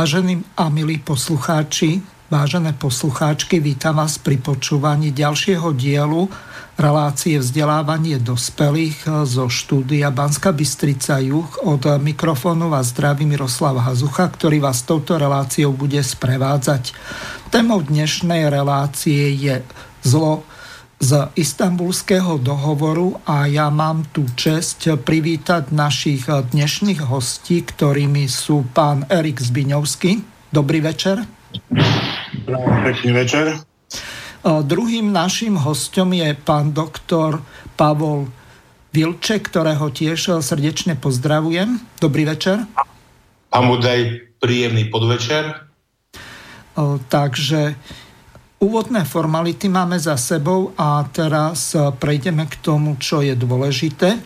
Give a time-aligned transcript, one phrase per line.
[0.00, 2.00] Vážení a milí poslucháči,
[2.32, 6.24] vážené poslucháčky, vítam vás pri počúvaní ďalšieho dielu
[6.80, 11.60] relácie vzdelávanie dospelých zo štúdia Banska Bystrica Juch.
[11.60, 16.96] Od mikrofónu vás zdraví Miroslav Hazucha, ktorý vás touto reláciou bude sprevádzať.
[17.52, 19.60] Témou dnešnej relácie je
[20.00, 20.48] zlo
[21.00, 29.08] z istambulského dohovoru a ja mám tu čest privítať našich dnešných hostí, ktorými sú pán
[29.08, 30.20] Erik Zbiňovský.
[30.52, 31.24] Dobrý večer.
[32.84, 33.64] Pekný večer.
[34.44, 37.40] Druhým našim hostom je pán doktor
[37.80, 38.28] Pavol
[38.92, 41.80] Vilče, ktorého tiež srdečne pozdravujem.
[41.96, 42.68] Dobrý večer.
[43.48, 45.64] A mu daj príjemný podvečer.
[47.08, 47.72] Takže
[48.60, 54.08] Úvodné formality máme za sebou a teraz e, prejdeme k tomu, čo je dôležité.
[54.12, 54.20] E,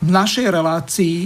[0.00, 1.16] v našej relácii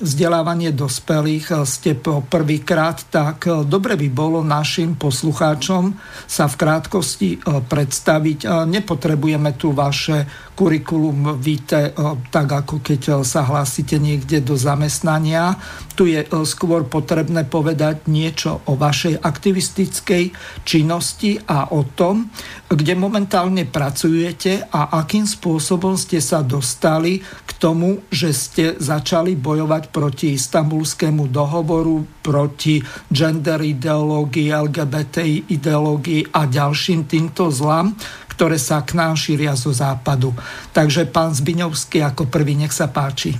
[0.00, 5.96] vzdelávanie dospelých eh, ste po prvýkrát, tak eh, dobre by bolo našim poslucháčom
[6.28, 8.68] sa v krátkosti eh, predstaviť.
[8.68, 11.92] Nepotrebujeme tu vaše kurikulum vitae,
[12.32, 15.60] tak ako keď sa hlásite niekde do zamestnania.
[15.92, 20.32] Tu je skôr potrebné povedať niečo o vašej aktivistickej
[20.64, 22.32] činnosti a o tom,
[22.72, 29.92] kde momentálne pracujete a akým spôsobom ste sa dostali k tomu, že ste začali bojovať
[29.92, 32.80] proti istambulskému dohovoru, proti
[33.12, 35.20] gender ideológii, LGBT
[35.52, 37.92] ideológii a ďalším týmto zlám,
[38.36, 40.36] ktoré sa k nám šíria zo západu.
[40.76, 43.34] Takže pán Zbiňovský ako prvý, nech sa páči.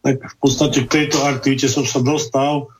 [0.00, 2.72] Tak v podstate k tejto aktivite som sa dostal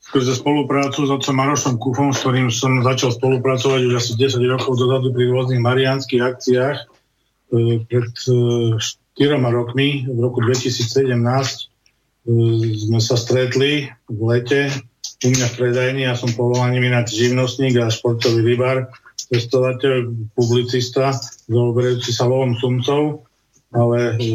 [0.00, 4.74] skrze spoluprácu s otcom Marošom Kufom, s ktorým som začal spolupracovať už asi 10 rokov
[4.74, 6.76] dozadu pri rôznych marianských akciách.
[6.82, 6.84] E,
[7.86, 11.70] pred 4 e, rokmi, v roku 2017,
[12.90, 14.68] sme sa stretli v lete
[15.20, 18.88] u mňa v predajni, ja som povolaním ináč živnostník a športový rybár,
[19.30, 21.14] cestovateľ, publicista,
[21.46, 23.24] zaoberajúci sa lovom sumcov,
[23.70, 24.34] ale e,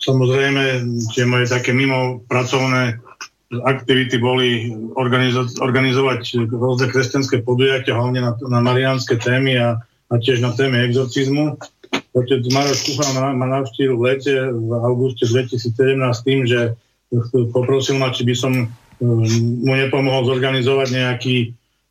[0.00, 0.80] samozrejme
[1.12, 2.96] tie moje také mimo pracovné
[3.52, 9.78] aktivity boli organizo- organizovať rôzne kresťanské podujatia, hlavne na, na mariánske témy a,
[10.10, 11.54] a tiež na témy exorcizmu.
[12.16, 16.74] Otec Maroš Kuchal ma, ma navštívil v lete v auguste 2017 tým, že
[17.52, 19.22] poprosil ma, či by som um,
[19.62, 21.36] mu nepomohol zorganizovať nejaký,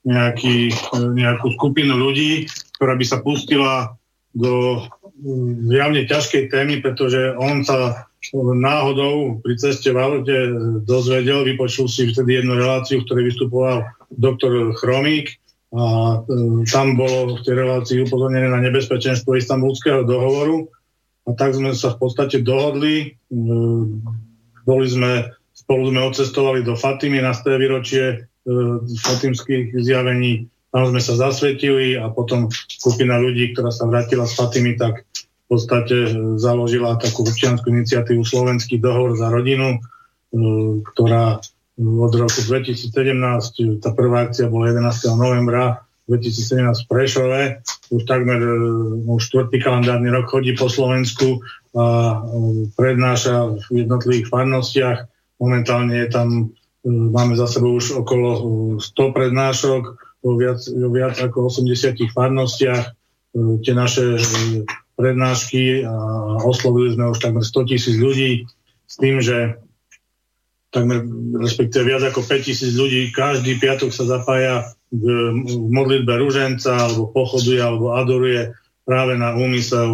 [0.05, 2.45] nejaký, nejakú skupinu ľudí,
[2.77, 3.97] ktorá by sa pustila
[4.37, 4.85] do
[5.25, 10.37] um, javne ťažkej témy, pretože on sa náhodou pri ceste v aute
[10.87, 13.85] dozvedel, vypočul si vtedy jednu reláciu, v ktorej vystupoval
[14.17, 15.37] doktor Chromík
[15.75, 15.83] a
[16.25, 20.65] e, tam bolo v tej relácii upozornené na nebezpečenstvo istambulského dohovoru
[21.29, 22.95] a tak sme sa v podstate dohodli.
[23.13, 23.37] E,
[24.65, 28.25] boli sme, spolu sme odcestovali do Fatimy na sté výročie
[29.01, 30.47] fatimských zjavení.
[30.69, 35.07] Tam sme sa zasvetili a potom skupina ľudí, ktorá sa vrátila z Fatimy, tak
[35.45, 35.95] v podstate
[36.41, 39.79] založila takú občianskú iniciatívu Slovenský dohovor za rodinu,
[40.93, 41.39] ktorá
[41.75, 45.11] od roku 2017, tá prvá akcia bola 11.
[45.19, 47.41] novembra 2017 v Prešove,
[47.89, 48.55] už takmer e,
[49.09, 51.41] už štvrtý kalendárny rok chodí po Slovensku
[51.73, 52.17] a e,
[52.77, 55.09] prednáša v jednotlivých farnostiach.
[55.41, 56.43] Momentálne je tam, e,
[56.85, 58.29] máme za sebou už okolo
[58.77, 59.83] 100 prednášok
[60.21, 62.93] vo viac, viac ako 80 farnostiach.
[63.35, 64.21] Tie naše
[64.95, 65.93] prednášky a
[66.45, 68.47] oslovili sme už takmer 100 tisíc ľudí
[68.87, 69.59] s tým, že
[70.71, 71.03] takmer,
[71.41, 75.03] respektíve viac ako 5000 ľudí každý piatok sa zapája v,
[75.43, 78.55] v modlitbe ruženca alebo pochoduje alebo adoruje
[78.87, 79.89] práve na úmysel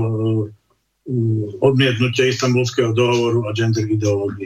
[1.62, 4.46] odmietnutia istambulského dohovoru a gender ideológie.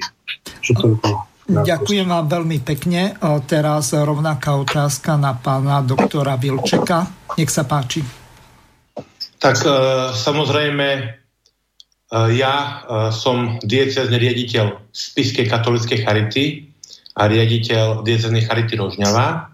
[0.64, 0.98] Čo to je
[1.46, 3.14] Ďakujem vám veľmi pekne.
[3.46, 7.06] Teraz rovnaká otázka na pána doktora Vilčeka.
[7.38, 8.02] Nech sa páči.
[9.38, 9.70] Tak e,
[10.16, 10.88] samozrejme
[12.06, 16.70] Eh, ja eh, som diecezný riaditeľ Spiskej katolíckej charity
[17.18, 19.50] a riaditeľ dieceznej charity Rožňava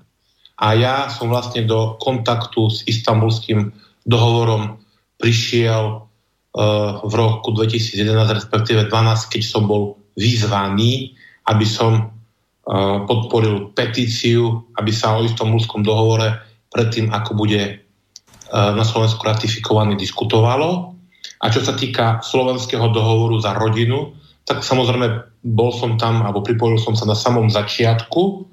[0.62, 3.72] a ja som vlastne do kontaktu s istambulským
[4.06, 4.82] dohovorom
[5.18, 6.06] prišiel
[7.08, 11.16] v roku 2011, respektíve 12, keď som bol vyzvaný,
[11.50, 12.14] aby som
[13.08, 16.38] podporil petíciu, aby sa o istom ľudskom dohovore
[16.70, 17.82] predtým, ako bude
[18.54, 20.94] na Slovensku ratifikovaný, diskutovalo.
[21.42, 24.14] A čo sa týka slovenského dohovoru za rodinu,
[24.46, 28.46] tak samozrejme bol som tam, alebo pripojil som sa na samom začiatku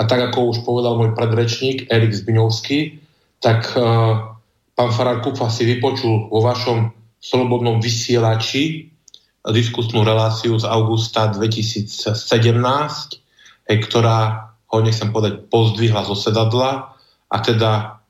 [0.00, 2.96] a tak, ako už povedal môj predrečník Erik Zbiňovský,
[3.44, 4.36] tak uh,
[4.72, 8.88] pán Farár Kufa si vypočul vo vašom slobodnom vysielači
[9.48, 12.04] diskusnú reláciu z augusta 2017,
[13.72, 16.92] hej, ktorá ho, nechcem povedať, pozdvihla zo sedadla
[17.32, 18.00] a teda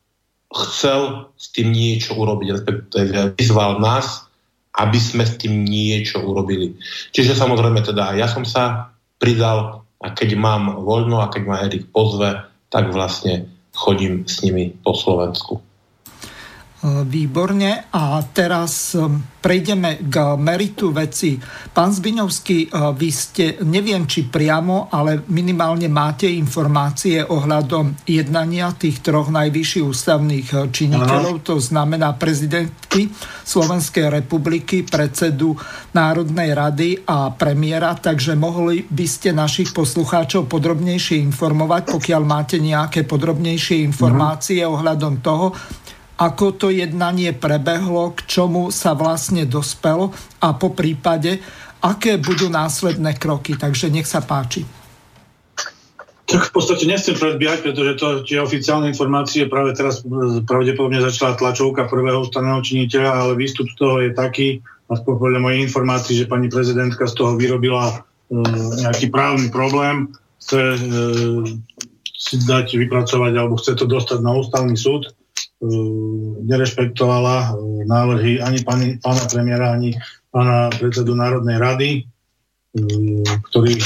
[0.50, 4.26] chcel s tým niečo urobiť, respektíve vyzval nás,
[4.74, 6.74] aby sme s tým niečo urobili.
[7.14, 8.90] Čiže samozrejme teda ja som sa
[9.22, 12.42] pridal a keď mám voľno a keď ma Erik pozve,
[12.72, 15.69] tak vlastne chodím s nimi po Slovensku.
[16.80, 17.92] Výborne.
[17.92, 21.36] A teraz um, prejdeme k meritu veci.
[21.76, 29.04] Pán Zbiňovský, uh, vy ste, neviem či priamo, ale minimálne máte informácie ohľadom jednania tých
[29.04, 33.12] troch najvyšších ústavných uh, činiteľov, to znamená prezidentky
[33.44, 35.52] Slovenskej republiky, predsedu
[35.92, 43.04] Národnej rady a premiéra, takže mohli by ste našich poslucháčov podrobnejšie informovať, pokiaľ máte nejaké
[43.04, 45.52] podrobnejšie informácie ohľadom toho,
[46.20, 50.12] ako to jednanie prebehlo, k čomu sa vlastne dospelo
[50.44, 51.40] a po prípade,
[51.81, 53.56] aké budú následné kroky.
[53.56, 54.69] Takže nech sa páči.
[56.28, 60.05] Tak v podstate nechcem predbiehať, pretože to tie oficiálne informácie práve teraz
[60.46, 64.62] pravdepodobne začala tlačovka prvého ústavného činiteľa, ale výstup z toho je taký,
[64.93, 67.94] aspoň podľa mojej informácií, že pani prezidentka z toho vyrobila e,
[68.87, 70.06] nejaký právny problém,
[70.38, 70.78] chce e,
[72.14, 75.11] si dať vypracovať alebo chce to dostať na ústavný súd
[76.44, 79.96] nerešpektovala eh, návrhy ani pani, pána premiéra, ani
[80.32, 83.76] pána predsedu Národnej rady, eh, ktorý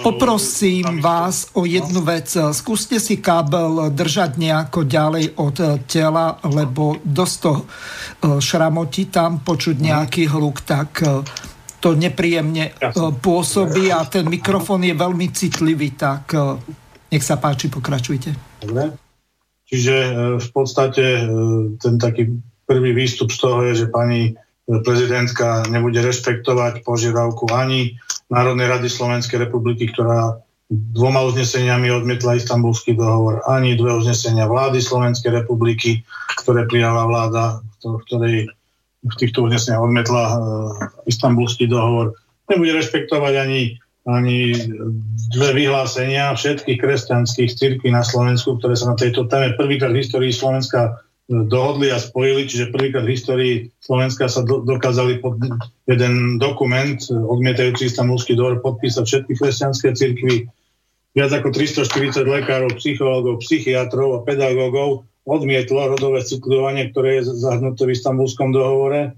[0.00, 2.30] Poprosím vás o jednu vec.
[2.56, 7.52] Skúste si kábel držať nejako ďalej od tela, lebo dosť to
[8.40, 11.04] šramotí tam, počuť nejaký hluk, tak
[11.84, 12.72] to nepríjemne
[13.20, 16.32] pôsobí a ten mikrofón je veľmi citlivý, tak
[17.12, 18.32] nech sa páči, pokračujte.
[18.64, 19.11] Dobre.
[19.72, 21.22] Čiže e, v podstate e,
[21.80, 22.36] ten taký
[22.68, 24.36] prvý výstup z toho je, že pani
[24.68, 27.98] prezidentka nebude rešpektovať požiadavku ani
[28.30, 30.38] Národnej rady Slovenskej republiky, ktorá
[30.72, 36.00] dvoma uzneseniami odmietla istambulský dohovor, ani dve uznesenia vlády Slovenskej republiky,
[36.40, 38.48] ktoré prijala vláda, ktorej
[39.02, 40.24] v týchto uzneseniach odmietla
[41.04, 42.16] istambulský dohovor.
[42.48, 44.58] Nebude rešpektovať ani ani
[45.30, 50.34] dve vyhlásenia všetkých kresťanských cirkví na Slovensku, ktoré sa na tejto téme prvýkrát v histórii
[50.34, 50.98] Slovenska
[51.30, 55.38] e, dohodli a spojili, čiže prvýkrát v histórii Slovenska sa do, dokázali pod
[55.86, 60.50] jeden dokument e, odmietajúci istambulský dohovor podpísať všetky kresťanské cirkvy.
[61.14, 67.94] Viac ako 340 lekárov, psychológov, psychiatrov a pedagógov odmietlo rodové citlivanie, ktoré je zahrnuté v
[67.94, 69.14] istambulskom dohovore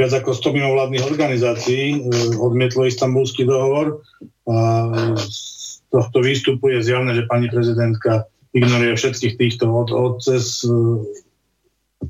[0.00, 1.98] viac ako 100 mimovládnych organizácií e,
[2.40, 4.00] odmietlo istambulský dohovor
[4.48, 4.56] a
[5.20, 8.24] z tohto výstupu je zjavné, že pani prezidentka
[8.56, 10.72] ignoruje všetkých týchto od, od cez e,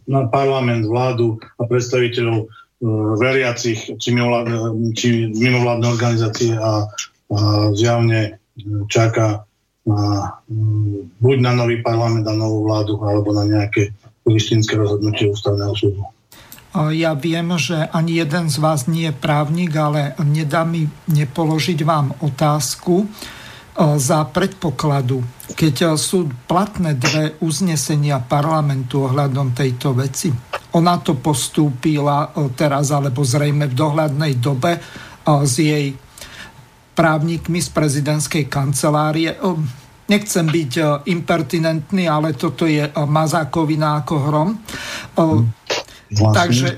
[0.07, 2.49] na parlament, vládu a predstaviteľov e,
[3.19, 6.87] veriacich či mimovládne, či mimovládne organizácie a,
[7.35, 7.39] a
[7.75, 8.39] zjavne
[8.87, 9.43] čaká
[9.83, 10.39] na,
[11.19, 13.91] buď na nový parlament a novú vládu alebo na nejaké
[14.31, 16.07] listinské rozhodnutie ústavného súdu.
[16.71, 22.15] Ja viem, že ani jeden z vás nie je právnik, ale nedá mi nepoložiť vám
[22.23, 23.07] otázku e,
[23.99, 25.19] za predpokladu,
[25.59, 30.31] keď e, sú platné dve uznesenia parlamentu ohľadom tejto veci.
[30.79, 34.79] Ona to postúpila e, teraz, alebo zrejme v dohľadnej dobe
[35.27, 35.91] s jej
[36.95, 39.35] právnikmi z prezidentskej kancelárie.
[40.07, 40.73] Nechcem byť
[41.07, 44.49] impertinentný, ale toto je mazákovina ako hrom.
[46.11, 46.35] Vlastne.
[46.35, 46.69] Takže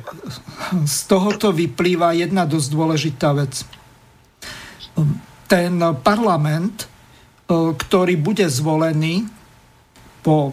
[0.85, 3.65] z tohoto vyplýva jedna dosť dôležitá vec.
[5.49, 6.87] Ten parlament, e,
[7.73, 9.25] ktorý bude zvolený
[10.21, 10.53] po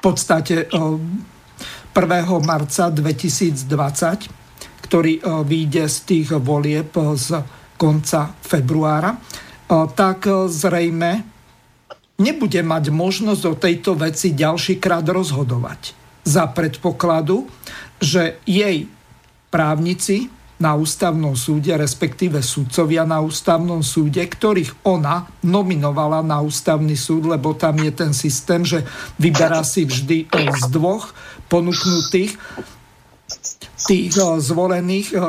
[0.00, 1.92] podstate 1.
[1.92, 6.88] E, marca 2020, ktorý e, vyjde z tých volieb
[7.20, 7.44] z
[7.76, 9.18] konca februára,
[9.98, 11.26] tak zrejme
[12.22, 17.46] nebude mať možnosť o tejto veci ďalší krát rozhodovať za predpokladu,
[18.00, 18.88] že jej
[19.52, 27.28] právnici na ústavnom súde, respektíve súdcovia na ústavnom súde, ktorých ona nominovala na ústavný súd,
[27.28, 28.86] lebo tam je ten systém, že
[29.20, 31.12] vyberá si vždy z dvoch
[31.52, 32.38] ponúknutých
[33.84, 35.20] tých eh, zvolených eh,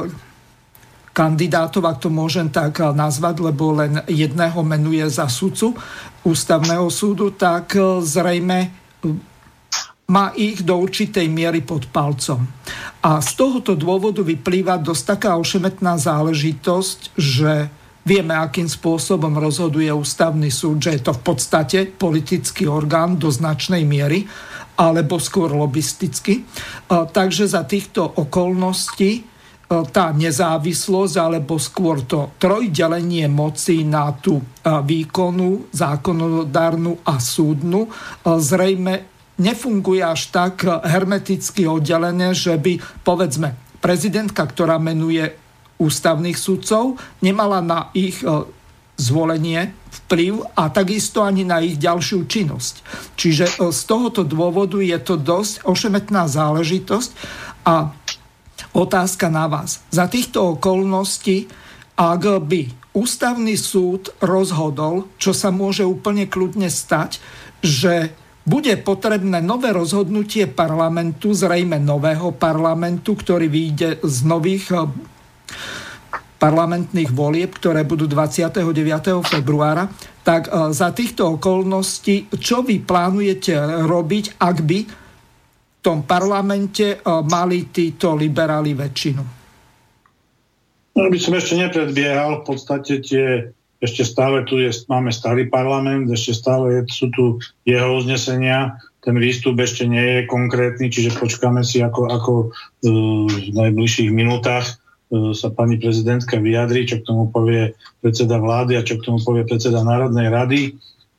[1.15, 5.71] kandidátov, ak to môžem tak nazvať, lebo len jedného menuje za sudcu
[6.27, 7.71] ústavného súdu, tak
[8.03, 8.67] zrejme
[10.05, 12.45] má ich do určitej miery pod palcom.
[13.01, 17.69] A z tohoto dôvodu vyplýva dosť taká ošemetná záležitosť, že
[18.05, 23.81] Vieme, akým spôsobom rozhoduje ústavný súd, že je to v podstate politický orgán do značnej
[23.81, 24.29] miery,
[24.77, 26.45] alebo skôr lobisticky.
[26.85, 29.25] Takže za týchto okolností
[29.89, 37.89] tá nezávislosť, alebo skôr to trojdelenie moci na tú výkonu, zákonodárnu a súdnu
[38.21, 45.35] zrejme nefunguje až tak hermeticky oddelené, že by, povedzme, prezidentka, ktorá menuje
[45.77, 48.47] ústavných sudcov, nemala na ich e,
[48.95, 52.75] zvolenie vplyv a takisto ani na ich ďalšiu činnosť.
[53.19, 57.11] Čiže e, z tohoto dôvodu je to dosť ošemetná záležitosť
[57.67, 57.91] a
[58.71, 59.83] otázka na vás.
[59.91, 61.51] Za týchto okolností,
[61.99, 67.19] ak by ústavný súd rozhodol, čo sa môže úplne kľudne stať,
[67.59, 68.15] že
[68.45, 74.85] bude potrebné nové rozhodnutie parlamentu, zrejme nového parlamentu, ktorý vyjde z nových e,
[76.37, 79.25] parlamentných volieb, ktoré budú 29.
[79.25, 79.89] februára,
[80.21, 84.93] tak e, za týchto okolností, čo vy plánujete robiť, ak by v
[85.81, 89.23] tom parlamente e, mali títo liberáli väčšinu?
[90.95, 93.51] No, by som ešte nepredbiehal, v podstate tie,
[93.85, 97.23] ešte stále tu je, máme starý parlament, ešte stále je, sú tu
[97.63, 103.53] jeho uznesenia, ten výstup ešte nie je konkrétny, čiže počkáme si, ako, ako uh, v
[103.53, 108.97] najbližších minútach E, sa pani prezidentka vyjadri, čo k tomu povie predseda vlády a čo
[108.97, 110.61] k tomu povie predseda Národnej rady.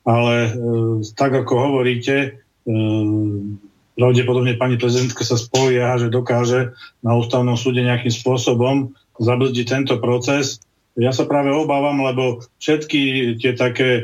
[0.03, 0.51] Ale e,
[1.15, 2.29] tak ako hovoríte, e,
[3.95, 10.59] pravdepodobne pani prezidentka sa spolieha, že dokáže na ústavnom súde nejakým spôsobom zabrzdiť tento proces.
[10.97, 14.03] Ja sa práve obávam, lebo všetky tie také e,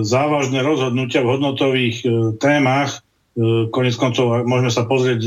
[0.00, 2.06] závažné rozhodnutia v hodnotových e,
[2.40, 5.20] témach E, konec koncov môžeme sa pozrieť,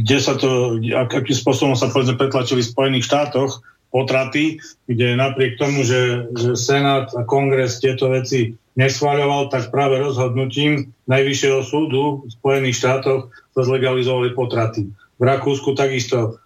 [0.00, 3.60] kde sa to, ak, akým spôsobom sa povedzme pretlačili v Spojených štátoch
[3.92, 4.56] potraty,
[4.88, 11.60] kde napriek tomu, že, že Senát a Kongres tieto veci neschváľoval, tak práve rozhodnutím Najvyššieho
[11.60, 14.88] súdu v Spojených štátoch sa zlegalizovali potraty.
[15.20, 16.40] V Rakúsku takisto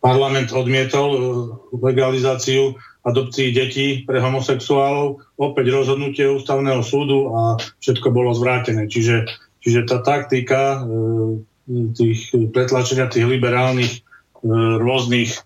[0.00, 1.20] parlament odmietol e,
[1.76, 7.40] legalizáciu adopcii detí pre homosexuálov, opäť rozhodnutie ústavného súdu a
[7.80, 8.88] všetko bolo zvrátené.
[8.88, 9.24] Čiže,
[9.64, 11.44] čiže tá taktika e,
[11.96, 14.00] tých pretlačenia tých liberálnych e,
[14.80, 15.36] rôznych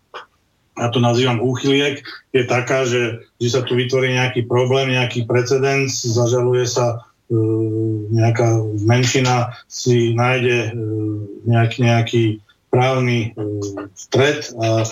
[0.75, 2.02] ja to nazývam úchyliek,
[2.34, 7.06] je taká, že, že sa tu vytvorí nejaký problém, nejaký precedens, zažaluje sa
[8.11, 10.75] nejaká menšina, si nájde
[11.46, 12.23] nejaký, nejaký
[12.75, 13.47] právny e,
[13.95, 14.83] stred a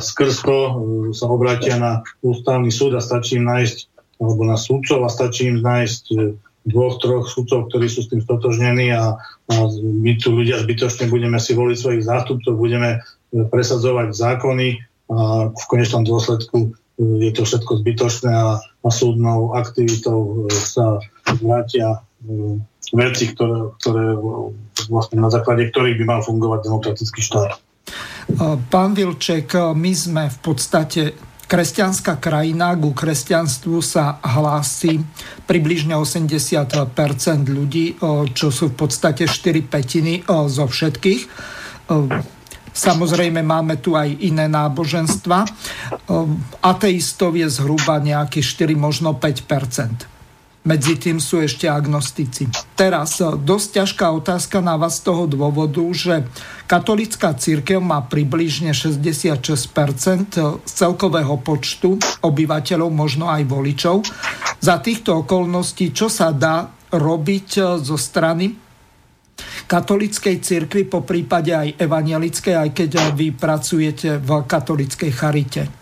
[0.00, 0.72] skrz to e,
[1.12, 3.78] sa obratia na ústavný súd a stačí im nájsť,
[4.24, 6.16] alebo na súdcov a stačí im nájsť e,
[6.64, 11.36] dvoch, troch súdcov, ktorí sú s tým stotožnení a, a my tu ľudia zbytočne budeme
[11.36, 14.68] si voliť svojich zástupcov, budeme presadzovať zákony
[15.10, 21.00] a v konečnom dôsledku je to všetko zbytočné a, a súdnou aktivitou sa
[21.40, 22.04] vrátia
[22.92, 24.04] veci, ktoré, ktoré
[24.88, 27.60] vlastne na základe ktorých by mal fungovať demokratický štát.
[28.70, 31.02] Pán Vilček, my sme v podstate
[31.50, 35.02] kresťanská krajina, ku kresťanstvu sa hlási
[35.50, 36.70] približne 80%
[37.50, 37.98] ľudí,
[38.30, 41.22] čo sú v podstate 4 petiny zo všetkých.
[42.70, 45.42] Samozrejme máme tu aj iné náboženstva.
[46.62, 49.50] Ateistov je zhruba nejakých 4, možno 5
[50.60, 52.44] medzi tým sú ešte agnostici.
[52.76, 56.28] Teraz e, dosť ťažká otázka na vás z toho dôvodu, že
[56.68, 59.40] katolická církev má približne 66%
[60.60, 64.04] z celkového počtu obyvateľov, možno aj voličov.
[64.60, 68.52] Za týchto okolností, čo sa dá robiť e, zo strany
[69.64, 75.79] katolickej cirkvi, po prípade aj evangelickej, aj keď vy pracujete v katolickej charite?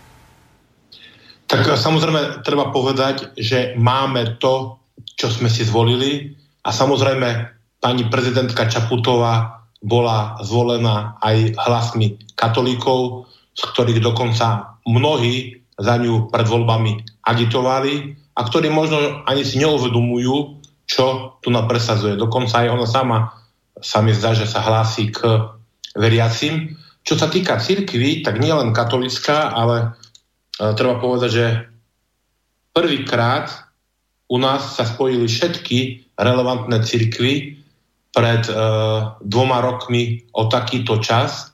[1.49, 4.77] Tak samozrejme treba povedať, že máme to,
[5.17, 7.29] čo sme si zvolili a samozrejme
[7.81, 13.25] pani prezidentka Čaputová bola zvolená aj hlasmi katolíkov,
[13.57, 20.61] z ktorých dokonca mnohí za ňu pred voľbami agitovali a ktorí možno ani si neuvedomujú,
[20.85, 22.19] čo tu napresadzuje.
[22.19, 23.17] Dokonca aj ona sama
[23.79, 25.49] sa mi zdá, že sa hlási k
[25.95, 26.75] veriacim.
[27.07, 29.95] Čo sa týka cirkvy, tak nie len katolická, ale
[30.59, 31.45] treba povedať, že
[32.75, 33.69] prvýkrát
[34.29, 37.57] u nás sa spojili všetky relevantné cirkvy
[38.13, 38.53] pred e,
[39.25, 41.49] dvoma rokmi o takýto čas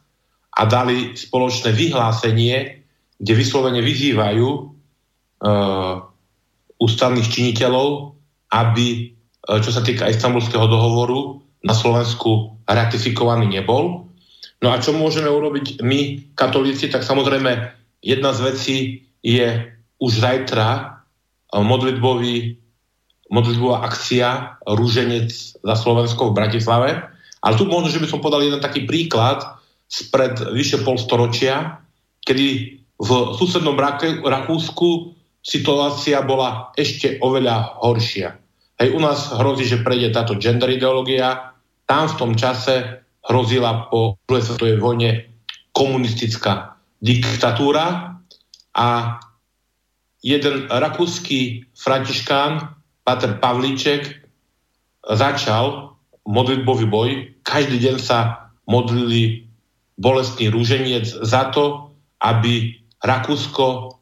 [0.56, 2.84] a dali spoločné vyhlásenie,
[3.16, 4.62] kde vyslovene vyzývajú e,
[6.76, 8.16] ústavných činiteľov,
[8.52, 9.02] aby, e,
[9.64, 14.06] čo sa týka istambulského dohovoru, na Slovensku ratifikovaný nebol.
[14.62, 18.78] No a čo môžeme urobiť my, katolíci, tak samozrejme jedna z vecí
[19.26, 20.82] je už zajtra e,
[21.58, 22.62] modlitbový,
[23.34, 25.34] modlitbová akcia Rúženec
[25.66, 26.90] za Slovensko v Bratislave.
[27.42, 29.42] Ale tu možno, že by som podal jeden taký príklad
[29.90, 31.82] spred vyše polstoročia,
[32.22, 35.14] kedy v susednom Rakúsku
[35.46, 38.34] situácia bola ešte oveľa horšia.
[38.82, 41.54] Hej, u nás hrozí, že prejde táto gender ideológia.
[41.86, 45.10] Tam v tom čase hrozila po druhej svetovej vojne
[45.70, 46.75] komunistická
[47.06, 48.18] diktatúra
[48.74, 48.90] a
[50.26, 52.74] jeden rakúsky františkán,
[53.06, 54.26] Pater Pavlíček,
[55.06, 55.94] začal
[56.26, 57.10] modlitbový boj.
[57.46, 59.46] Každý deň sa modlili
[60.02, 61.94] bolestný rúženiec za to,
[62.26, 63.94] aby Rakúsko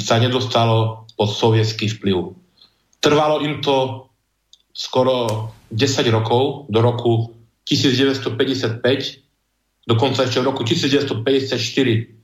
[0.00, 2.32] sa nedostalo pod sovietský vplyv.
[3.04, 4.08] Trvalo im to
[4.72, 7.36] skoro 10 rokov, do roku
[7.68, 8.80] 1955,
[9.84, 12.19] dokonca ešte v roku 1954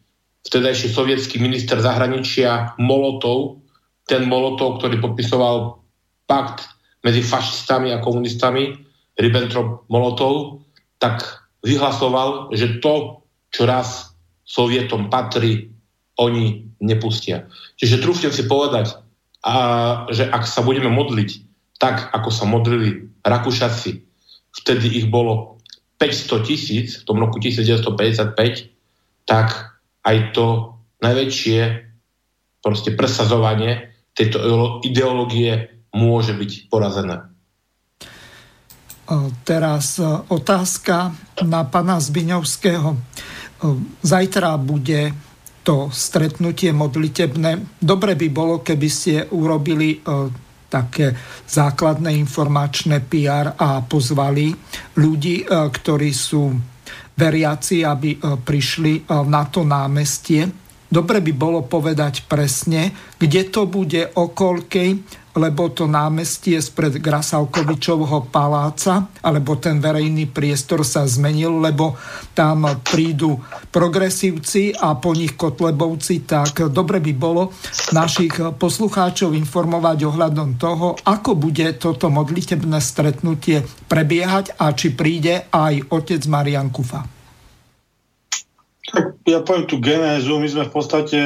[0.47, 3.67] vtedajší sovietský minister zahraničia Molotov,
[4.07, 5.83] ten Molotov, ktorý podpisoval
[6.31, 6.71] pakt
[7.03, 8.79] medzi fašistami a komunistami,
[9.19, 10.63] Ribbentrop-Molotov,
[11.03, 14.15] tak vyhlasoval, že to, čo raz
[14.47, 15.75] Sovietom patrí,
[16.17, 17.51] oni nepustia.
[17.77, 18.95] Čiže trúfnem si povedať,
[19.43, 19.55] a,
[20.11, 21.31] že ak sa budeme modliť
[21.83, 23.91] tak, ako sa modlili Rakúšaci,
[24.63, 25.59] vtedy ich bolo
[25.99, 29.76] 500 tisíc v tom roku 1955, tak
[30.07, 31.61] aj to najväčšie
[32.63, 34.39] proste presazovanie tejto
[34.87, 37.27] ideológie môže byť porazené.
[39.47, 41.15] Teraz e, otázka
[41.47, 42.91] na pana Zbiňovského.
[42.91, 42.99] E,
[44.03, 45.15] zajtra bude
[45.63, 47.79] to stretnutie modlitebné.
[47.79, 49.99] Dobre by bolo, keby ste urobili e,
[50.67, 51.15] také
[51.47, 54.51] základné informačné PR a pozvali
[54.99, 56.51] ľudí, e, ktorí sú
[57.17, 60.47] veriaci, aby e, prišli na to námestie.
[60.87, 64.89] Dobre by bolo povedať presne, kde to bude, o koľkej,
[65.37, 71.95] lebo to námestie spred Grasavkovičovho paláca, alebo ten verejný priestor sa zmenil, lebo
[72.33, 73.37] tam prídu
[73.69, 77.53] progresívci a po nich kotlebovci, tak dobre by bolo
[77.93, 85.93] našich poslucháčov informovať ohľadom toho, ako bude toto modlitebné stretnutie prebiehať a či príde aj
[85.93, 87.05] otec Marian Kufa.
[88.87, 90.39] Tak ja poviem tú genézu.
[90.39, 91.19] My sme v podstate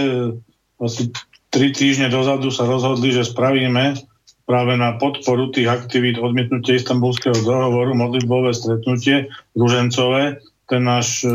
[0.81, 1.13] asi
[1.51, 3.99] tri týždne dozadu sa rozhodli, že spravíme
[4.47, 10.43] práve na podporu tých aktivít odmietnutia istambulského dohovoru modlitbové stretnutie ružencové.
[10.67, 11.31] Ten náš e,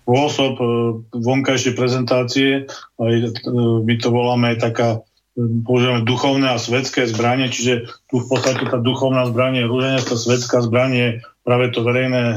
[0.00, 0.64] spôsob e,
[1.12, 2.48] vonkajšej prezentácie,
[2.96, 3.28] aj, e,
[3.84, 4.88] my to voláme aj taká
[5.36, 10.04] e, používame duchovné a svetské zbranie, čiže tu v podstate tá duchovná zbranie je rúženec,
[10.04, 12.36] tá svetská zbranie práve to verejné e,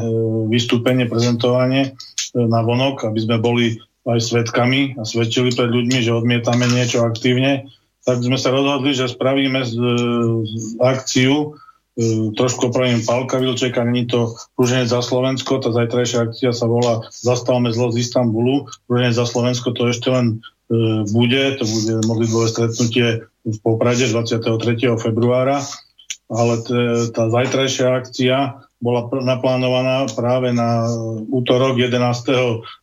[0.52, 6.14] vystúpenie, prezentovanie e, na vonok, aby sme boli aj svetkami a svedčili pred ľuďmi, že
[6.14, 7.70] odmietame niečo aktívne,
[8.06, 9.74] tak sme sa rozhodli, že spravíme z,
[10.46, 11.58] z akciu,
[11.98, 17.10] e, trošku opravím Pálka Vilčeka, není to Rúženec za Slovensko, tá zajtrajšia akcia sa volá
[17.10, 20.38] Zastavme zlo z Istanbulu, Rúženec za Slovensko to ešte len
[20.70, 25.02] e, bude, to bude modlitbové stretnutie v Poprade 23.
[25.02, 25.66] februára,
[26.30, 28.38] ale t- tá zajtrajšia akcia
[28.86, 30.86] bola naplánovaná práve na
[31.34, 31.98] útorok 11.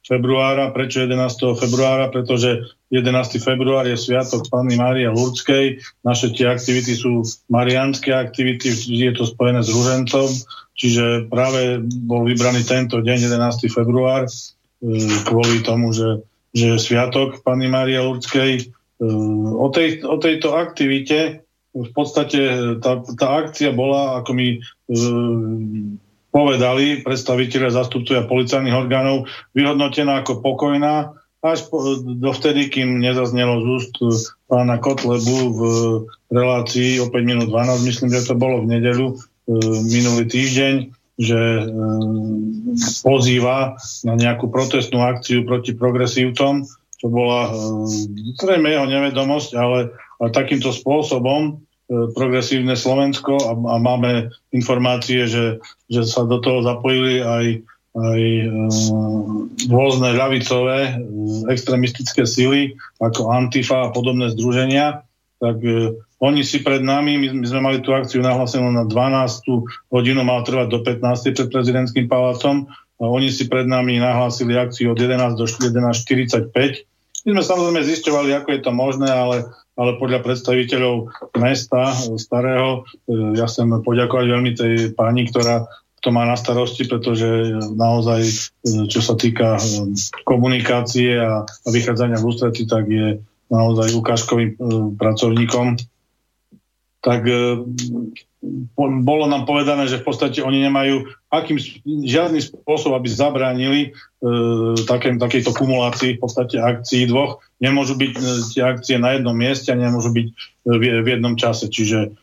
[0.03, 0.75] februára.
[0.75, 1.55] Prečo 11.
[1.55, 2.11] februára?
[2.11, 3.39] Pretože 11.
[3.39, 5.79] február je sviatok Panny Mária Lurdskej.
[6.03, 10.27] Naše tie aktivity sú marianské aktivity, je to spojené s Rúžencom,
[10.75, 13.71] čiže práve bol vybraný tento deň, 11.
[13.71, 14.31] február, e,
[15.23, 18.51] kvôli tomu, že, že je sviatok Panny Mária Lurdskej.
[18.59, 18.63] E,
[19.55, 22.41] o, tej, o tejto aktivite v podstate
[22.85, 24.59] tá, tá akcia bola, ako mi e,
[26.33, 33.95] povedali predstaviteľe zastupcovia policajných orgánov, vyhodnotená ako pokojná, až po, dovtedy, kým nezaznelo z úst
[34.47, 35.61] pána Kotlebu v
[36.31, 39.15] relácii o 5 minút 12, myslím, že to bolo v nedelu e,
[39.91, 40.75] minulý týždeň,
[41.19, 41.65] že e,
[43.03, 43.75] pozýva
[44.07, 46.63] na nejakú protestnú akciu proti progresívcom,
[46.97, 49.91] čo bola e, jeho nevedomosť, ale
[50.31, 51.53] takýmto spôsobom e,
[52.15, 55.59] progresívne Slovensko a, a máme informácie, že,
[55.91, 57.47] že sa do toho zapojili aj,
[57.99, 58.47] aj e,
[59.67, 60.93] rôzne ľavicové e,
[61.51, 65.03] extremistické sily ako Antifa a podobné združenia,
[65.43, 69.91] tak e, oni si pred nami, my, my sme mali tú akciu nahlásenú na 12
[69.91, 72.71] hodinu, mal trvať do 15 pred prezidentským palácom.
[73.03, 76.55] A oni si pred nami nahlásili akciu od 11 do 11.45
[77.27, 83.37] My sme samozrejme zisťovali, ako je to možné, ale, ale podľa predstaviteľov mesta starého, e,
[83.39, 85.65] ja chcem poďakovať veľmi tej pani, ktorá
[86.03, 87.27] to má na starosti, pretože
[87.73, 88.33] naozaj, e,
[88.91, 89.57] čo sa týka
[90.29, 94.57] komunikácie a vychádzania v ústretí, tak je naozaj ukážkovým
[94.97, 95.77] pracovníkom.
[97.05, 97.21] Tak
[99.07, 103.89] bolo nám povedané, že v podstate oni nemajú akým, žiadny spôsob, aby zabránili e,
[104.83, 107.39] takém, takejto kumulácii v podstate akcií dvoch.
[107.63, 110.33] Nemôžu byť e, tie akcie na jednom mieste a nemôžu byť e,
[110.75, 111.71] v, v jednom čase.
[111.71, 112.19] Čiže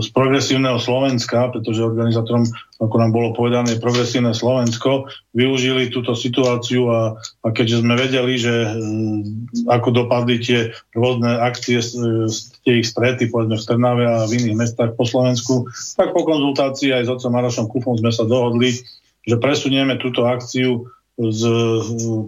[0.00, 2.46] z progresívneho Slovenska, pretože organizátorom,
[2.78, 8.54] ako nám bolo povedané, progresívne Slovensko, využili túto situáciu a, a keďže sme vedeli, že
[8.54, 8.68] e,
[9.66, 11.82] ako dopadli tie rôzne akcie,
[12.62, 15.66] tie ich strety, povedzme v Trnave a v iných mestách po Slovensku,
[15.98, 18.78] tak po konzultácii aj s otcom Marošom Kufom sme sa dohodli,
[19.26, 20.86] že presunieme túto akciu
[21.18, 21.42] z,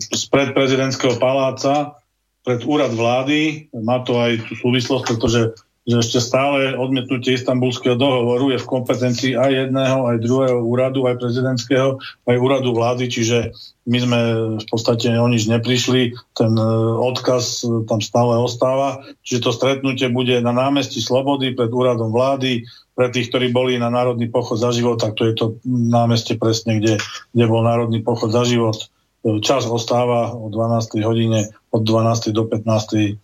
[0.02, 1.94] z predprezidentského paláca
[2.42, 3.70] pred úrad vlády.
[3.70, 5.54] Má to aj tú súvislosť, pretože
[5.88, 11.16] že ešte stále odmietnutie istambulského dohovoru je v kompetencii aj jedného, aj druhého úradu, aj
[11.16, 11.96] prezidentského,
[12.29, 13.57] aj úradu vlády, čiže
[13.88, 14.20] my sme
[14.61, 16.68] v podstate o nič neprišli, ten e,
[17.01, 22.68] odkaz e, tam stále ostáva, čiže to stretnutie bude na námestí Slobody pred úradom vlády,
[22.92, 26.85] pre tých, ktorí boli na Národný pochod za život, tak to je to námestie presne,
[26.85, 27.01] kde,
[27.33, 28.77] kde bol Národný pochod za život.
[29.24, 31.01] E, čas ostáva o 12.
[31.01, 32.29] hodine, od 12.
[32.37, 33.16] do 15.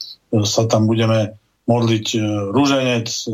[0.49, 2.19] sa tam budeme modliť e,
[2.53, 3.09] rúženec.
[3.09, 3.29] E,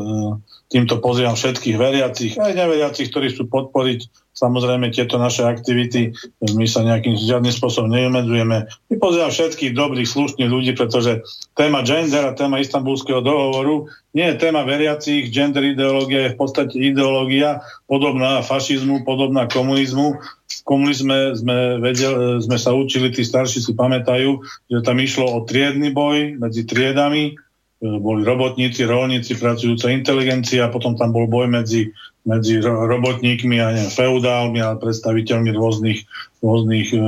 [0.70, 4.06] týmto pozývam všetkých veriacich, aj neveriacich, ktorí chcú podporiť
[4.40, 6.14] samozrejme tieto naše aktivity.
[6.54, 8.70] My sa nejakým žiadnym spôsobom nevymedzujeme.
[8.70, 11.26] My pozývam všetkých dobrých, slušných ľudí, pretože
[11.58, 15.28] téma gender a téma istambulského dohovoru nie je téma veriacich.
[15.34, 20.22] Gender ideológia je v podstate ideológia podobná fašizmu, podobná komunizmu.
[20.22, 24.38] V komunizme sme, vedel, sme sa učili, tí starší si pamätajú,
[24.70, 27.34] že tam išlo o triedny boj medzi triedami,
[27.80, 31.96] boli robotníci, rolníci, pracujúca inteligencia, potom tam bol boj medzi,
[32.28, 36.04] medzi robotníkmi a neviem, feudálmi a predstaviteľmi rôznych,
[36.44, 37.00] rôznych e,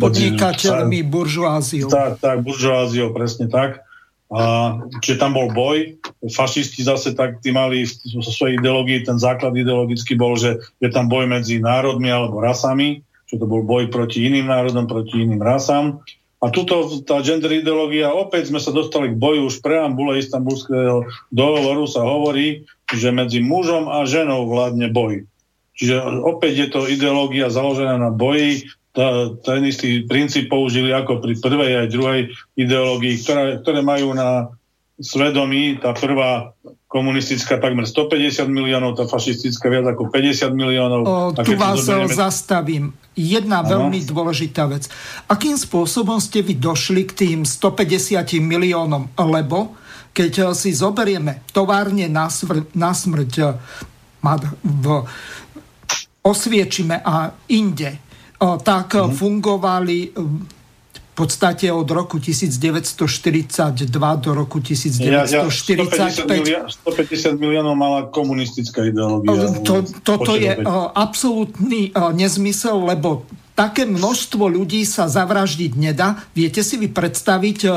[0.00, 1.92] podnikateľmi, buržoáziou.
[1.92, 3.84] Tak, tak, buržoáziou, presne tak.
[4.32, 6.00] A, čiže tam bol boj.
[6.24, 7.84] Fašisti zase tak, tí mali
[8.16, 13.04] vo svojej ideológii, ten základ ideologický bol, že je tam boj medzi národmi alebo rasami,
[13.28, 16.00] čo to bol boj proti iným národom, proti iným rasám.
[16.44, 21.88] A tuto tá gender ideológia, opäť sme sa dostali k boju, už preambule istambulského dohovoru
[21.88, 25.24] sa hovorí, že medzi mužom a ženou vládne boj.
[25.72, 31.34] Čiže opäť je to ideológia založená na boji, tá, ten istý princíp použili ako pri
[31.40, 32.20] prvej aj druhej
[32.54, 34.54] ideológii, ktoré, ktoré majú na
[35.00, 36.54] svedomí, tá prvá
[36.86, 41.00] komunistická takmer 150 miliónov, tá fašistická viac ako 50 miliónov.
[41.02, 42.14] O, tu vás zoberieme...
[42.14, 42.84] zastavím.
[43.18, 43.70] Jedna ano.
[43.90, 44.86] veľmi dôležitá vec.
[45.26, 49.10] Akým spôsobom ste vy došli k tým 150 miliónom?
[49.18, 49.74] Lebo
[50.14, 53.50] keď si zoberieme továrne na, svr- na smrť eh,
[54.62, 54.84] v
[56.24, 59.10] Osviečime a inde, eh, tak hmm.
[59.10, 60.53] fungovali eh,
[61.14, 63.86] v podstate od roku 1942
[64.18, 64.98] do roku 1945.
[65.06, 69.46] Ja, ja 150, miliónov mala komunistická ideológia.
[69.62, 70.58] To, toto je
[70.98, 73.22] absolútny nezmysel, lebo
[73.54, 76.26] také množstvo ľudí sa zavraždiť nedá.
[76.34, 77.68] Viete si vy predstaviť e,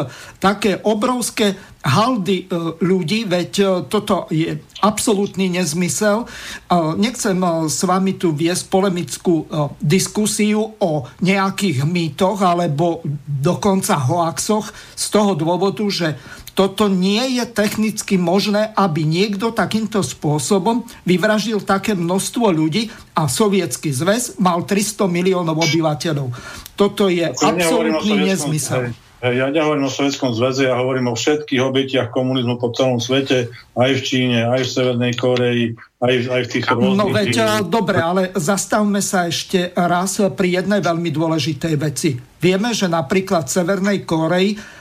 [0.42, 1.54] také obrovské
[1.86, 2.46] haldy e,
[2.82, 6.30] ľudí, veď e, toto je absolútny nezmysel.
[7.02, 9.50] Nechcem s vami tu viesť polemickú
[9.82, 16.14] diskusiu o nejakých mýtoch alebo dokonca hoaxoch z toho dôvodu, že
[16.58, 23.94] toto nie je technicky možné, aby niekto takýmto spôsobom vyvražil také množstvo ľudí a Sovietský
[23.94, 26.34] zväz mal 300 miliónov obyvateľov.
[26.74, 28.90] Toto je absolútny nezmysel.
[29.18, 33.92] Ja nehovorím o Sovjetskom zväze, ja hovorím o všetkých obetiach komunizmu po celom svete, aj
[33.98, 35.66] v Číne, aj v Severnej Koreji,
[35.98, 37.02] aj, aj v týchto rôznych...
[37.02, 37.34] No veď,
[37.66, 42.14] dobre, ale zastavme sa ešte raz pri jednej veľmi dôležitej veci.
[42.38, 44.77] Vieme, že napríklad v Severnej Koreji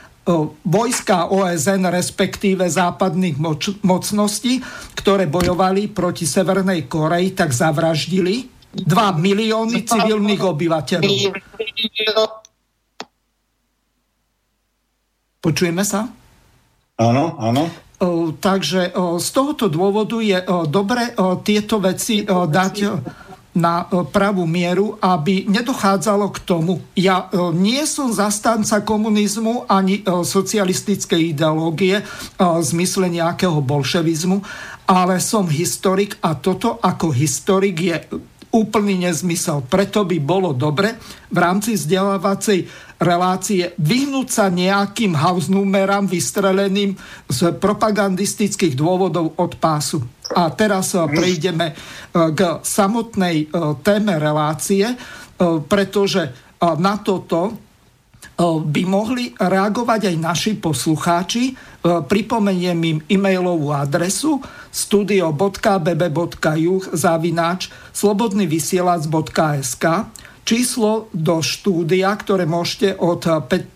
[0.67, 4.59] vojska OSN, respektíve západných moč- mocností,
[4.99, 8.83] ktoré bojovali proti Severnej Koreji, tak zavraždili 2
[9.17, 11.15] milióny civilných obyvateľov.
[15.39, 16.11] Počujeme sa?
[16.99, 17.71] Áno, áno.
[18.37, 20.37] Takže z tohoto dôvodu je
[20.69, 22.75] dobre tieto veci dať
[23.57, 26.85] na e, pravú mieru, aby nedochádzalo k tomu.
[26.93, 32.05] Ja e, nie som zastanca komunizmu ani e, socialistickej ideológie
[32.37, 34.45] v zmysle nejakého bolševizmu,
[34.85, 37.97] ale som historik a toto ako historik je
[38.53, 39.65] úplný nezmysel.
[39.67, 40.95] Preto by bolo dobre
[41.27, 42.63] v rámci vzdelávacej
[42.97, 46.97] relácie, vyhnúť sa nejakým house numerám vystreleným
[47.29, 50.01] z propagandistických dôvodov od pásu.
[50.33, 51.77] A teraz prejdeme
[52.11, 53.47] k samotnej
[53.85, 54.97] téme relácie,
[55.69, 57.55] pretože na toto
[58.41, 61.57] by mohli reagovať aj naši poslucháči.
[61.85, 64.37] Pripomeniem im e-mailovú adresu
[64.69, 65.73] studio.bb.juh
[66.93, 69.85] zavináč slobodnyvysielac.sk
[70.47, 73.19] Číslo do štúdia, ktoré môžete od,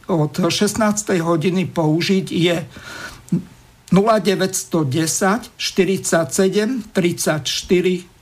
[0.08, 0.80] od 16.
[1.20, 2.64] hodiny použiť je
[3.92, 7.44] 0910 47 34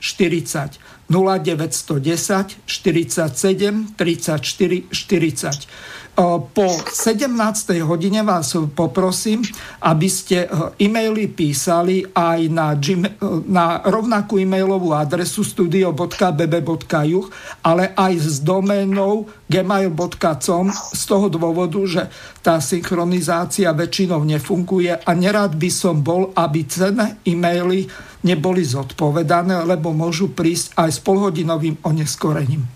[0.02, 7.32] 40 0910 47 34 40 po 17.
[7.80, 9.40] hodine vás poprosím,
[9.80, 17.26] aby ste e-maily písali aj na, gmail, na rovnakú e-mailovú adresu studio.bb.juh,
[17.64, 22.02] ale aj s doménou gmail.com z toho dôvodu, že
[22.44, 27.88] tá synchronizácia väčšinou nefunguje a nerád by som bol, aby cenné e-maily
[28.20, 32.68] neboli zodpovedané, lebo môžu prísť aj s polhodinovým oneskorením.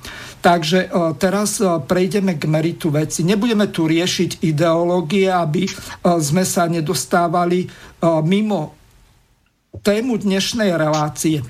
[0.44, 3.24] Takže e, teraz e, prejdeme k meritu veci.
[3.24, 5.72] Nebudeme tu riešiť ideológie, aby e,
[6.20, 7.72] sme sa nedostávali
[8.04, 8.76] mimo
[9.80, 11.40] tému dnešnej relácie.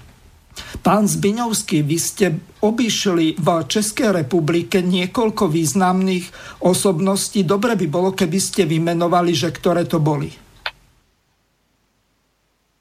[0.87, 2.27] Pán Zbiňovský, vy ste
[2.63, 6.31] obišli v Českej republike niekoľko významných
[6.63, 7.43] osobností.
[7.43, 10.44] Dobre by bolo, keby ste vymenovali, že ktoré to boli.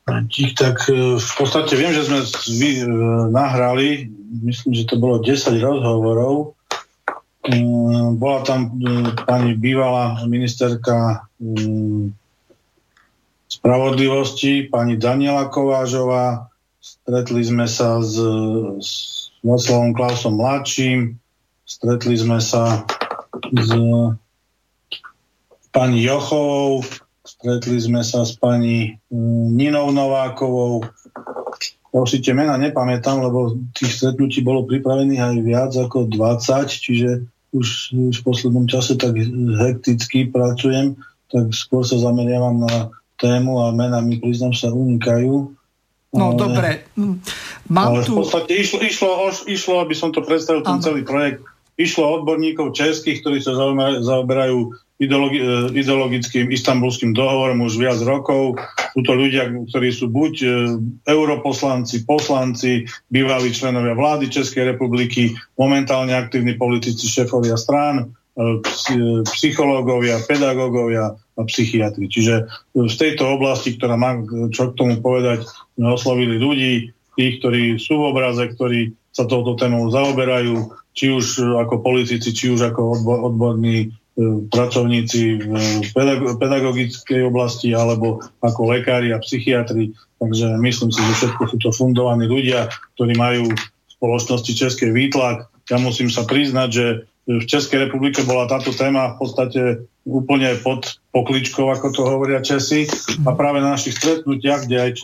[0.03, 0.77] Tak
[1.19, 2.19] v podstate viem, že sme
[3.31, 4.11] nahrali
[4.41, 6.57] myslím, že to bolo 10 rozhovorov.
[7.43, 12.15] Mm, bola tam mm, pani bývalá ministerka mm,
[13.51, 16.47] spravodlivosti, pani Daniela Kovážová.
[16.79, 18.15] Stretli sme sa s,
[18.79, 18.91] s
[19.43, 21.19] Václavom Klausom mladším,
[21.67, 22.87] stretli sme sa
[23.51, 23.71] s
[25.73, 26.83] pani Jochovou,
[27.33, 29.01] stretli sme sa s pani
[29.53, 30.85] Ninou Novákovou,
[31.93, 36.65] ja už si tie mena nepamätám, lebo tých stretnutí bolo pripravených aj viac ako 20,
[36.65, 37.09] čiže
[37.53, 39.13] už, už v poslednom čase tak
[39.61, 40.97] hekticky pracujem,
[41.29, 42.89] tak skôr sa zameriavam na
[43.21, 45.53] tému a mena mi priznám sa unikajú.
[46.13, 46.69] No ale, dobre.
[47.69, 48.17] Mám ale tu...
[48.17, 49.09] v podstate išlo, išlo,
[49.45, 51.45] išlo, aby som to predstavil, ten celý projekt,
[51.77, 53.57] išlo odborníkov českých, ktorí sa
[54.01, 58.61] zaoberajú ideologi- e, ideologickým istambulským dohovorom už viac rokov.
[58.93, 60.47] Sú to ľudia, ktorí sú buď e,
[61.09, 68.61] europoslanci, poslanci, bývalí členovia vlády Českej republiky, momentálne aktívni politici, šéfovia strán, e,
[69.33, 72.05] psychológovia, pedagógovia a psychiatri.
[72.05, 72.45] Čiže
[72.77, 74.21] v tejto oblasti, ktorá má
[74.53, 75.49] čo k tomu povedať,
[75.81, 81.81] oslovili ľudí, tých, ktorí sú v obraze, ktorí sa touto témou zaoberajú, či už ako
[81.81, 83.01] politici, či už ako
[83.33, 85.89] odborní E, pracovníci v
[86.37, 89.97] pedagogickej oblasti alebo ako lekári a psychiatri.
[90.21, 95.49] Takže myslím si, že všetko sú to fundovaní ľudia, ktorí majú v spoločnosti Českej výtlak.
[95.65, 96.85] Ja musím sa priznať, že
[97.23, 99.61] v Českej republike bola táto téma v podstate
[100.03, 102.83] úplne pod pokličkou, ako to hovoria Česi.
[103.23, 105.03] A práve na našich stretnutiach, kde aj e,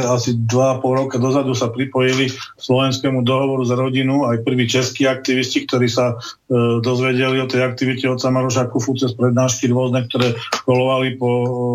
[0.00, 5.04] asi dva a pol roka dozadu sa pripojili slovenskému dohovoru za rodinu aj prví českí
[5.04, 10.32] aktivisti, ktorí sa e, dozvedeli o tej aktivite od Samaroša Kufu cez prednášky rôzne, ktoré
[10.64, 11.28] kolovali po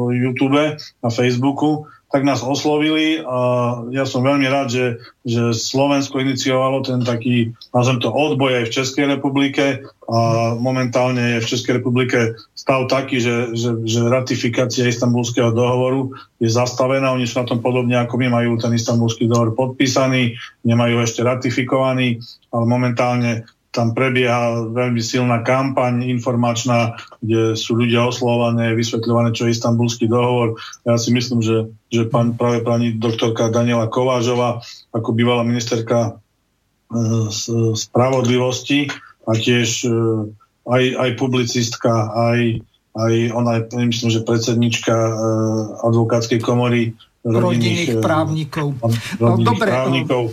[0.09, 3.37] YouTube a Facebooku tak nás oslovili a
[3.93, 4.85] ja som veľmi rád, že,
[5.21, 10.19] že Slovensko iniciovalo ten taký, nazvem to, odboj aj v Českej republike a
[10.57, 17.13] momentálne je v Českej republike stav taký, že, že, že ratifikácia istambulského dohovoru je zastavená.
[17.13, 20.33] Oni sú na tom podobne ako my, majú ten istambulský dohovor podpísaný,
[20.65, 28.73] nemajú ešte ratifikovaný, ale momentálne tam prebieha veľmi silná kampaň informačná, kde sú ľudia oslované,
[28.73, 30.57] vysvetľované, čo je istambulský dohovor.
[30.89, 36.17] Ja si myslím, že, že pán, práve pani doktorka Daniela Kovážová, ako bývalá ministerka
[36.89, 37.29] e,
[37.77, 38.89] spravodlivosti
[39.29, 39.89] a tiež e,
[40.65, 42.65] aj, aj publicistka, aj,
[42.97, 45.13] aj ona je, myslím, že predsednička e,
[45.85, 48.67] advokátskej komory rodinných, rodinných právnikov.
[49.21, 50.23] Rodinných Dobre, právnikov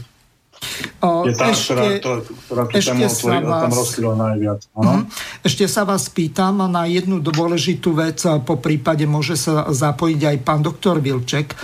[1.00, 4.60] je tá, ešte, ktorá, ktorá, ktorá ešte sa vás, tam rozkryla najviac.
[4.72, 5.00] Uh-huh.
[5.44, 10.60] Ešte sa vás pýtam na jednu dôležitú vec, po prípade môže sa zapojiť aj pán
[10.64, 11.54] doktor Vilček.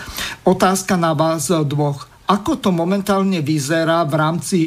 [0.44, 2.08] Otázka na vás dvoch.
[2.30, 4.58] Ako to momentálne vyzerá v rámci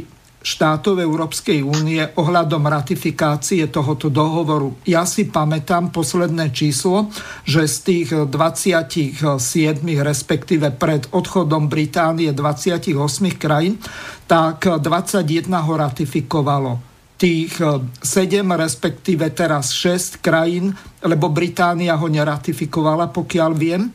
[0.45, 4.77] štátov Európskej únie ohľadom ratifikácie tohoto dohovoru.
[4.85, 7.09] Ja si pamätám posledné číslo,
[7.41, 9.41] že z tých 27,
[9.81, 12.93] respektíve pred odchodom Británie 28
[13.41, 13.81] krajín,
[14.29, 16.73] tak 21 ho ratifikovalo.
[17.15, 17.57] tých
[18.03, 23.87] 7, respektíve teraz 6 krajín, lebo Británia ho neratifikovala, pokiaľ viem,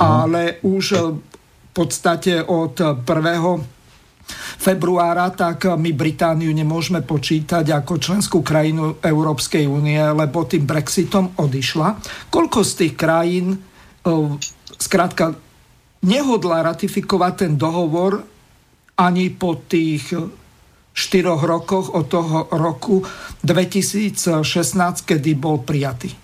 [0.00, 3.73] ale už v podstate od 1
[4.58, 12.00] februára, tak my Britániu nemôžeme počítať ako členskú krajinu Európskej únie, lebo tým Brexitom odišla.
[12.32, 13.60] Koľko z tých krajín
[14.80, 15.36] zkrátka
[16.04, 18.24] nehodla ratifikovať ten dohovor
[19.00, 20.12] ani po tých
[20.94, 23.02] štyroch rokoch od toho roku
[23.42, 24.38] 2016,
[25.02, 26.14] kedy bol prijatý?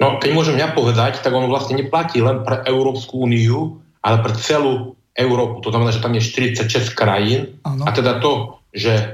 [0.00, 4.34] No, keď môžem ja povedať, tak on vlastne neplatí len pre Európsku úniu, ale pre
[4.34, 5.60] celú Európu.
[5.60, 7.60] To znamená, že tam je 46 krajín.
[7.68, 7.84] Ano.
[7.84, 9.08] A teda to, že e,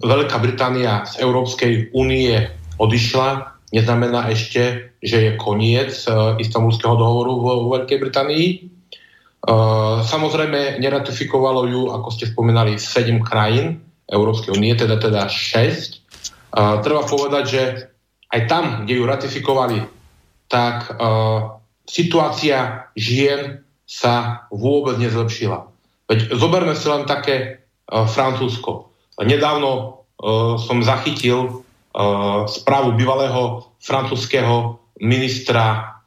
[0.00, 2.48] Veľká Británia z Európskej únie
[2.80, 8.46] odišla, neznamená ešte, že je koniec uh, istambulského dohovoru vo, vo Veľkej Británii.
[9.46, 16.04] Uh, samozrejme, neratifikovalo ju, ako ste spomínali, 7 krajín Európskej únie, teda, teda 6.
[16.52, 17.62] Uh, treba povedať, že
[18.32, 19.78] aj tam, kde ju ratifikovali,
[20.50, 20.98] tak
[21.86, 25.70] situácia žien sa vôbec nezlepšila.
[26.10, 28.90] Veď zoberme si len také uh, Francúzsko.
[29.22, 29.70] Nedávno
[30.18, 31.62] uh, som zachytil
[31.94, 35.98] uh, správu bývalého francúzského ministra,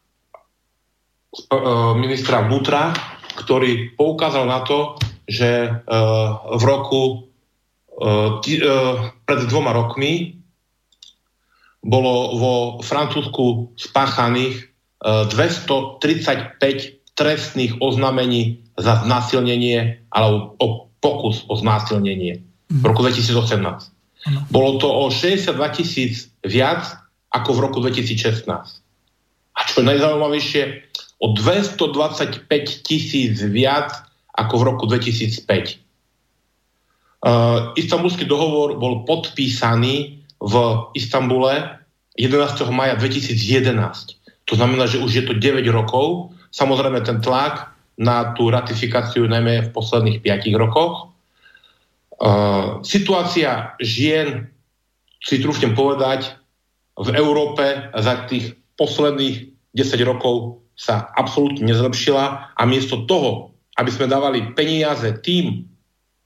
[1.52, 2.92] uh, ministra vnútra,
[3.40, 7.02] ktorý poukázal na to, že uh, v roku
[7.96, 10.36] uh, t- uh, pred dvoma rokmi
[11.80, 14.68] bolo vo Francúzsku spáchaných
[15.00, 20.68] uh, 235 trestných oznamení za znásilnenie alebo o
[21.04, 22.40] pokus o znásilnenie
[22.72, 23.60] v roku 2018.
[23.60, 24.40] Ano.
[24.52, 26.88] Bolo to o 62 tisíc viac
[27.36, 28.48] ako v roku 2016.
[29.56, 30.64] A čo je najzaujímavejšie,
[31.20, 32.48] o 225
[32.88, 33.92] tisíc viac
[34.40, 35.44] ako v roku 2005.
[37.20, 40.54] Uh, Istanbulský dohovor bol podpísaný v
[40.96, 41.84] Istambule
[42.16, 42.64] 11.
[42.72, 44.16] maja 2011.
[44.48, 49.70] To znamená, že už je to 9 rokov Samozrejme ten tlak na tú ratifikáciu najmä
[49.70, 51.12] v posledných 5 rokoch.
[52.20, 54.48] Uh, situácia žien,
[55.20, 56.40] si trúfnem povedať,
[57.00, 64.12] v Európe za tých posledných 10 rokov sa absolútne nezlepšila a miesto toho, aby sme
[64.12, 65.68] dávali peniaze tým,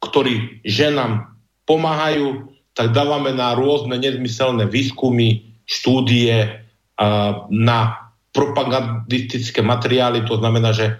[0.01, 1.29] ktorí ženám
[1.65, 6.61] pomáhajú, tak dávame na rôzne nezmyselné výskumy, štúdie,
[6.97, 8.02] uh, na
[8.33, 10.93] propagandistické materiály, to znamená, že e,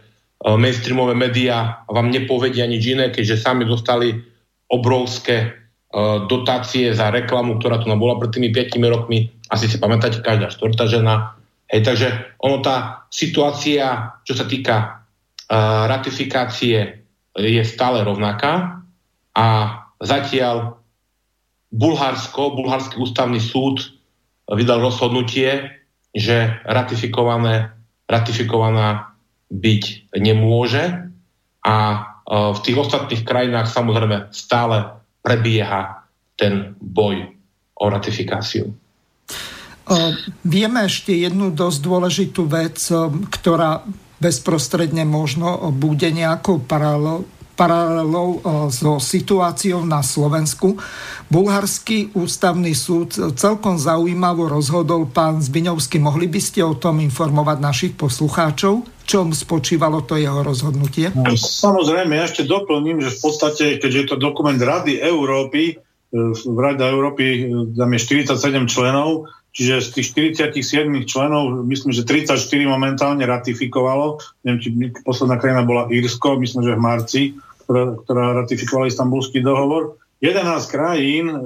[0.53, 4.21] mainstreamové médiá vám nepovedia nič iné, keďže sami dostali
[4.73, 5.53] obrovské
[5.93, 9.29] uh, dotácie za reklamu, ktorá tu bola pred tými 5 rokmi.
[9.53, 11.37] Asi si pamätáte, každá štvrtá žena.
[11.69, 12.07] Hej, takže
[12.41, 14.75] ono tá situácia, čo sa týka
[15.45, 17.05] uh, ratifikácie,
[17.37, 18.81] je stále rovnaká
[19.33, 19.45] a
[20.01, 20.77] zatiaľ
[21.73, 23.81] Bulharsko, Bulharský ústavný súd
[24.45, 25.73] vydal rozhodnutie,
[26.13, 27.73] že ratifikované,
[28.05, 29.17] ratifikovaná
[29.49, 31.09] byť nemôže
[31.65, 31.97] a e,
[32.53, 36.05] v tých ostatných krajinách samozrejme stále prebieha
[36.37, 37.33] ten boj
[37.77, 38.69] o ratifikáciu.
[38.69, 38.73] E,
[40.45, 43.81] vieme ešte jednu dosť dôležitú vec, e, ktorá
[44.21, 48.39] bezprostredne možno bude nejakou paralel, paralelou e,
[48.73, 50.77] so situáciou na Slovensku.
[51.29, 56.01] Bulharský ústavný súd celkom zaujímavo rozhodol pán Zbiňovský.
[56.01, 58.93] Mohli by ste o tom informovať našich poslucháčov?
[59.03, 61.11] čom spočívalo to jeho rozhodnutie?
[61.11, 65.75] No, samozrejme, ja ešte doplním, že v podstate, keďže je to dokument Rady Európy,
[66.13, 67.37] v Rade Európy e,
[67.73, 67.99] tam je
[68.29, 70.07] 47 členov, čiže z tých
[70.45, 72.37] 47 členov, myslím, že 34
[72.69, 74.21] momentálne ratifikovalo.
[74.45, 74.69] Neviem, či
[75.01, 77.21] posledná krajina bola Írsko, myslím, že v marci,
[77.65, 79.97] ktorá, ktorá ratifikovala istambulský dohovor.
[80.21, 81.37] 11 krajín, e,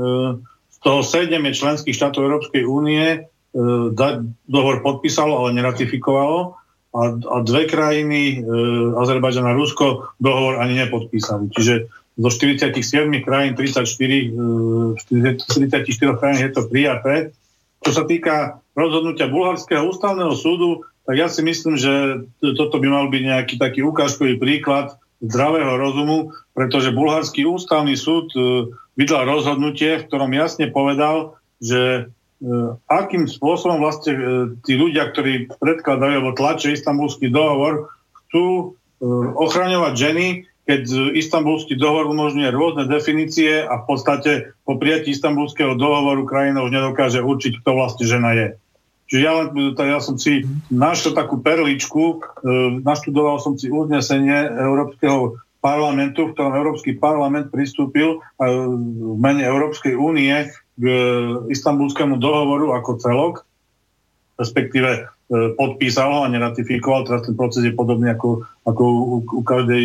[0.76, 3.26] z toho 7 je členských štátov Európskej únie,
[4.46, 6.54] dohovor podpísalo, ale neratifikovalo
[6.94, 8.50] a, a dve krajiny, e,
[8.98, 11.52] Azerbajdžan a Rusko, dohovor ani nepodpísali.
[11.54, 12.74] Čiže zo 47
[13.22, 17.32] krajín 34, e, 44 krajín je to prijaté.
[17.86, 23.06] Čo sa týka rozhodnutia Bulharského ústavného súdu, tak ja si myslím, že toto by mal
[23.08, 30.06] byť nejaký taký ukážkový príklad zdravého rozumu, pretože Bulharský ústavný súd e, vydal rozhodnutie, v
[30.10, 32.46] ktorom jasne povedal, že E,
[32.86, 34.22] akým spôsobom vlastne e,
[34.62, 38.66] tí ľudia, ktorí predkladajú alebo tlačia istambulský dohovor, chcú e,
[39.42, 40.28] ochraňovať ženy,
[40.68, 44.32] keď istambulský dohovor umožňuje rôzne definície a v podstate
[44.68, 48.48] po prijatí istambulského dohovoru krajina už nedokáže určiť, kto vlastne žena je.
[49.08, 52.20] Čiže ja, len, ja som si našiel takú perličku,
[52.84, 60.52] naštudoval som si uznesenie Európskeho parlamentu, v ktorom Európsky parlament pristúpil v mene Európskej únie
[60.76, 60.86] k
[61.48, 63.48] istambulskému dohovoru ako celok,
[64.36, 67.04] respektíve podpísal ho a neratifikoval.
[67.04, 69.84] Teraz ten proces je podobný ako, ako u, u každej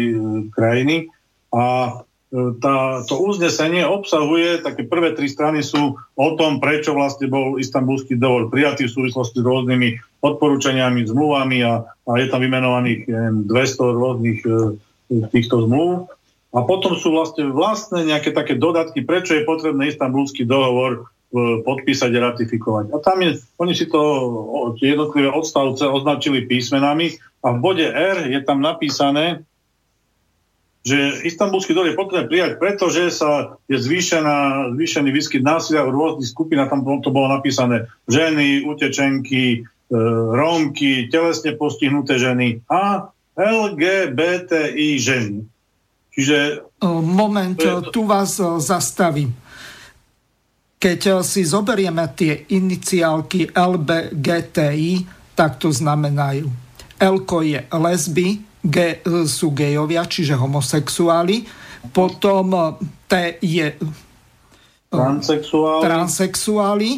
[0.54, 1.10] krajiny.
[1.50, 1.94] A
[2.32, 8.16] tá, to uznesenie obsahuje, také prvé tri strany sú o tom, prečo vlastne bol istambulský
[8.16, 14.00] dohovor prijatý v súvislosti s rôznymi odporúčaniami, zmluvami a, a je tam vymenovaných neviem, 200
[14.00, 14.50] rôznych e,
[15.28, 16.08] týchto zmluv.
[16.56, 21.02] A potom sú vlastne vlastné nejaké také dodatky, prečo je potrebné istambulský dohovor e,
[21.64, 22.92] podpísať a ratifikovať.
[22.92, 24.00] A tam je, oni si to
[24.76, 29.40] jednotlivé odstavce označili písmenami a v bode R je tam napísané,
[30.82, 36.28] že istambulský dol je potrebné prijať, pretože sa je zvýšená, zvýšený výskyt násilia v rôznych
[36.28, 39.98] skupinách, tam to bolo napísané ženy, utečenky, e,
[40.34, 43.08] rómky, telesne postihnuté ženy a
[43.38, 45.46] LGBTI ženy.
[46.12, 46.66] Čiže...
[47.00, 47.56] Moment,
[47.88, 49.41] tu vás zastavím.
[50.82, 55.06] Keď si zoberieme tie iniciálky LBGTI,
[55.38, 56.50] tak to znamenajú
[57.02, 58.28] L je lesby,
[58.62, 61.42] G sú gejovia, čiže homosexuáli.
[61.90, 62.62] Potom e,
[63.10, 63.12] T
[63.42, 63.74] je
[64.86, 65.82] transexuáli.
[65.82, 66.90] transexuáli.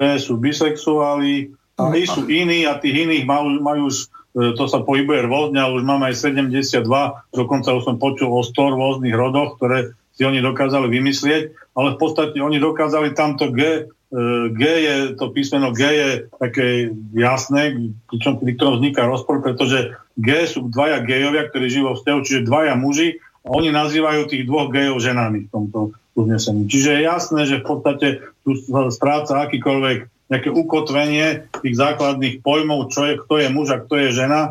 [0.16, 1.52] sú bisexuáli.
[1.76, 5.78] A I sú iní a tých iných majú, majú už, to sa pohybuje rôzne, ale
[5.78, 6.82] už máme aj 72,
[7.30, 11.42] dokonca už som počul o 100 rôznych rodoch, ktoré si oni dokázali vymyslieť,
[11.78, 13.86] ale v podstate oni dokázali tamto G
[14.56, 16.08] G je, to písmeno G je
[16.40, 21.96] také jasné, pričom pri ktorom vzniká rozpor, pretože G sú dvaja gejovia, ktorí žijú vo
[22.00, 26.64] vzťahu, čiže dvaja muži a oni nazývajú tých dvoch gejov ženami v tomto uznesení.
[26.64, 28.08] Čiže je jasné, že v podstate
[28.48, 29.98] tu sa stráca akýkoľvek
[30.32, 34.40] nejaké ukotvenie tých základných pojmov, čo je, kto je muž a kto je žena.
[34.48, 34.50] E,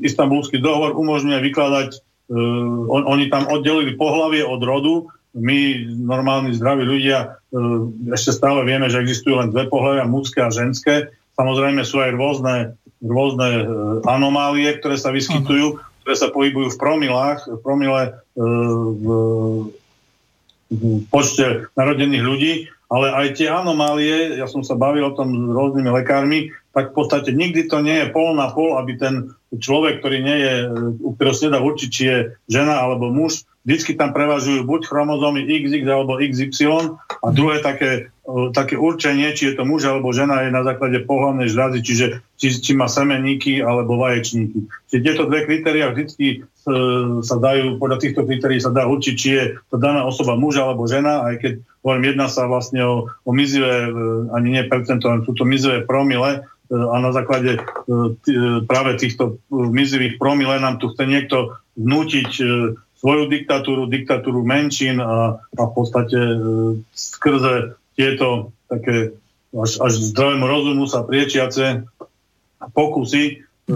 [0.00, 1.88] Istanbulský dohovor umožňuje vykladať,
[2.28, 2.36] e,
[2.86, 4.94] on, oni tam oddelili pohlavie od rodu,
[5.32, 7.58] my, normálni zdraví ľudia, e,
[8.12, 11.08] ešte stále vieme, že existujú len dve pohľavia, mužské a ženské.
[11.40, 12.56] Samozrejme sú aj rôzne,
[13.00, 13.64] rôzne e,
[14.04, 18.10] anomálie, ktoré sa vyskytujú, ktoré sa pohybujú v promilách, v promile e,
[18.92, 19.06] v,
[20.68, 22.52] v počte narodených ľudí,
[22.92, 26.96] ale aj tie anomálie, ja som sa bavil o tom s rôznymi lekármi, tak v
[27.00, 30.54] podstate nikdy to nie je pol na pol, aby ten človek, ktorý nie je,
[31.00, 32.18] u ktorého sa nedá určiť, či je
[32.52, 38.12] žena alebo muž, vždycky tam prevažujú buď chromozómy XX alebo XY a druhé také,
[38.52, 42.48] také určenie, či je to muž alebo žena, je na základe pohľadnej žľazy, čiže či,
[42.60, 44.68] či má semeníky alebo vaječníky.
[44.92, 46.38] Čiže tieto dve kritéria vždy e,
[47.22, 50.88] sa dajú, podľa týchto kritérií sa dá určiť, či je to daná osoba muž alebo
[50.88, 51.52] žena, aj keď
[51.82, 53.90] hovorím, jedná sa vlastne o, o mizivé, e,
[54.32, 57.60] ani nie percento, ale sú to mizivé promile, e, a na základe
[58.64, 62.30] práve týchto mizivých promile nám tu chce niekto vnútiť
[63.02, 66.38] svoju diktatúru, diktatúru menšín a, a v podstate e,
[66.94, 69.18] skrze tieto také
[69.50, 71.82] až, až zdravému rozumu sa priečiace
[72.70, 73.74] pokusy e,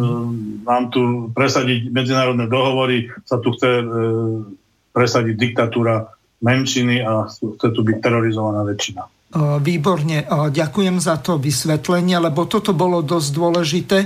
[0.63, 3.85] nám tu presadiť medzinárodné dohovory, sa tu chce e,
[4.95, 9.03] presadiť diktatúra menšiny a chce tu byť terorizovaná väčšina.
[9.37, 13.99] Výborne, ďakujem za to vysvetlenie, lebo toto bolo dosť dôležité,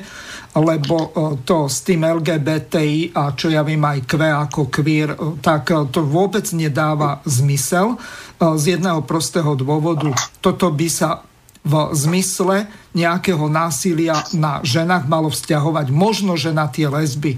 [0.59, 1.14] lebo
[1.47, 6.51] to s tým LGBTI a čo ja viem aj kve ako queer, tak to vôbec
[6.51, 8.01] nedáva zmysel
[8.41, 10.11] z jedného prostého dôvodu.
[10.43, 11.22] Toto by sa
[11.61, 12.66] v zmysle
[12.97, 17.37] nejakého násilia na ženách malo vzťahovať možno, že na tie lesby.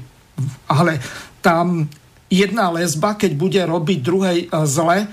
[0.70, 1.02] Ale
[1.44, 1.90] tam
[2.32, 5.04] jedna lesba, keď bude robiť druhej zle,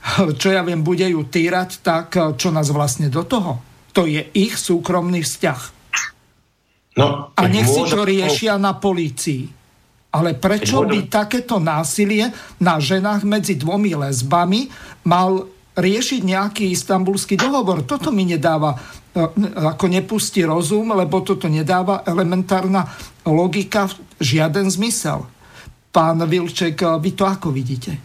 [0.40, 3.60] čo ja viem, bude ju týrať, tak eh, čo nás vlastne do toho?
[3.90, 5.60] To je ich súkromný vzťah.
[6.98, 9.46] No, a nech si to riešia na polícii.
[10.10, 14.66] Ale prečo by takéto násilie na ženách medzi dvomi lesbami
[15.06, 15.46] mal
[15.78, 17.86] riešiť nejaký istambulský dohovor?
[17.86, 19.26] Toto mi nedáva, eh,
[19.74, 22.86] ako nepustí rozum, lebo toto nedáva elementárna
[23.26, 25.26] logika, žiaden zmysel.
[25.90, 27.98] Pán Vilček, vy to ako vidíte?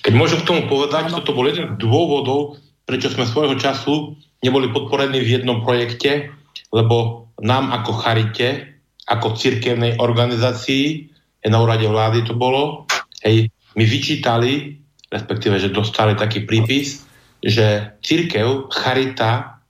[0.00, 1.20] Keď môžem k tomu povedať, ano.
[1.20, 2.56] toto bol jeden z dôvodov,
[2.88, 6.32] prečo sme svojho času neboli podporení v jednom projekte,
[6.72, 11.12] lebo nám ako charite, ako cirkevnej organizácii,
[11.44, 12.88] na úrade vlády to bolo,
[13.24, 17.04] hej, my vyčítali, respektíve, že dostali taký prípis,
[17.40, 19.60] že církev, charita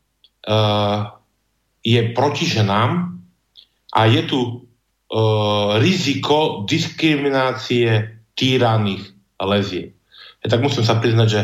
[0.47, 1.15] uh,
[1.87, 3.19] je proti ženám
[3.95, 4.70] a je tu
[5.83, 9.11] riziko diskriminácie týraných
[9.43, 9.91] leziek.
[10.41, 11.41] Ja tak musím sa priznať, že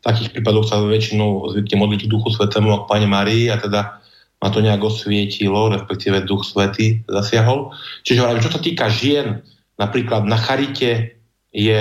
[0.00, 4.00] v takých prípadoch sa väčšinou zvykne modliť Duchu Svetému a Pane Marii a teda
[4.40, 7.76] ma to nejak osvietilo, respektíve Duch Svetý zasiahol.
[8.08, 9.44] Čiže hovorím, čo sa týka žien
[9.76, 11.20] napríklad na Charite
[11.52, 11.80] je,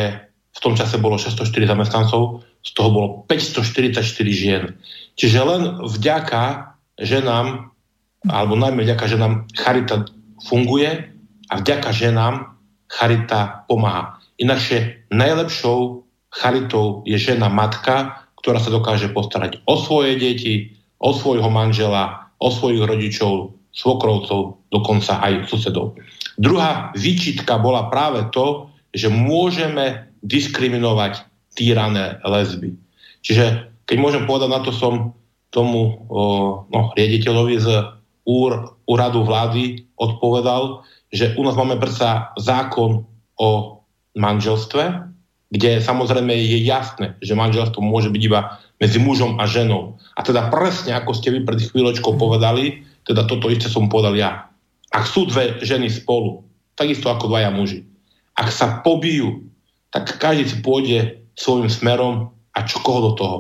[0.51, 4.03] v tom čase bolo 604 zamestnancov, z toho bolo 544
[4.35, 4.75] žien.
[5.15, 7.71] Čiže len vďaka ženám,
[8.27, 10.03] alebo najmä vďaka ženám Charita
[10.43, 11.15] funguje
[11.50, 12.56] a vďaka ženám
[12.89, 14.18] Charita pomáha.
[14.41, 21.50] Inakšie najlepšou charitou je žena matka, ktorá sa dokáže postarať o svoje deti, o svojho
[21.52, 26.00] manžela, o svojich rodičov, svokrovcov, dokonca aj susedov.
[26.39, 31.22] Druhá výčitka bola práve to, že môžeme diskriminovať
[31.54, 32.74] týrané lesby.
[33.22, 35.14] Čiže keď môžem povedať, na to som
[35.50, 37.68] tomu o, no, riaditeľovi z
[38.26, 43.05] úr, úradu vlády odpovedal, že u nás máme predsa zákon
[43.39, 43.49] o
[44.14, 45.10] manželstve,
[45.49, 49.97] kde samozrejme je jasné, že manželstvo môže byť iba medzi mužom a ženou.
[50.14, 54.53] A teda presne, ako ste vy pred chvíľočkou povedali, teda toto isté som povedal ja.
[54.93, 56.45] Ak sú dve ženy spolu,
[56.78, 57.86] takisto ako dvaja muži,
[58.38, 59.49] ak sa pobijú,
[59.89, 63.38] tak každý si pôjde svojim smerom a čo koho do toho.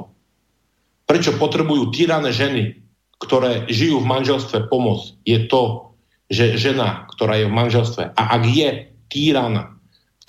[1.05, 2.81] Prečo potrebujú týrané ženy,
[3.21, 5.88] ktoré žijú v manželstve pomoc, je to,
[6.29, 8.69] že žena, ktorá je v manželstve a ak je
[9.09, 9.73] týraná,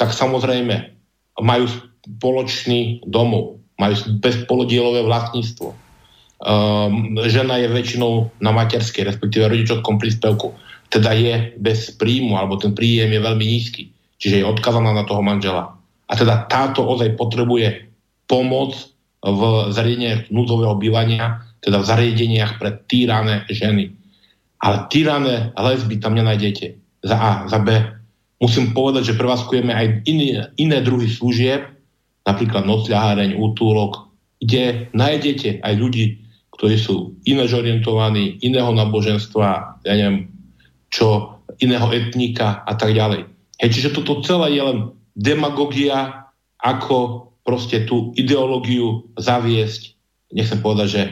[0.01, 0.96] tak samozrejme
[1.44, 3.94] majú spoločný domov, majú
[4.24, 5.76] bezpolodielové vlastníctvo.
[6.40, 10.57] Um, žena je väčšinou na materskej, respektíve rodičovskom príspevku.
[10.88, 13.92] Teda je bez príjmu, alebo ten príjem je veľmi nízky.
[14.16, 15.76] Čiže je odkazaná na toho manžela.
[16.09, 17.92] A teda táto ozaj potrebuje
[18.24, 18.72] pomoc
[19.20, 23.92] v zariadeniach núdzového bývania, teda v zariadeniach pre týrané ženy.
[24.61, 26.76] Ale týrané lesby tam nenájdete.
[27.00, 27.32] Za A.
[27.48, 27.72] Za B
[28.40, 31.68] musím povedať, že prevádzkujeme aj iné, iné druhy služieb,
[32.24, 34.08] napríklad nocľaháreň, útulok,
[34.40, 36.24] kde nájdete aj ľudí,
[36.56, 40.32] ktorí sú inéž orientovaní, iného náboženstva, ja neviem,
[40.88, 43.28] čo, iného etnika a tak ďalej.
[43.61, 44.78] Hej, čiže toto celé je len
[45.12, 46.28] demagogia,
[46.61, 49.96] ako proste tú ideológiu zaviesť,
[50.32, 51.02] nechcem povedať, že,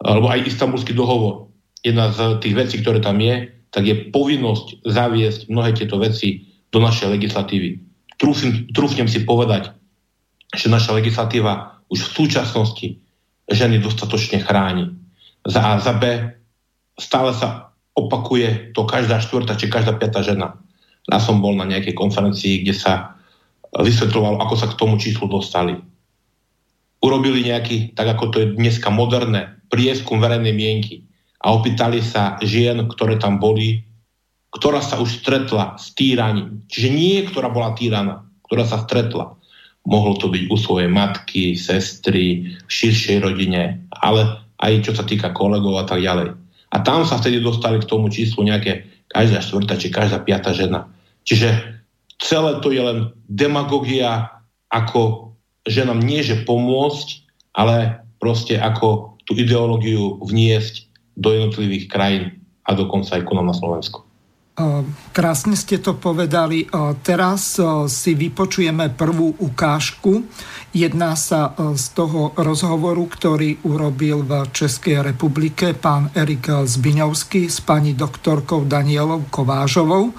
[0.00, 1.49] alebo aj istambulský dohovor,
[1.80, 6.78] jedna z tých vecí, ktoré tam je, tak je povinnosť zaviesť mnohé tieto veci do
[6.82, 7.80] našej legislatívy.
[8.20, 9.72] Trúfim, trúfnem si povedať,
[10.52, 12.88] že naša legislatíva už v súčasnosti
[13.50, 14.92] ženy dostatočne chráni.
[15.46, 16.34] Za A, za B
[17.00, 20.60] stále sa opakuje to každá štvrtá či každá piata žena.
[21.08, 23.18] Ja som bol na nejakej konferencii, kde sa
[23.72, 25.78] vysvetľovalo, ako sa k tomu číslu dostali.
[27.00, 31.08] Urobili nejaký, tak ako to je dneska moderné, prieskum verejnej mienky
[31.40, 33.80] a opýtali sa žien, ktoré tam boli,
[34.52, 36.60] ktorá sa už stretla s týraním.
[36.68, 39.34] Čiže nie, ktorá bola týraná, ktorá sa stretla.
[39.88, 45.32] Mohlo to byť u svojej matky, sestry, v širšej rodine, ale aj čo sa týka
[45.32, 46.36] kolegov a tak ďalej.
[46.70, 50.86] A tam sa vtedy dostali k tomu číslu nejaké každá štvrtá či každá piata žena.
[51.24, 51.80] Čiže
[52.20, 54.28] celé to je len demagogia,
[54.68, 55.32] ako
[55.64, 57.08] že nám nie že pomôcť,
[57.56, 60.89] ale proste ako tú ideológiu vniesť
[61.20, 64.08] do jednotlivých krajín a dokonca aj ku nám na Slovensku.
[65.16, 66.68] Krásne ste to povedali.
[67.00, 67.56] Teraz
[67.88, 70.28] si vypočujeme prvú ukážku.
[70.76, 77.96] Jedná sa z toho rozhovoru, ktorý urobil v Českej republike pán Erik Zbiňovský s pani
[77.96, 80.12] doktorkou Danielou Kovážovou.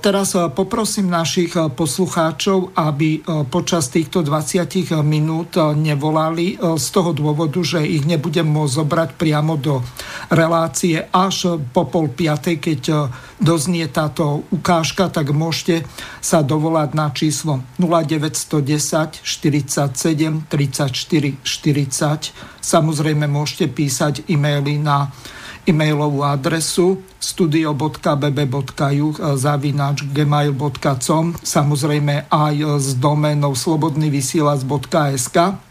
[0.00, 3.20] Teraz poprosím našich poslucháčov, aby
[3.52, 4.64] počas týchto 20
[5.04, 9.84] minút nevolali z toho dôvodu, že ich nebudem môcť zobrať priamo do
[10.32, 15.84] relácie až po pol piatej, keď doznie táto ukážka, tak môžete
[16.24, 22.32] sa dovolať na číslo 0910 47 34 40.
[22.64, 25.12] Samozrejme môžete písať e-maily na
[25.68, 35.68] e-mailovú adresu studio.bb.juh zavinač gmail.com samozrejme aj s doménou slobodnyvysielac.sk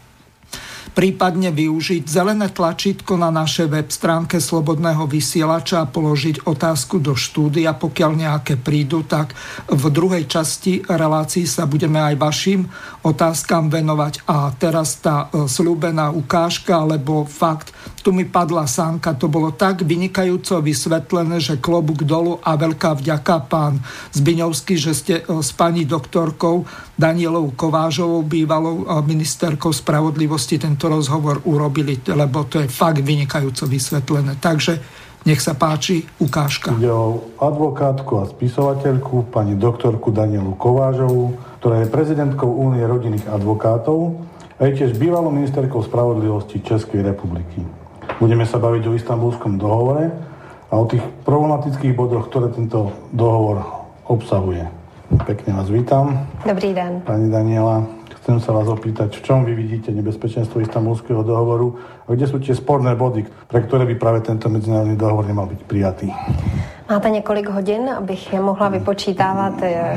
[0.98, 7.78] prípadne využiť zelené tlačítko na našej web stránke Slobodného vysielača a položiť otázku do štúdia.
[7.78, 9.30] Pokiaľ nejaké prídu, tak
[9.70, 12.66] v druhej časti relácií sa budeme aj vašim
[13.06, 14.26] otázkam venovať.
[14.26, 17.70] A teraz tá e, slúbená ukážka, alebo fakt,
[18.08, 23.52] tu mi padla sánka, to bolo tak vynikajúco vysvetlené, že klobúk dolu a veľká vďaka
[23.52, 23.84] pán
[24.16, 26.64] Zbiňovský, že ste e, s pani doktorkou
[26.96, 34.40] Danielou Kovážovou, bývalou e, ministerkou spravodlivosti, tento rozhovor urobili, lebo to je fakt vynikajúco vysvetlené.
[34.40, 34.80] Takže
[35.28, 36.80] nech sa páči, ukážka.
[36.80, 44.24] Ide o advokátku a spisovateľku, pani doktorku Danielu Kovážovú, ktorá je prezidentkou Únie rodinných advokátov
[44.56, 47.60] a je tiež bývalou ministerkou spravodlivosti Českej republiky.
[48.16, 50.08] Budeme sa baviť o istambulskom dohovore
[50.72, 53.60] a o tých problematických bodoch, ktoré tento dohovor
[54.08, 54.64] obsahuje.
[55.28, 56.28] Pekne vás vítam.
[56.44, 57.00] Dobrý den.
[57.04, 57.84] Pani Daniela,
[58.20, 62.52] chcem sa vás opýtať, v čom vy vidíte nebezpečenstvo istambulského dohovoru a kde sú tie
[62.52, 66.12] sporné body, pre ktoré by práve tento medzinárodný dohovor nemal byť prijatý?
[66.88, 69.96] Máte několik hodin, abych je mohla vypočítávat eh,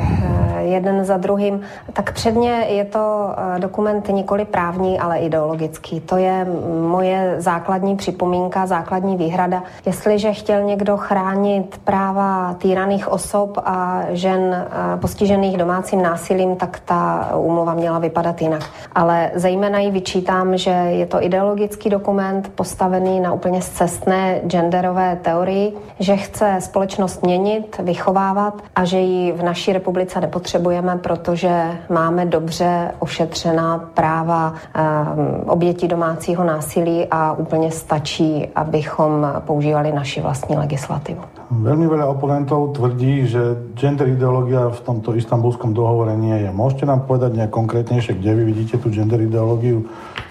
[0.62, 1.60] jeden za druhým.
[1.92, 6.00] Tak předně je to eh, dokument nikoli právní, ale ideologický.
[6.00, 6.46] To je
[6.88, 9.62] moje základní připomínka, základní výhrada.
[9.86, 14.66] Jestliže chtěl někdo chránit práva týraných osob a žen
[15.00, 18.62] postižených domácím násilím, tak ta úmluva měla vypadat jinak.
[18.94, 25.76] Ale zejména ji vyčítám, že je to ideologický dokument postavený na úplně zcestné genderové teorii,
[25.98, 30.20] že chce společnost měnit, vychovávat a že ji v naší republice
[30.52, 39.92] nepotřebujeme, protože máme dobře ošetřená práva um, obětí domácího násilí a úplně stačí, abychom používali
[39.92, 41.20] naši vlastní legislativu.
[41.52, 46.48] Veľmi veľa oponentov tvrdí, že gender ideológia v tomto istambulskom dohovore nie je.
[46.48, 49.84] Môžete nám povedať nejak konkrétnejšie, kde vy vidíte tú gender ideológiu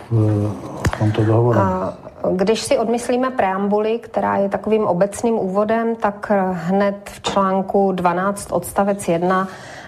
[0.09, 0.17] v,
[0.82, 1.61] v tomto dohovore?
[1.61, 8.49] A když si odmyslíme preambuli, která je takovým obecným úvodem, tak hned v článku 12
[8.51, 9.80] odstavec 1 Eh,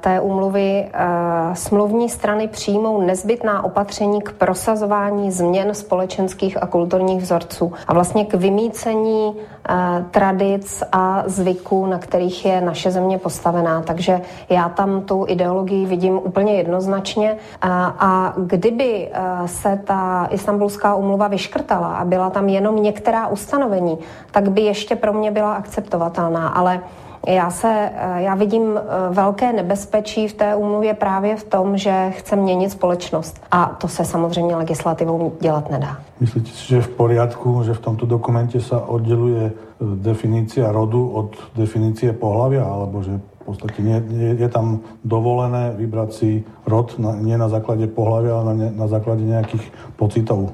[0.00, 1.06] té úmluvy eh,
[1.54, 8.34] smluvní strany přijmou nezbytná opatření k prosazování změn společenských a kulturních vzorců a vlastně k
[8.34, 9.74] vymícení eh,
[10.10, 13.82] tradic a zvyků, na kterých je naše země postavená.
[13.82, 19.10] Takže já tam tu ideologii vidím úplně jednoznačně a kdyby
[19.46, 23.98] se ta istambulská úmluva vyškrtala a byla tam jenom některá ustanovení,
[24.30, 26.80] tak by ještě pro mě byla akceptovatelná, ale
[27.26, 32.10] já, se, eh, já vidím eh, velké nebezpečí v té úmluvě právě v tom, že
[32.10, 33.40] chce měnit společnost.
[33.50, 35.98] A to se samozřejmě legislativou dělat nedá.
[36.20, 41.36] Myslíte si, že v poriadku, že v tomto dokumente se odděluje eh, definícia rodu od
[41.56, 46.30] definície pohlavia, alebo že v podstate nie, je, je tam dovolené vybrať si
[46.66, 49.62] rod na, nie na základe pohlavia, ale na, na základe nejakých
[49.94, 50.50] pocitov?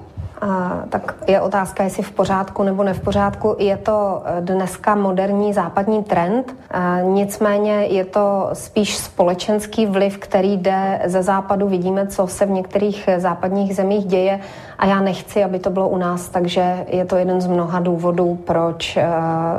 [0.89, 3.57] Tak je otázka, jestli v pořádku nebo ne v pořádku.
[3.59, 6.57] Je to eh, dneska moderní západní trend,
[7.03, 11.69] nicméně je to spíš společenský vliv, který jde ze západu.
[11.69, 14.41] Vidíme, co se v některých západních zemích děje
[14.79, 18.39] a já nechci, aby to bylo u nás, takže je to jeden z mnoha důvodů,
[18.45, 19.07] proč eh,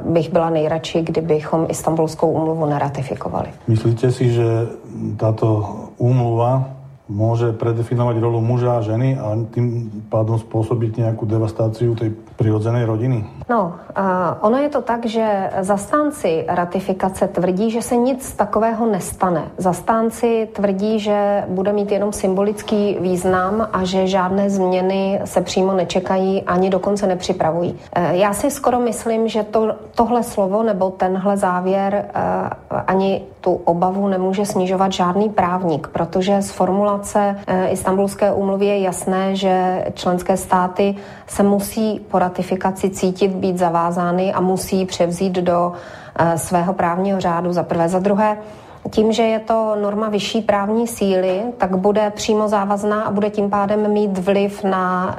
[0.02, 3.48] bych byla nejradši, kdybychom Istanbulskou úmluvu neratifikovali.
[3.68, 4.44] Myslíte si, že
[5.18, 6.83] táto úmluva
[7.14, 13.26] môže predefinovať rolu muža a ženy a tým pádom spôsobiť nejakú devastáciu tej prirodzené rodiny?
[13.50, 14.04] No, uh,
[14.42, 19.44] ono je to tak, že zastánci ratifikace tvrdí, že se nic takového nestane.
[19.58, 26.44] Zastánci tvrdí, že bude mít jenom symbolický význam a že žádné změny se přímo nečekají
[26.44, 27.72] ani dokonce nepřipravují.
[27.72, 32.06] Uh, já si skoro myslím, že to, tohle slovo nebo tenhle závěr
[32.72, 38.80] uh, ani tu obavu nemůže snižovat žádný právník, protože z formulace uh, Istanbulské úmluvy je
[38.80, 40.96] jasné, že členské státy
[41.28, 45.72] se musí po ratifikaci cítit být zavázány a musí převzít do
[46.16, 47.90] eh, svého právního řádu za prvé.
[47.90, 48.38] Za druhé,
[48.90, 53.50] tím, že je to norma vyšší právní síly, tak bude přímo závazná a bude tím
[53.50, 55.16] pádem mít vliv na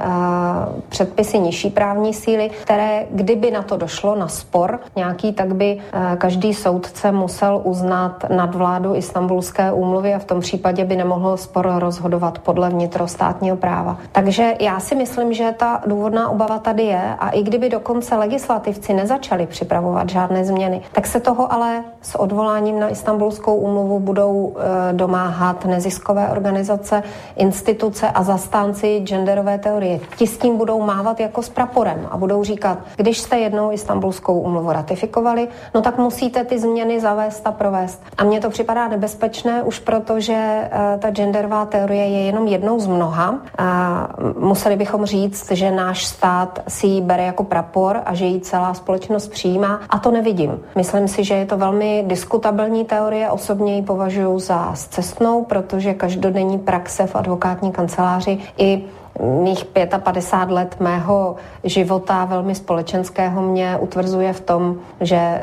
[0.75, 5.75] uh, předpisy nižší právní síly, které, kdyby na to došlo, na spor nějaký, tak by
[5.75, 11.71] uh, každý soudce musel uznat nadvládu Istanbulské úmluvy a v tom případě by nemohl spor
[11.77, 13.97] rozhodovat podle vnitrostátního práva.
[14.11, 18.93] Takže já si myslím, že ta důvodná obava tady je a i kdyby dokonce legislativci
[18.93, 24.55] nezačali připravovat žádné změny, tak se toho ale s odvoláním na Istanbulskou Istanbulskou úmluvu budou
[24.55, 27.03] eh, domáhat neziskové organizace,
[27.35, 29.99] instituce a zastánci genderové teorie.
[30.17, 34.39] Ti s tím budou mávat jako s praporem a budou říkat, když jste jednou Istanbulskou
[34.39, 38.01] úmluvu ratifikovali, no tak musíte ty změny zavést a provést.
[38.17, 42.79] A mně to připadá nebezpečné už proto, že eh, ta genderová teorie je jenom jednou
[42.79, 43.39] z mnoha.
[43.57, 48.39] A museli bychom říct, že náš stát si ji bere jako prapor a že ji
[48.41, 50.59] celá společnost přijímá a to nevidím.
[50.75, 56.57] Myslím si, že je to velmi diskutabilní teorie, osobně ji považuji za cestnou, protože každodenní
[56.59, 58.83] praxe v advokátní kanceláři i
[59.21, 59.65] mých
[59.97, 65.41] 55 let mého života velmi společenského mě utvrzuje v tom, že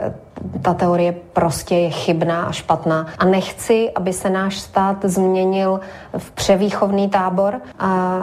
[0.62, 3.07] ta teorie prostě je chybná a špatná.
[3.18, 5.80] A nechci, aby se náš stát změnil
[6.18, 7.61] v převýchovný tábor.
[7.78, 8.20] A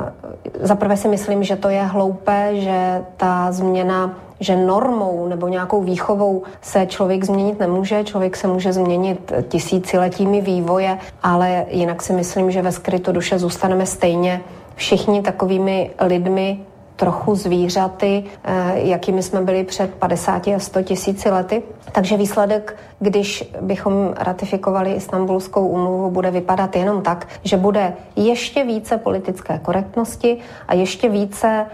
[0.60, 6.44] zaprvé si myslím, že to je hloupé, že ta změna že normou nebo nějakou výchovou
[6.62, 8.04] se člověk změnit nemůže.
[8.04, 13.86] Člověk se může změnit tisíciletími vývoje, ale jinak si myslím, že ve skrytu duše zůstaneme
[13.86, 14.42] stejně
[14.76, 16.60] všichni takovými lidmi
[16.96, 21.64] trochu zvířaty, eh, jakými jsme byli před 50 a 100 tisíci lety.
[21.92, 28.98] Takže výsledek, když bychom ratifikovali Istanbulskou úmluvu, bude vypadat jenom tak, že bude ještě více
[28.98, 30.38] politické korektnosti
[30.68, 31.66] a ještě více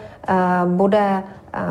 [0.66, 1.24] bude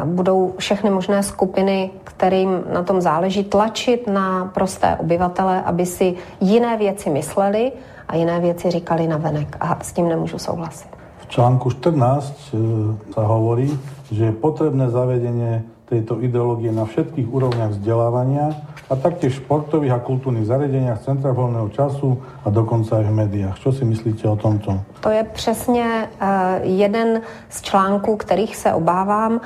[0.04, 6.76] budou všechny možné skupiny, kterým na tom záleží, tlačit na prosté obyvatele, aby si jiné
[6.76, 7.72] věci mysleli
[8.08, 9.56] a jiné věci říkali na venek.
[9.60, 10.88] A s tím nemůžu souhlasit.
[11.18, 12.58] V článku 14 e,
[13.16, 13.72] sa hovorí,
[14.12, 15.64] že je potrebné zavedenie
[15.94, 18.58] tejto ideológie na všetkých úrovniach vzdelávania
[18.90, 23.56] a taktiež v športových a kultúrnych zariadeniach, centra voľného času a dokonca aj v médiách.
[23.62, 24.82] Čo si myslíte o tomto?
[25.00, 26.28] To je přesně uh,
[26.62, 29.32] jeden z článků, kterých se obávám.
[29.32, 29.40] Uh,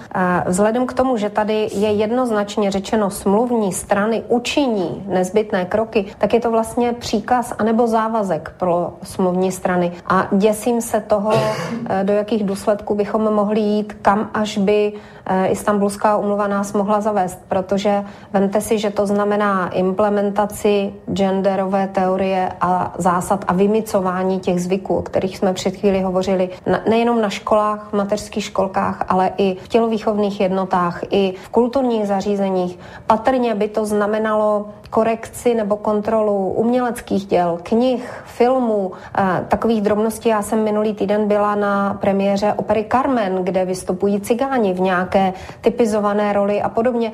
[0.47, 6.41] vzhledem k tomu, že tady je jednoznačně řečeno smluvní strany učiní nezbytné kroky, tak je
[6.41, 9.93] to vlastně příkaz anebo závazek pro smluvní strany.
[10.07, 14.93] A děsím se toho, uh, do jakých důsledků bychom mohli jít, kam až by
[15.49, 22.95] Istanbulská umluva nás mohla zavést, protože vemte si, že to znamená implementaci genderové teorie a
[22.99, 26.49] zásad a vymicování těch zvyků, o kterých jsme před chvíli hovořili,
[26.89, 32.79] nejenom na školách, v mateřských školkách, ale i v tělovýchovných jednotách, i v kulturních zařízeních.
[33.07, 38.93] Patrně by to znamenalo korekci nebo kontrolu uměleckých děl, knih, filmů,
[39.49, 40.29] takových drobností.
[40.29, 45.18] Já jsem minulý týden byla na premiéře opery Carmen, kde vystupují cigáni v nějaké
[45.61, 47.13] typizované roli a podobně.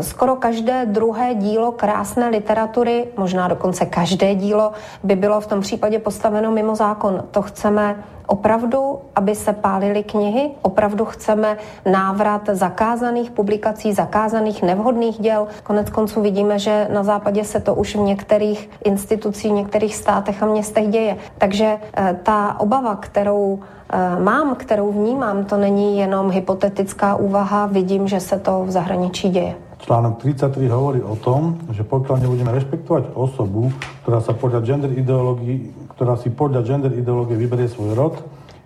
[0.00, 4.72] Skoro každé druhé dílo krásné literatury, možná dokonce každé dílo,
[5.02, 7.24] by bylo v tom případě postaveno mimo zákon.
[7.30, 10.50] To chceme Opravdu, aby se pálily knihy?
[10.62, 11.56] Opravdu chceme
[11.90, 15.48] návrat zakázaných publikací, zakázaných nevhodných děl?
[15.62, 20.42] Konec konců vidíme, že na západě se to už v některých institucích, v některých státech
[20.42, 21.16] a městech děje.
[21.38, 23.60] Takže eh, ta obava, kterou
[24.18, 29.54] mám, kterou vnímám, to není jenom hypotetická úvaha, vidím, že se to v zahraničí děje.
[29.78, 33.68] Článok 33 hovorí o tom, že pokiaľ nebudeme rešpektovať osobu,
[34.02, 38.14] ktorá sa podľa gender ideológií ktorá si podľa gender ideológie vyberie svoj rod,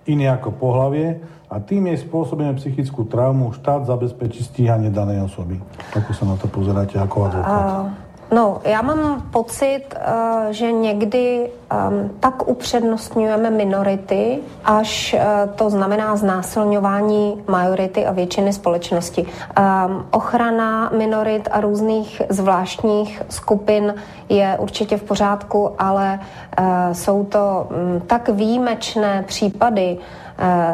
[0.08, 1.20] iný ako pohlavie
[1.52, 5.60] a tým jej spôsobíme psychickú traumu, štát zabezpečí stíhanie danej osoby.
[5.92, 8.07] Ako sa na to pozeráte ako advokát?
[8.30, 15.24] No, já mám pocit, eh, že někdy ehm, tak upřednostňujeme minority, až eh,
[15.56, 19.26] to znamená znásilňování majority a většiny společnosti.
[20.10, 23.94] Ochrana minorit a různých zvláštních skupin
[24.28, 26.20] je určitě v pořádku, ale
[26.58, 29.98] eh, jsou to mm, tak výjimečné případy,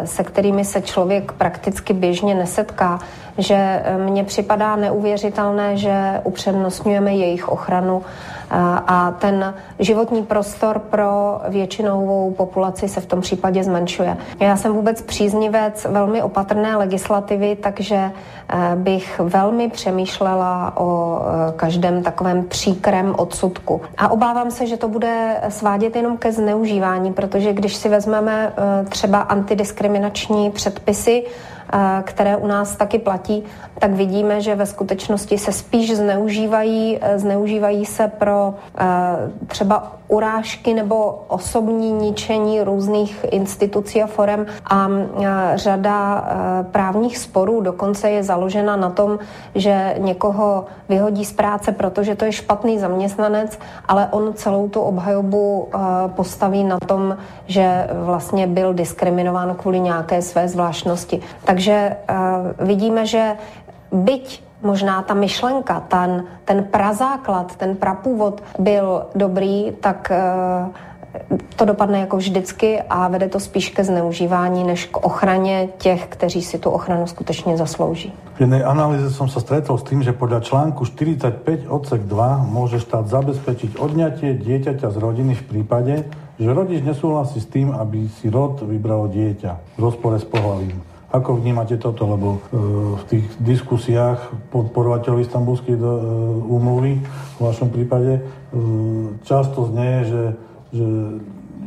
[0.04, 2.98] se kterými se člověk prakticky běžně nesetká,
[3.38, 8.43] že eh, mně připadá neuvěřitelné, že upřednostňujeme jejich ochranu eh,
[8.86, 14.16] a ten životní prostor pro většinovou populaci se v tom případě zmenšuje.
[14.40, 21.20] Já jsem vůbec příznivec velmi opatrné legislativy, takže eh, bych velmi přemýšlela o
[21.56, 23.80] každém takovém příkrem odsudku.
[23.98, 28.52] A obávám se, že to bude svádět jenom ke zneužívání, protože když si vezmeme
[28.88, 31.24] třeba antidiskriminační předpisy,
[32.02, 33.44] které u nás taky platí,
[33.78, 38.86] tak vidíme, že ve skutečnosti se spíš zneužívají, e, zneužívají se pro e,
[39.46, 44.88] třeba urážky nebo osobní ničení různých institucí a forem a
[45.54, 49.18] řada e, právních sporů dokonce je založena na tom,
[49.54, 53.58] že někoho vyhodí z práce, protože to je špatný zaměstnanec,
[53.88, 55.68] ale on celou tu obhajobu
[56.06, 57.16] postaví na tom,
[57.46, 61.20] že vlastně byl diskriminován kvůli nějaké své zvláštnosti.
[61.44, 61.63] Takže
[62.60, 63.38] vidíme, že
[63.94, 70.66] byť možná ta myšlenka, ten, ten prazáklad, ten prapůvod byl dobrý, tak eh,
[71.56, 76.42] to dopadne jako vždycky a vede to spíš ke zneužívání, než k ochraně těch, kteří
[76.42, 78.12] si tu ochranu skutečně zaslouží.
[78.34, 82.82] V jednej analýze som sa stretol s tým, že podľa článku 45 odsek 2 môže
[82.82, 85.94] štát zabezpečiť odňatie dieťaťa z rodiny v prípade,
[86.34, 90.93] že rodič nesúhlasí s tým, aby si rod vybralo dieťa v rozpore s pohľavím.
[91.14, 92.10] Ako vnímate toto?
[92.10, 92.38] Lebo e,
[92.98, 95.82] v tých diskusiách podporovateľov istambulskej e,
[96.50, 96.98] úmluvy
[97.38, 98.20] v vašom prípade e,
[99.22, 100.22] často znie, že,
[100.74, 100.86] že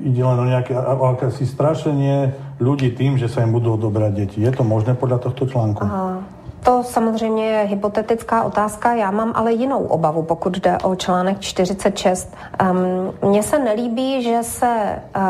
[0.04, 4.38] ide len o nejaké o akési strašenie ľudí tým, že sa im budú odobrať deti.
[4.43, 5.80] Je to možné podľa tohto článku?
[5.80, 6.38] Aha.
[6.64, 12.36] To samozřejmě je hypotetická otázka, já mám ale jinou obavu, pokud jde o článek 46.
[12.72, 15.22] Um, Mně se nelíbí, že se uh,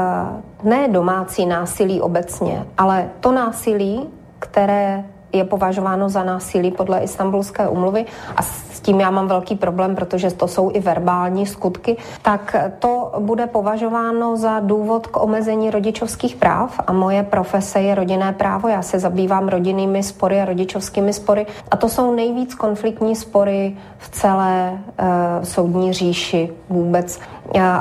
[0.63, 5.03] ne domácí násilí obecně, ale to násilí, které
[5.33, 8.05] je považováno za násilí podle Istanbulské umluvy
[8.35, 13.11] a s tím já mám velký problém, protože to jsou i verbální skutky, tak to
[13.19, 18.67] bude považováno za důvod k omezení rodičovských práv a moje profese je rodinné právo.
[18.67, 24.09] Já se zabývám rodinnými spory a rodičovskými spory a to jsou nejvíc konfliktní spory v
[24.09, 27.19] celé uh, soudní říši vůbec.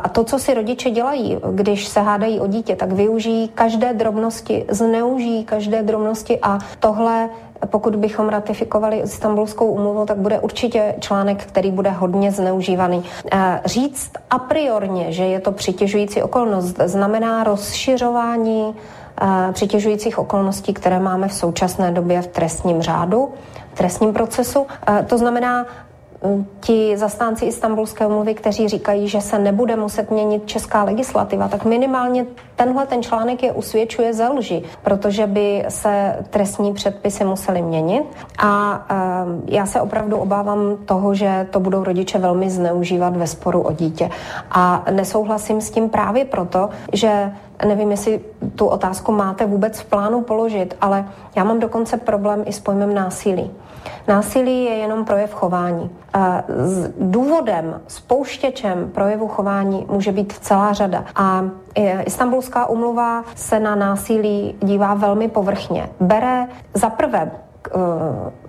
[0.02, 4.64] A to, co si rodiče dělají, když se hádají o dítě, tak využijí každé drobnosti,
[4.68, 7.28] zneužijí každé drobnosti a tohle
[7.66, 13.04] pokud bychom ratifikovali Istanbulskou umluvu, tak bude určitě článek, který bude hodně zneužívaný.
[13.64, 18.74] Říct a priorně, že je to přitěžující okolnost, znamená rozšiřování
[19.52, 23.32] přitěžujících okolností, které máme v současné době v trestním řádu,
[23.72, 24.66] v trestním procesu.
[25.06, 25.66] To znamená
[26.60, 32.26] ti zastánci Istanbulské umluvy, kteří říkají, že se nebude muset měnit česká legislativa, tak minimálně
[32.56, 38.04] tenhle ten článek je usvědčuje ze lži, protože by se trestní předpisy musely měnit.
[38.38, 38.84] A
[39.26, 43.72] uh, já se opravdu obávám toho, že to budou rodiče velmi zneužívat ve sporu o
[43.72, 44.10] dítě.
[44.50, 47.32] A nesouhlasím s tím právě proto, že
[47.66, 48.20] nevím, jestli
[48.54, 52.94] tu otázku máte vůbec v plánu položit, ale já mám dokonce problém i s pojmem
[52.94, 53.50] násilí.
[54.08, 55.90] Násilí je jenom projev chování.
[56.48, 61.04] S důvodem, spouštěčem projevu chování může být celá řada.
[61.14, 61.44] A
[62.04, 65.88] Istanbulská umluva se na násilí dívá velmi povrchně.
[66.00, 67.30] Bere za prvé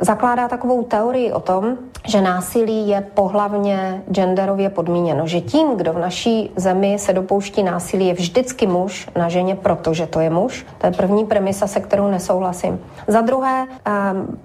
[0.01, 5.99] zakládá takovou teorii o tom, že násilí je pohlavně genderově podmíněno, že tím, kdo v
[5.99, 10.65] naší zemi se dopouští násilí, je vždycky muž na ženě, protože to je muž.
[10.77, 12.79] To je první premisa, se kterou nesouhlasím.
[13.07, 13.91] Za druhé, eh,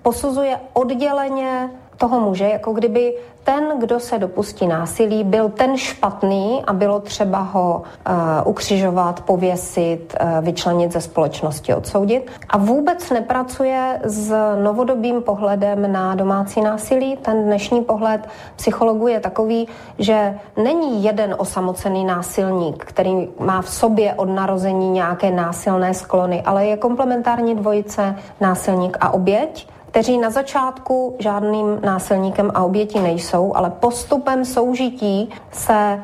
[0.03, 3.15] posuzuje odděleně toho muže, jako kdyby
[3.45, 8.15] ten, kdo se dopustí násilí, byl ten špatný a bylo třeba ho uh,
[8.45, 12.31] ukřižovat, pověsit, uh, vyčlenit ze společnosti, odsoudit.
[12.49, 17.17] A vůbec nepracuje s novodobým pohledem na domácí násilí.
[17.17, 19.69] Ten dnešní pohled psychologů je takový,
[19.99, 26.67] že není jeden osamocený násilník, který má v sobě od narození nějaké násilné sklony, ale
[26.67, 33.71] je komplementární dvojice násilník a oběť kteří na začátku žádným násilníkem a obětí nejsou, ale
[33.71, 36.03] postupem soužití se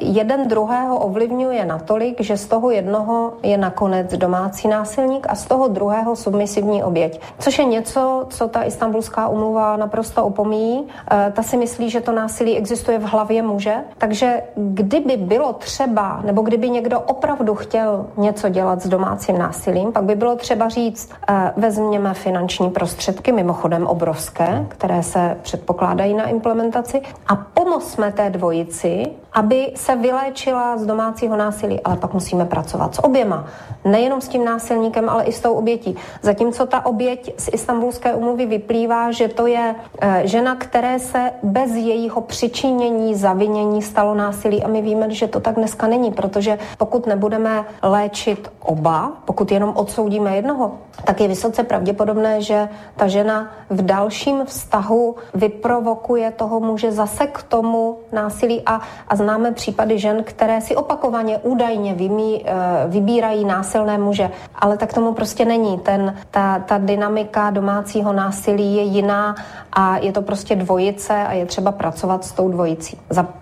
[0.00, 5.68] jeden druhého ovlivňuje natolik, že z toho jednoho je nakonec domácí násilník a z toho
[5.68, 7.20] druhého submisivní oběť.
[7.38, 10.86] Což je něco, co ta istambulská umluva naprosto opomíjí.
[11.10, 16.20] Eh, ta si myslí, že to násilí existuje v hlavě muže, takže kdyby bylo třeba,
[16.24, 21.10] nebo kdyby někdo opravdu chtěl něco dělat s domácím násilím, pak by bylo třeba říct,
[21.28, 29.21] eh, vezměme finanční prostředky, mimochodem obrovské, které se předpokládají na implementaci a pomozme té dvojici,
[29.34, 33.46] aby se vyléčila z domácího násilí, ale pak musíme pracovat s oběma.
[33.84, 35.96] Nejenom s tím násilníkem, ale i s tou obětí.
[36.22, 41.70] Zatímco ta oběť z istambulské umluvy vyplývá, že to je e, žena, které se bez
[41.70, 47.06] jejího přičinění, zavinění stalo násilí a my víme, že to tak dneska není, protože pokud
[47.06, 50.72] nebudeme léčit oba, pokud jenom odsoudíme jednoho,
[51.04, 57.42] tak je vysoce pravděpodobné, že ta žena v dalším vztahu vyprovokuje toho muže zase k
[57.42, 62.52] tomu násilí a, a známe případy žen, které si opakovaně údajně vymí, eh,
[62.86, 65.78] vybírají násilné muže, ale tak tomu prostě není.
[65.78, 69.34] Ten, ta, ta dynamika domácího násilí je jiná
[69.72, 72.98] a je to prostě dvojice a je třeba pracovat s tou dvojicí.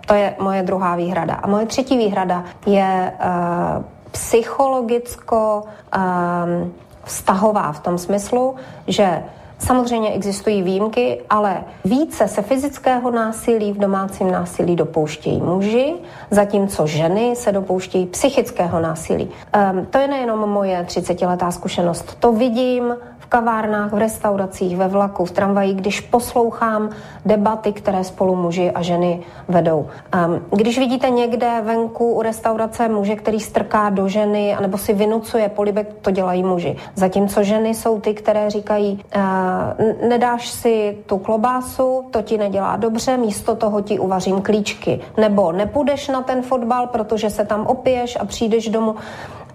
[0.07, 1.33] To je moje druhá výhrada.
[1.33, 6.73] A moje třetí výhrada je uh, psychologicko um,
[7.03, 8.55] vztahová v tom smyslu,
[8.87, 9.23] že
[9.65, 15.93] Samozřejmě existují výjimky, ale více se fyzického násilí v domácím násilí dopouštějí muži,
[16.31, 19.29] zatímco ženy se dopouštějí psychického násilí.
[19.73, 22.17] Um, to je nejenom moje 30-letá zkušenost.
[22.19, 22.95] To vidím
[23.31, 26.89] kavárnách, v restauracích, ve vlaku, v tramvaji, když poslouchám
[27.25, 29.87] debaty, které spolu muži a ženy vedou.
[30.11, 35.49] Um, když vidíte někde venku u restaurace muže, který strká do ženy anebo si vynucuje
[35.49, 36.75] polibek, to dělají muži.
[36.95, 43.17] Zatímco ženy jsou ty, které říkají, uh, nedáš si tu klobásu, to ti nedělá dobře,
[43.17, 44.99] místo toho ti uvařím klíčky.
[45.17, 48.95] Nebo nepůjdeš na ten fotbal, protože se tam opiješ a přijdeš domů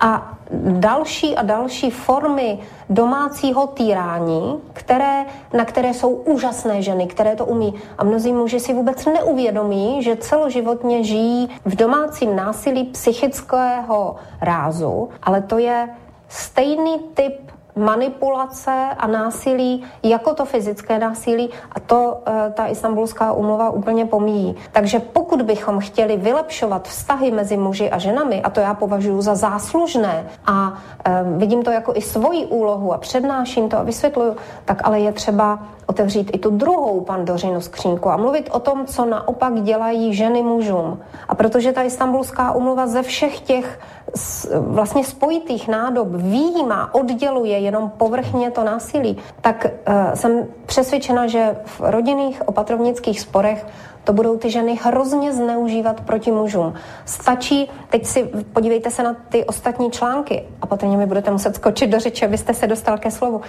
[0.00, 2.58] a další a další formy
[2.90, 7.74] domácího týrání, které, na které jsou úžasné ženy, které to umí.
[7.98, 15.42] A mnozí muži si vůbec neuvědomí, že celoživotně žijí v domácím násilí psychického rázu, ale
[15.42, 15.88] to je
[16.28, 23.70] stejný typ manipulace a násilí jako to fyzické násilí a to e, ta istambulská umluva
[23.70, 24.56] úplně pomíjí.
[24.72, 29.34] Takže pokud bychom chtěli vylepšovat vztahy mezi muži a ženami, a to já považuji za
[29.34, 30.72] záslužné a
[31.04, 35.12] e, vidím to jako i svoji úlohu a přednáším to a vysvětluju, tak ale je
[35.12, 40.42] třeba otevřít i tu druhou pandořinu skřínku a mluvit o tom, co naopak dělají ženy
[40.42, 41.00] mužům.
[41.28, 43.78] A protože ta istambulská umluva ze všech těch
[44.60, 51.80] vlastně spojitých nádob výjímá, odděluje jenom povrchně to násilí, tak uh, jsem přesvědčena, že v
[51.80, 53.66] rodinných opatrovnických sporech
[54.06, 56.74] to budou ty ženy hrozně zneužívat proti mužům.
[57.04, 61.90] Stačí, teď si podívejte se na ty ostatní články a patrně mi budete muset skočit
[61.90, 63.40] do řeči, abyste se dostal ke slovu.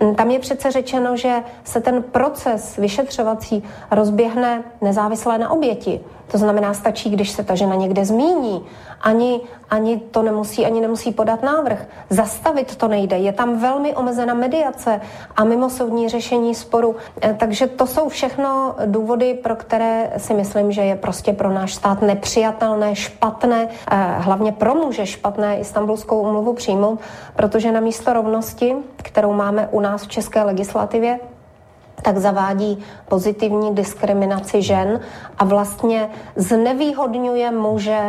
[0.00, 6.00] Mm, tam je přece řečeno, že se ten proces vyšetřovací rozběhne nezávisle na oběti.
[6.30, 8.64] To znamená, stačí, když se ta žena někde zmíní.
[9.00, 9.40] Ani,
[9.70, 11.86] ani to nemusí, ani nemusí podat návrh.
[12.10, 13.18] Zastavit to nejde.
[13.18, 15.00] Je tam velmi omezena mediace
[15.36, 16.96] a mimosoudní řešení sporu.
[17.22, 21.74] Eh, takže to jsou všechno důvody, pro které si myslím, že je prostě pro náš
[21.74, 27.00] stát nepřijatelné, špatné, eh, hlavně pro muže špatné istambulskou umluvu přijmout,
[27.36, 31.18] protože na místo rovnosti, kterou máme u nás v české legislativě,
[32.02, 35.00] tak zavádí pozitivní diskriminaci žen
[35.38, 38.00] a vlastně znevýhodňuje muže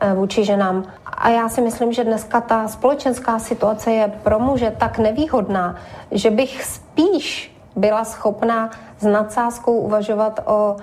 [0.00, 0.84] eh, vůči ženám.
[1.06, 5.76] A já si myslím, že dneska ta společenská situace je pro muže tak nevýhodná,
[6.10, 10.76] že bych spíš byla schopná s nadsázkou uvažovat o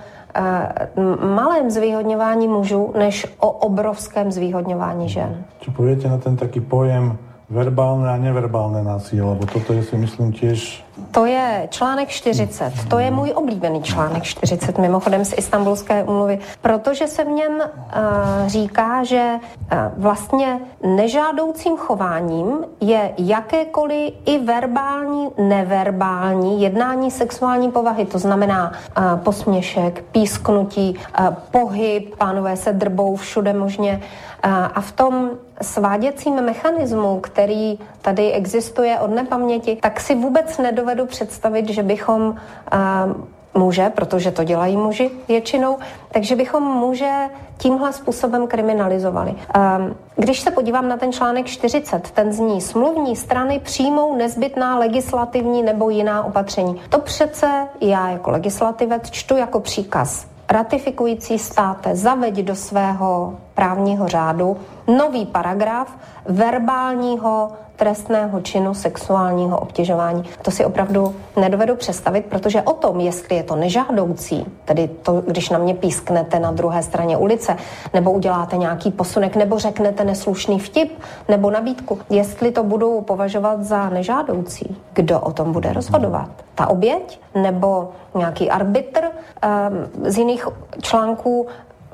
[1.34, 5.44] malém zvýhodňování mužů, než o obrovském zvýhodňování žen.
[5.60, 7.18] Čo poviete na ten taký pojem
[7.52, 10.80] verbálne a neverbálne násilie, lebo toto je si myslím tiež
[11.10, 12.72] to je článek 40.
[12.88, 17.62] To je můj oblíbený článek 40, mimochodem z Istanbulské umluvy, protože se v něm uh,
[18.46, 28.04] říká, že uh, vlastně nežádoucím chováním je jakékoliv i verbální, neverbální jednání sexuální povahy.
[28.04, 34.00] To znamená uh, posměšek, písknutí, uh, pohyb, pánové se drbou všude možně.
[34.74, 35.30] A v tom
[35.60, 42.34] sváděcím mechanismu, který tady existuje od nepaměti, tak si vůbec nedovedu představit, že bychom
[43.54, 45.78] muže, protože to dělají muži většinou,
[46.12, 47.10] takže bychom muže
[47.58, 49.34] tímhle způsobem kriminalizovali.
[50.16, 55.90] Když se podívám na ten článek 40, ten zní smluvní strany přijmou nezbytná legislativní nebo
[55.90, 56.80] jiná opatření.
[56.88, 64.56] To přece já jako legislativec čtu jako příkaz ratifikující státe zaveď do svého právního řádu
[64.86, 67.52] nový paragraf verbálního
[67.82, 70.24] trestného činu sexuálního obtěžování.
[70.42, 75.50] To si opravdu nedovedu představit, protože o tom, jestli je to nežádoucí, tedy to, když
[75.50, 77.56] na mě písknete na druhé straně ulice,
[77.94, 80.92] nebo uděláte nějaký posunek, nebo řeknete neslušný vtip,
[81.28, 86.30] nebo nabídku, jestli to budu považovat za nežádoucí, kdo o tom bude rozhodovat?
[86.54, 90.48] Ta oběť nebo nějaký arbitr um, z jiných
[90.82, 91.46] článků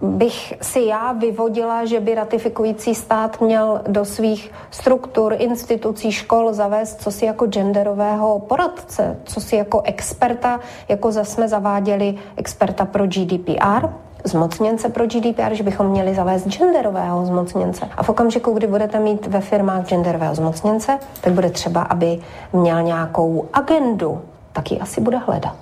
[0.03, 7.03] bych si já vyvodila, že by ratifikující stát měl do svých struktur, institucí, škol zavést
[7.03, 13.89] co si jako genderového poradce, co si jako experta, jako jsme zaváděli experta pro GDPR,
[14.25, 17.89] zmocněnce pro GDPR, že bychom měli zavést genderového zmocněnce.
[17.97, 22.19] A v okamžiku, kdy budete mít ve firmách genderového zmocněnce, tak bude třeba, aby
[22.53, 24.21] měl nějakou agendu,
[24.53, 25.55] tak ji asi bude hledat.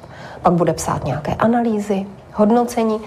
[0.43, 3.01] Pak bude psát nějaké analýzy, hodnocení.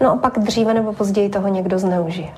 [0.00, 2.28] No a pak dříve nebo později toho někdo zneužije.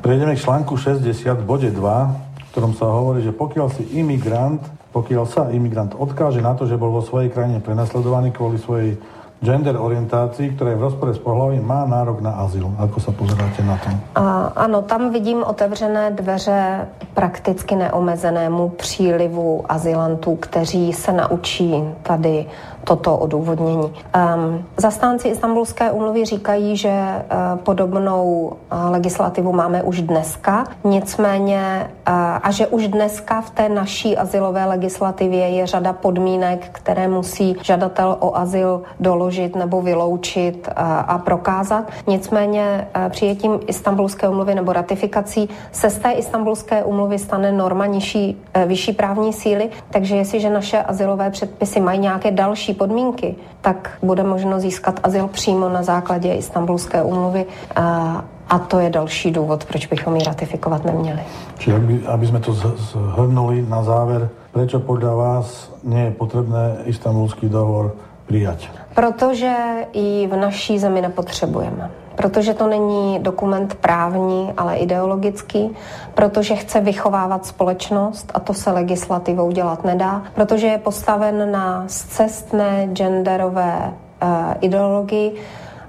[0.00, 4.62] Prejdeme k článku 60 v bode 2, v ktorom sa hovorí, že pokiaľ si imigrant,
[4.94, 8.96] pokiaľ sa imigrant odkáže na to, že bol vo svojej krajine prenasledovaný kvôli svojej
[9.44, 12.72] gender orientácii, ktorá je v rozpore s pohlavím, má nárok na azyl.
[12.80, 13.88] Ako sa pozeráte na to?
[14.16, 22.46] A, ano, tam vidím otevřené dveře prakticky neomezenému přílivu azylantů, kteří se naučí tady
[22.86, 23.92] toto odůvodnění.
[23.92, 32.14] Um, zastánci Istanbulské úmluvy říkají, že uh, podobnou uh, legislativu máme už dneska, nicméně uh,
[32.42, 38.16] a že už dneska v té naší azylové legislativě je řada podmínek, které musí žadatel
[38.20, 40.68] o azyl doložit nebo vyloučit
[41.06, 41.90] a prokázat.
[42.06, 48.92] Nicméně přijetím Istanbulské úmluvy nebo ratifikací se z té Istanbulské úmluvy stane norma nižší, vyšší
[48.92, 55.00] právní síly, takže jestliže naše azylové předpisy mají nějaké další podmínky, tak bude možno získat
[55.02, 57.46] azyl přímo na základě Istanbulské úmluvy
[57.76, 61.20] a, a to je další důvod, proč bychom ji ratifikovat neměli.
[61.58, 67.48] Čiže aby, aby jsme to zhrnuli na záver, prečo podle vás nie je potřebné Istanbulský
[67.48, 67.94] dohovor
[68.26, 68.58] přijat?
[68.94, 69.54] Protože
[69.92, 71.90] ji v naší zemi nepotřebujeme.
[72.16, 75.76] Protože to není dokument právní, ale ideologický,
[76.14, 82.88] protože chce vychovávat společnost a to se legislativou dělat nedá, protože je postaven na cestné
[82.92, 83.92] genderové
[84.22, 84.28] uh,
[84.60, 85.36] ideologii,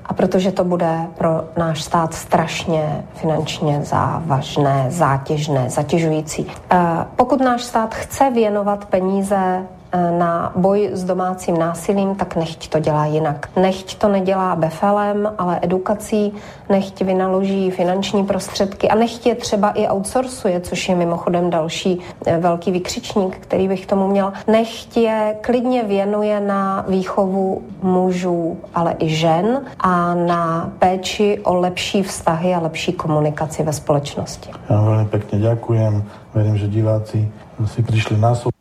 [0.07, 6.51] a protože to bude pro náš stát strašně finančně závažné, zátěžné, zatěžující.
[6.71, 6.77] Eh,
[7.15, 13.05] pokud náš stát chce věnovat peníze na boj s domácím násilím, tak nechť to dělá
[13.05, 13.49] jinak.
[13.55, 16.33] Nechť to nedělá befelem, ale edukací,
[16.69, 22.37] nechť vynaloží finanční prostředky a nechť je třeba i outsourcuje, což je mimochodem další eh,
[22.37, 24.33] velký vykřičník, který bych tomu měl.
[24.47, 32.03] Nechť je klidně věnuje na výchovu mužů, ale i žen a na péči o lepší
[32.03, 34.49] vztahy a lepší komunikaci ve společnosti.
[34.69, 35.93] Ja veľmi pekne ďakujem.
[36.35, 37.23] Verím, že diváci
[37.65, 38.56] si prišli na sú.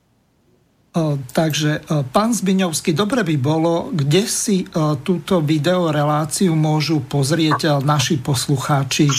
[1.37, 4.65] Takže pán Zbiňovský, dobre by bolo, kde si
[5.05, 9.13] túto videoreláciu môžu pozrieť naši poslucháči.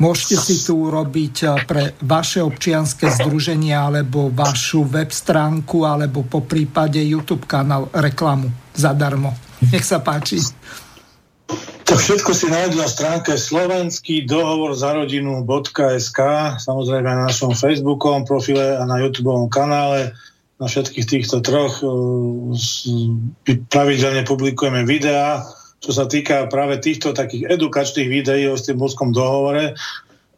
[0.00, 7.02] Môžete si tu urobiť pre vaše občianske združenie alebo vašu web stránku alebo po prípade
[7.02, 9.36] YouTube kanál reklamu zadarmo.
[9.68, 10.40] Nech sa páči.
[11.88, 16.20] To všetko si nájdu na stránke slovenský dohovor za rodinu.sk,
[16.60, 20.14] samozrejme na našom Facebookovom profile a na YouTube kanále
[20.58, 21.86] na všetkých týchto troch e,
[23.70, 25.46] pravidelne publikujeme videá,
[25.78, 29.78] čo sa týka práve týchto takých edukačných videí o Istanbulskom dohovore.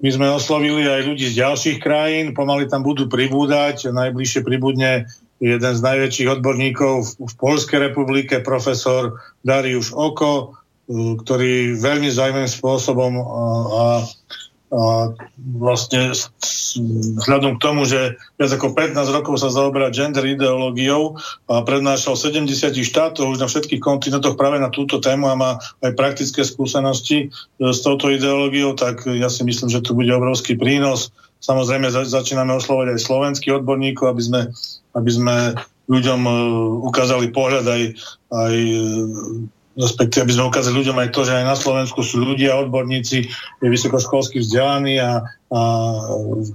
[0.00, 5.08] My sme oslovili aj ľudí z ďalších krajín, pomaly tam budú pribúdať, najbližšie pribudne
[5.40, 13.12] jeden z najväčších odborníkov v Polskej republike, profesor Dariuš Oko, e, ktorý veľmi zaujímavým spôsobom
[13.16, 13.24] a,
[13.72, 13.84] a
[14.70, 15.10] a
[15.58, 16.14] vlastne
[17.18, 21.18] vzhľadom k tomu, že viac ako 15 rokov sa zaoberá gender ideológiou
[21.50, 22.46] a prednášal 70
[22.78, 25.50] štátov už na všetkých kontinentoch práve na túto tému a má
[25.82, 30.54] aj praktické skúsenosti e, s touto ideológiou, tak ja si myslím, že tu bude obrovský
[30.54, 31.10] prínos.
[31.42, 34.40] Samozrejme začíname oslovať aj slovenských odborníkov, aby sme,
[34.94, 35.34] aby sme
[35.90, 36.32] ľuďom e,
[36.86, 37.82] ukázali pohľad aj,
[38.30, 38.54] aj
[39.78, 43.30] respektíve aby sme ukázali ľuďom aj to, že aj na Slovensku sú ľudia, odborníci,
[43.62, 45.60] vysokoškolsky vzdelaní a, a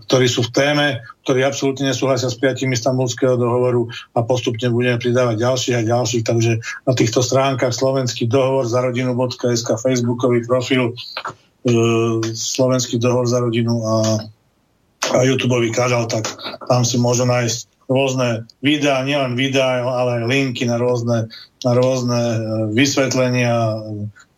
[0.07, 0.85] ktorí sú v téme,
[1.23, 6.51] ktorí absolútne nesúhlasia s prijatím istambulského dohovoru a postupne budeme pridávať ďalších a ďalších, takže
[6.83, 11.73] na týchto stránkach slovenský dohovor za rodinu.sk, facebookový profil e,
[12.35, 13.95] slovenský dohovor za rodinu a,
[15.15, 16.27] a YouTube kanál, tak
[16.67, 21.29] tam si môžu nájsť rôzne videá, nielen videá, ale aj linky na rôzne,
[21.61, 22.39] na rôzne e,
[22.73, 23.81] vysvetlenia.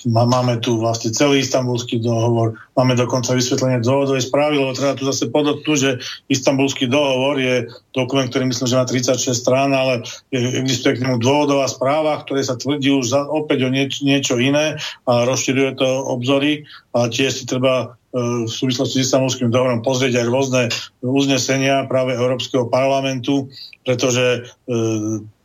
[0.08, 5.28] Máme tu vlastne celý istambulský dohovor, máme dokonca vysvetlenie dôvodovej správy, lebo treba tu zase
[5.28, 5.92] podotknúť, že
[6.32, 11.68] istambulský dohovor je dokument, ktorý myslím, že má 36 strán, ale existuje k nemu dôvodová
[11.68, 14.80] správa, ktoré sa tvrdí už za, opäť o nieč, niečo iné
[15.10, 16.64] a rozširuje to obzory
[16.96, 20.64] a tiež si treba v súvislosti s istambulským dohovorom pozrieť aj rôzne
[21.06, 23.52] uznesenia práve Európskeho parlamentu,
[23.86, 24.74] pretože e,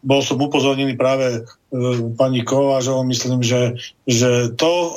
[0.03, 1.41] bol som upozornený práve e,
[2.17, 4.91] pani Kovážov, myslím, že, že to, e,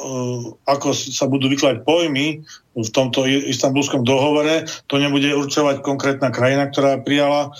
[0.65, 2.41] ako sa budú vykladať pojmy
[2.75, 7.55] v tomto istambulskom dohovore, to nebude určovať konkrétna krajina, ktorá prijala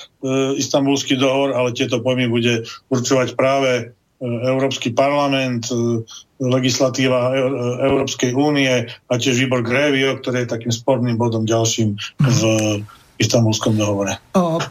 [0.59, 3.95] istambulský dohovor, ale tieto pojmy bude určovať práve
[4.25, 5.69] Európsky parlament,
[6.41, 11.95] legislatíva e- e- Európskej únie a tiež výbor Grévio, ktorý je takým sporným bodom ďalším
[12.19, 12.41] v
[13.15, 14.19] istambulskom dohovore.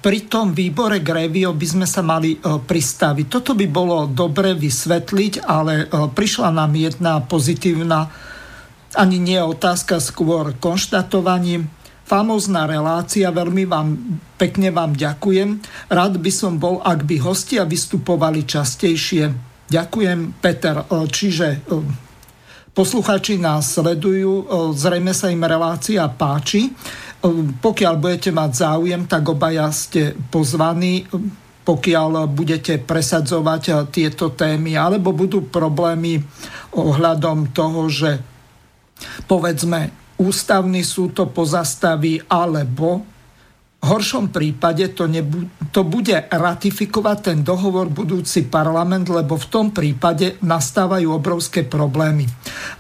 [0.05, 3.27] Pri tom výbore Grevio by sme sa mali pristaviť.
[3.33, 8.13] Toto by bolo dobre vysvetliť, ale prišla nám jedna pozitívna,
[8.95, 11.73] ani nie otázka, skôr konštatovaním.
[12.05, 13.89] Famozná relácia, veľmi vám,
[14.37, 15.61] pekne vám ďakujem.
[15.89, 20.77] Rád by som bol, ak by hostia vystupovali častejšie Ďakujem, Peter.
[20.77, 21.59] E, čiže e,
[22.77, 24.45] posluchači nás sledujú, e,
[24.77, 26.71] zrejme sa im relácia páči.
[27.65, 31.09] Pokiaľ budete mať záujem, tak obaja ste pozvaní
[31.65, 36.21] pokiaľ budete presadzovať tieto témy, alebo budú problémy
[36.77, 38.21] ohľadom toho, že
[39.25, 43.15] povedzme ústavný súd to pozastaví, alebo
[43.85, 50.41] horšom prípade to, nebu- to bude ratifikovať ten dohovor budúci parlament, lebo v tom prípade
[50.41, 52.25] nastávajú obrovské problémy.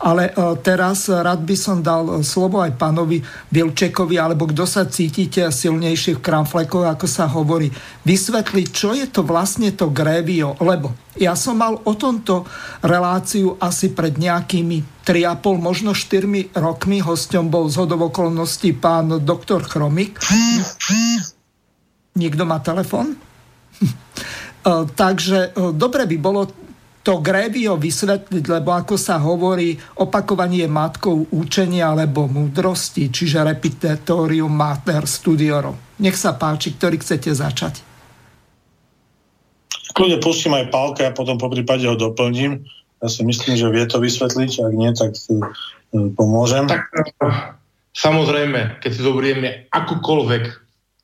[0.01, 3.20] Ale e, teraz rád by som dal slovo aj pánovi
[3.52, 7.69] Vilčekovi, alebo kto sa cítite silnejšie v kramflekoch, ako sa hovorí,
[8.09, 12.48] vysvetliť, čo je to vlastne to grévio, lebo ja som mal o tomto
[12.82, 17.05] reláciu asi pred nejakými 3,5, možno 4 rokmi.
[17.05, 20.18] Hosťom bol z okolností pán doktor Chromik.
[22.16, 23.14] Niekto má telefon?
[24.64, 26.48] E, takže e, dobre by bolo
[27.05, 35.05] to grévio vysvetliť, lebo ako sa hovorí, opakovanie matkou učenia alebo múdrosti, čiže repetitorium mater
[35.05, 35.76] studiorum.
[36.01, 37.85] Nech sa páči, ktorý chcete začať.
[39.93, 42.64] Kľudne pustím aj Pálka a potom po prípade ho doplním.
[43.05, 45.44] Ja si myslím, že vie to vysvetliť, ak nie, tak si e,
[46.16, 46.64] pomôžem.
[46.64, 46.89] Tak,
[47.93, 50.44] samozrejme, keď si zoberieme akúkoľvek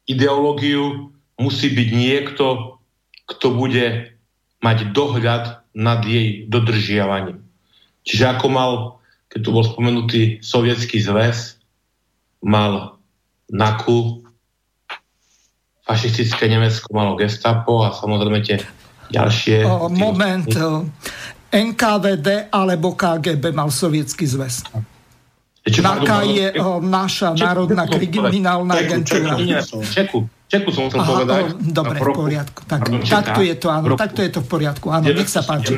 [0.09, 2.81] ideológiu, musí byť niekto,
[3.29, 4.17] kto bude
[4.65, 7.45] mať dohľad nad jej dodržiavaním.
[8.09, 8.73] Čiže ako mal,
[9.29, 11.61] keď tu bol spomenutý sovietský zväz,
[12.41, 12.97] mal
[13.53, 14.25] NAKU,
[15.85, 18.57] fašistické Nemecko malo gestapo a samozrejme tie
[19.13, 19.69] ďalšie...
[19.69, 20.49] O, moment,
[21.51, 24.63] NKVD alebo KGB mal sovietský zväz.
[25.61, 29.37] NAKA je o, naša Čeku, národná kriminálna agentúra.
[29.93, 31.43] Čeku, Čeku som chcel povedať.
[31.61, 32.61] Dobre, v poriadku.
[32.65, 34.87] Tak, pardon, takto je to, áno, takto je to v poriadku.
[34.89, 35.77] Áno, nech sa páči.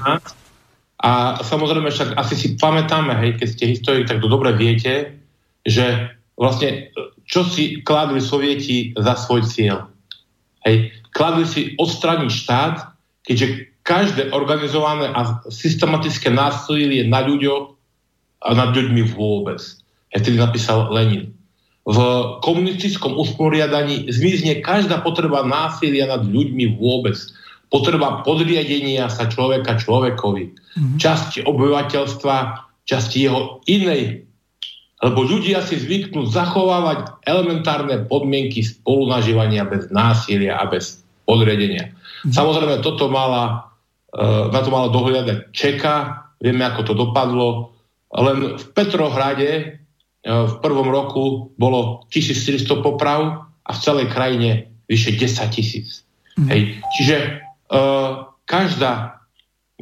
[1.03, 5.19] A samozrejme však asi si pamätáme, hej, keď ste historik, tak to dobre viete,
[5.67, 6.95] že vlastne
[7.27, 9.91] čo si kladli sovieti za svoj cieľ.
[10.63, 12.75] Hej, kladli si odstraniť štát,
[13.27, 17.75] keďže každé organizované a systematické násilie na ľuďoch
[18.43, 19.59] a nad ľuďmi vôbec.
[20.15, 21.35] Ja vtedy napísal Lenin
[21.83, 21.99] v
[22.47, 27.19] komunistickom usporiadaní zmizne každá potreba násilia nad ľuďmi vôbec.
[27.73, 30.45] Potreba podriadenia sa človeka človekovi.
[30.53, 30.99] Mm-hmm.
[31.01, 32.37] Časti obyvateľstva,
[32.87, 34.29] časti jeho inej.
[35.03, 41.91] Lebo ľudia si zvyknú zachovávať elementárne podmienky spolunažívania bez násilia a bez podriadenia.
[41.91, 42.31] Mm-hmm.
[42.31, 43.72] Samozrejme, toto mala,
[44.17, 45.95] na to mala dohľadať Čeka,
[46.37, 47.73] vieme, ako to dopadlo.
[48.13, 49.83] Len v Petrohrade
[50.23, 56.07] E, v prvom roku bolo 1400 poprav a v celej krajine vyše 10 tisíc.
[56.39, 56.49] Mm.
[56.49, 56.63] Hej.
[56.97, 57.17] Čiže
[57.71, 59.23] uh, každá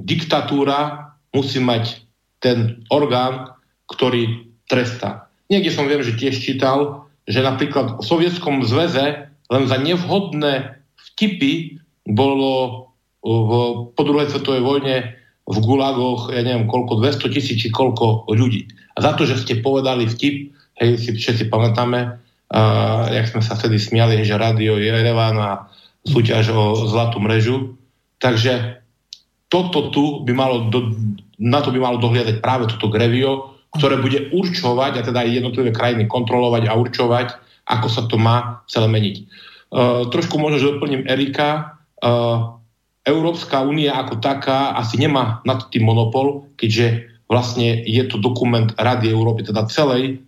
[0.01, 2.03] diktatúra musí mať
[2.41, 3.53] ten orgán,
[3.87, 5.29] ktorý trestá.
[5.53, 10.81] Niekde som viem, že tiež čítal, že napríklad v Sovietskom zväze len za nevhodné
[11.11, 12.90] vtipy bolo
[13.21, 13.51] v,
[13.93, 14.97] po druhej svetovej vojne
[15.51, 18.71] v gulagoch, ja neviem koľko, 200 tisíc koľko ľudí.
[18.95, 23.59] A za to, že ste povedali vtip, hej, si všetci pamätáme, uh, jak sme sa
[23.59, 25.67] vtedy smiali, že rádio je Erevan a
[26.07, 27.75] súťaž o zlatú mrežu.
[28.23, 28.79] Takže
[29.51, 30.95] toto tu by malo do,
[31.41, 36.07] na to by malo dohliadať práve toto grevio, ktoré bude určovať, a teda jednotlivé krajiny
[36.07, 37.29] kontrolovať a určovať,
[37.67, 39.17] ako sa to má celé meniť.
[39.71, 41.79] Uh, trošku možno, že doplním Erika.
[42.01, 42.60] Uh,
[43.05, 49.09] Európska únia ako taká asi nemá nad tým monopol, keďže vlastne je to dokument Rady
[49.09, 50.21] Európy, teda celej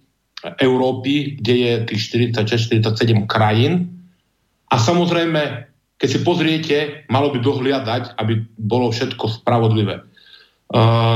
[0.59, 2.01] Európy, kde je tých
[2.32, 3.93] 46-47 krajín.
[4.73, 5.69] A samozrejme,
[6.01, 6.77] keď si pozriete,
[7.12, 10.03] malo by dohliadať, aby bolo všetko spravodlivé.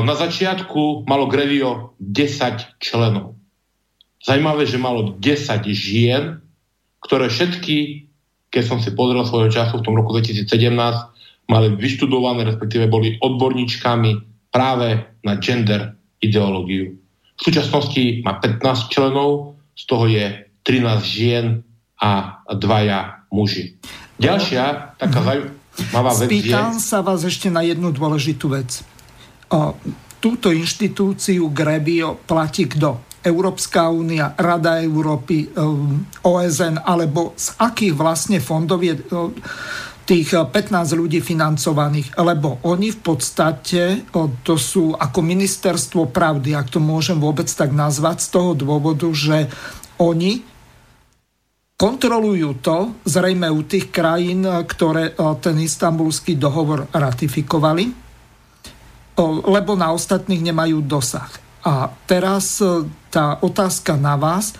[0.05, 3.33] Na začiatku malo Grevio 10 členov.
[4.21, 5.23] Zajímavé, že malo 10
[5.73, 6.45] žien,
[7.01, 8.05] ktoré všetky,
[8.53, 10.45] keď som si pozrel svojho času v tom roku 2017,
[11.47, 14.11] mali vyštudované, respektíve boli odborníčkami
[14.51, 16.99] práve na gender ideológiu.
[17.37, 21.47] V súčasnosti má 15 členov, z toho je 13 žien
[22.01, 23.77] a dvaja muži.
[24.17, 25.27] Ďalšia taká mhm.
[25.27, 26.83] zaujímavá vec Spýtam je...
[26.83, 28.81] sa vás ešte na jednu dôležitú vec.
[29.53, 29.77] O,
[30.19, 33.07] túto inštitúciu Grebio platí kto?
[33.27, 35.51] Európska únia, Rada Európy,
[36.23, 38.95] OSN, alebo z akých vlastne fondov je
[40.07, 44.07] tých 15 eh, ľudí financovaných, lebo oni v podstate,
[44.47, 49.51] to sú ako ministerstvo pravdy, ak to môžem vôbec tak nazvať, z toho dôvodu, že
[49.99, 50.47] oni
[51.77, 58.07] kontrolujú to, zrejme u tých krajín, eh, ktoré eh, ten istambulský dohovor ratifikovali,
[59.49, 61.33] lebo na ostatných nemajú dosah.
[61.65, 62.61] A teraz
[63.09, 64.53] tá otázka na vás,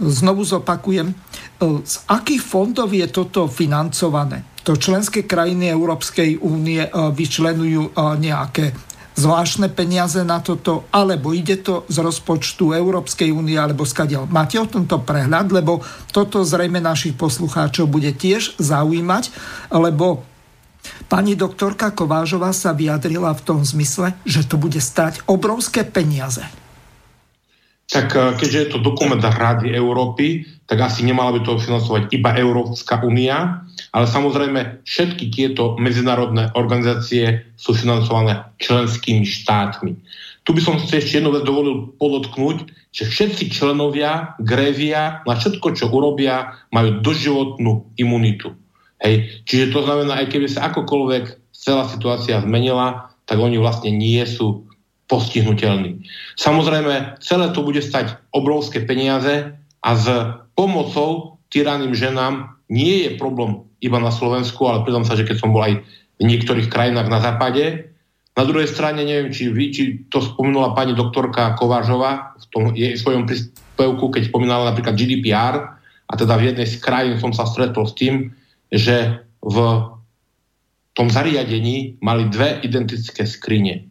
[0.00, 1.12] znovu zopakujem,
[1.60, 4.44] z akých fondov je toto financované?
[4.66, 8.74] To členské krajiny Európskej únie e, vyčlenujú e, nejaké
[9.16, 14.28] zvláštne peniaze na toto, alebo ide to z rozpočtu Európskej únie, alebo skadiaľ.
[14.28, 15.80] Máte o tomto prehľad, lebo
[16.12, 19.32] toto zrejme našich poslucháčov bude tiež zaujímať,
[19.70, 20.26] lebo
[21.08, 26.44] pani doktorka Kovážová sa vyjadrila v tom zmysle, že to bude stať obrovské peniaze
[27.86, 32.34] tak eh, keďže je to dokument Rady Európy, tak asi nemala by to financovať iba
[32.34, 33.62] Európska únia,
[33.94, 39.94] ale samozrejme všetky tieto medzinárodné organizácie sú financované členskými štátmi.
[40.46, 45.74] Tu by som si ešte jednu vec dovolil podotknúť, že všetci členovia Grévia na všetko,
[45.74, 48.54] čo urobia, majú doživotnú imunitu.
[49.02, 49.42] Hej.
[49.42, 54.65] Čiže to znamená, aj keby sa akokoľvek celá situácia zmenila, tak oni vlastne nie sú
[55.06, 56.02] postihnutelní.
[56.34, 60.06] Samozrejme, celé to bude stať obrovské peniaze a s
[60.58, 65.54] pomocou tyraným ženám nie je problém iba na Slovensku, ale priznám sa, že keď som
[65.54, 65.78] bol aj
[66.18, 67.94] v niektorých krajinách na západe,
[68.36, 72.92] na druhej strane, neviem, či vy, či to spomínala pani doktorka Kovážová v tom jej
[72.92, 75.76] svojom príspevku, keď spomínala napríklad GDPR,
[76.06, 78.30] a teda v jednej z krajín som sa stretol s tým,
[78.70, 79.56] že v
[80.94, 83.88] tom zariadení mali dve identické skrine.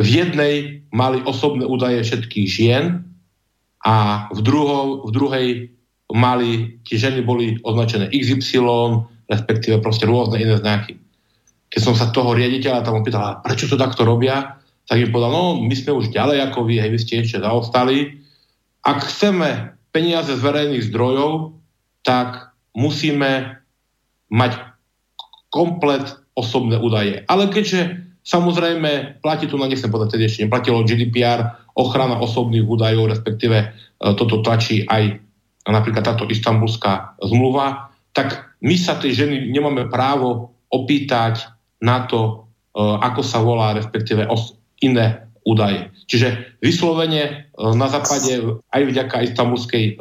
[0.00, 3.04] V jednej mali osobné údaje všetkých žien
[3.84, 5.48] a v, druhou, v druhej
[6.10, 8.64] mali, tie ženy boli označené XY,
[9.28, 11.00] respektíve proste rôzne iné znaky
[11.70, 14.58] keď som sa toho riaditeľa tam opýtal, prečo to takto robia,
[14.90, 18.18] tak im povedal, no my sme už ďalej ako vy, hej, vy ste ešte zaostali.
[18.82, 21.54] Ak chceme peniaze z verejných zdrojov,
[22.02, 23.62] tak musíme
[24.34, 24.58] mať
[25.54, 27.22] komplet osobné údaje.
[27.30, 33.10] Ale keďže samozrejme platí tu na, nechcem povedať, tedy ešte neplatilo GDPR, ochrana osobných údajov,
[33.10, 33.66] respektíve e,
[34.16, 35.20] toto tlačí aj
[35.68, 41.48] napríklad táto istambulská zmluva, tak my sa tej ženy nemáme právo opýtať
[41.80, 44.28] na to, e, ako sa volá, respektíve
[44.80, 45.88] iné údaje.
[46.08, 47.30] Čiže vyslovene e,
[47.76, 49.92] na západe aj vďaka istambulskej e,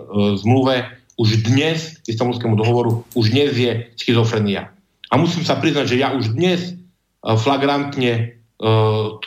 [0.41, 0.85] zmluve
[1.19, 4.71] už dnes, istambulskému dohovoru, už dnes je schizofrenia.
[5.11, 6.78] A musím sa priznať, že ja už dnes
[7.23, 8.39] flagrantne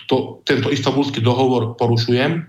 [0.09, 2.45] to, tento istambulský dohovor porušujem.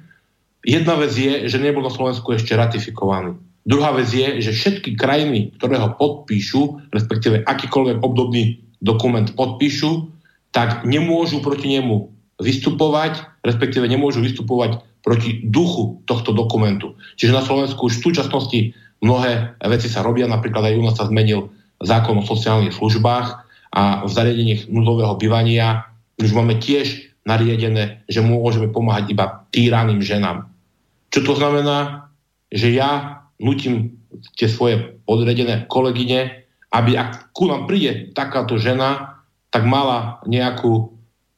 [0.64, 3.36] Jedna vec je, že nebol na Slovensku ešte ratifikovaný.
[3.64, 10.11] Druhá vec je, že všetky krajiny, ktoré ho podpíšu, respektíve akýkoľvek obdobný dokument podpíšu,
[10.52, 12.11] tak nemôžu proti nemu
[12.44, 16.95] vystupovať, respektíve nemôžu vystupovať proti duchu tohto dokumentu.
[17.15, 18.60] Čiže na Slovensku už v súčasnosti
[19.03, 21.52] mnohé veci sa robia, napríklad aj u nás sa zmenil
[21.84, 23.43] zákon o sociálnych službách
[23.74, 25.90] a v zariadeniach núdzového bývania
[26.22, 30.45] už máme tiež nariadené, že môžeme pomáhať iba týraným ženám.
[31.10, 32.10] Čo to znamená?
[32.54, 32.90] Že ja
[33.41, 33.98] nutím
[34.38, 40.94] tie svoje podredené kolegyne, aby ak ku nám príde takáto žena, tak mala nejakú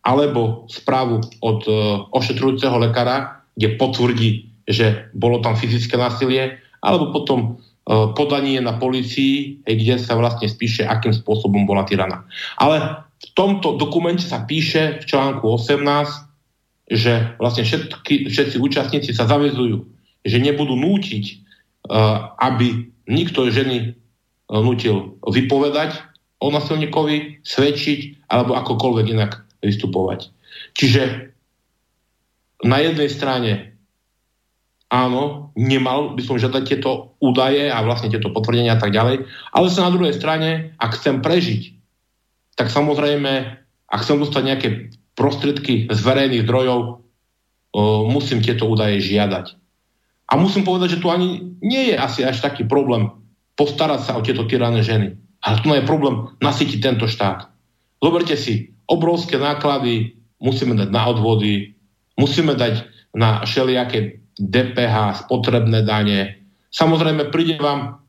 [0.05, 1.71] alebo správu od e,
[2.13, 4.29] ošetrujúceho lekára, kde potvrdí,
[4.69, 11.13] že bolo tam fyzické násilie, alebo potom podanie na policii, kde sa vlastne spíše, akým
[11.13, 12.25] spôsobom bola tyrana.
[12.57, 15.85] Ale v tomto dokumente sa píše v článku 18,
[16.89, 19.85] že vlastne všetky, všetci účastníci sa zavezujú,
[20.25, 21.35] že nebudú nútiť, e,
[22.41, 23.93] aby nikto ženy
[24.49, 25.97] nutil vypovedať
[26.41, 30.29] o nasilníkovi, svedčiť alebo akokoľvek inak vystupovať.
[30.77, 31.33] Čiže
[32.65, 33.51] na jednej strane
[34.89, 39.67] áno, nemal by som žiadať tieto údaje a vlastne tieto potvrdenia a tak ďalej, ale
[39.69, 41.73] sa na druhej strane, ak chcem prežiť,
[42.55, 43.31] tak samozrejme,
[43.91, 44.69] ak chcem dostať nejaké
[45.15, 47.03] prostriedky z verejných zdrojov,
[48.07, 49.57] musím tieto údaje žiadať.
[50.31, 53.11] A musím povedať, že tu ani nie je asi až taký problém
[53.59, 55.13] postarať sa o tieto tyrané ženy.
[55.45, 57.45] Ale tu je problém nasytiť tento štát.
[58.01, 61.77] Zoberte si, obrovské náklady musíme dať na odvody,
[62.17, 66.39] musíme dať na všelijaké DPH, spotrebné dane.
[66.71, 68.03] Samozrejme, príde vám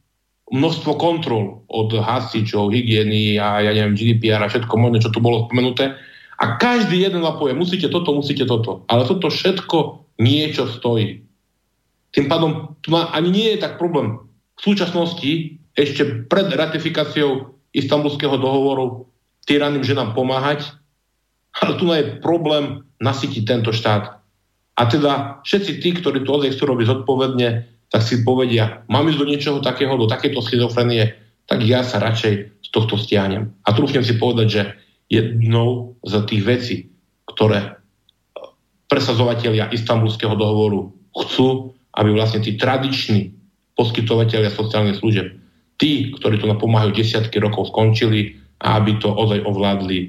[0.51, 5.47] množstvo kontrol od hasičov, hygieny a ja neviem, GDPR a všetko možné, čo tu bolo
[5.47, 5.95] spomenuté.
[6.37, 8.85] A každý jeden lapovie, musíte toto, musíte toto.
[8.87, 11.25] Ale toto všetko niečo stojí.
[12.13, 14.21] Tým pádom tu ani nie je tak problém
[14.57, 19.05] v súčasnosti ešte pred ratifikáciou istambulského dohovoru
[19.45, 20.65] tyranným ženám pomáhať,
[21.61, 24.16] ale tu je problém nasytiť tento štát.
[24.77, 27.49] A teda všetci tí, ktorí to ozaj chcú robiť zodpovedne,
[27.89, 31.17] tak si povedia, mám ísť do niečoho takého, do takéto schizofrenie,
[31.47, 33.55] tak ja sa radšej z tohto stiahnem.
[33.65, 34.63] A trúfnem si povedať, že
[35.07, 36.77] jednou z tých vecí,
[37.31, 37.79] ktoré
[38.91, 43.35] presazovatelia istambulského dohovoru chcú, aby vlastne tí tradiční
[43.79, 45.37] poskytovateľia sociálnych služieb,
[45.79, 50.07] tí, ktorí tu napomáhajú desiatky rokov, skončili a aby to ozaj ovládli e,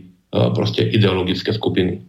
[0.55, 1.99] proste ideologické skupiny.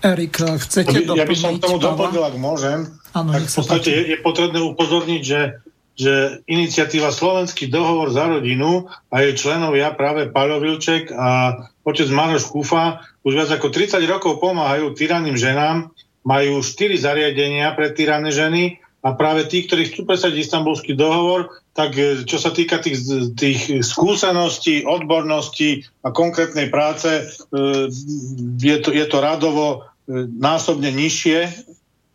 [0.00, 1.20] Erik, chcete doplniť?
[1.20, 2.88] Ja by som tomu doplnil, ak môžem.
[3.12, 5.40] Ano, tak v podstate je, je potrebné upozorniť, že,
[5.92, 12.48] že iniciatíva Slovenský dohovor za rodinu a jej členovia práve Paľo Vilček a otec Maroš
[12.48, 15.92] Kufa už viac ako 30 rokov pomáhajú tyranným ženám,
[16.24, 21.96] majú 4 zariadenia pre tyrané ženy a práve tí, ktorí chcú presadiť istambulský dohovor, tak
[21.96, 23.00] e, čo sa týka tých,
[23.32, 27.22] tých skúseností, odborností a konkrétnej práce, e,
[28.60, 29.78] je to, je to radovo e,
[30.28, 31.48] násobne nižšie.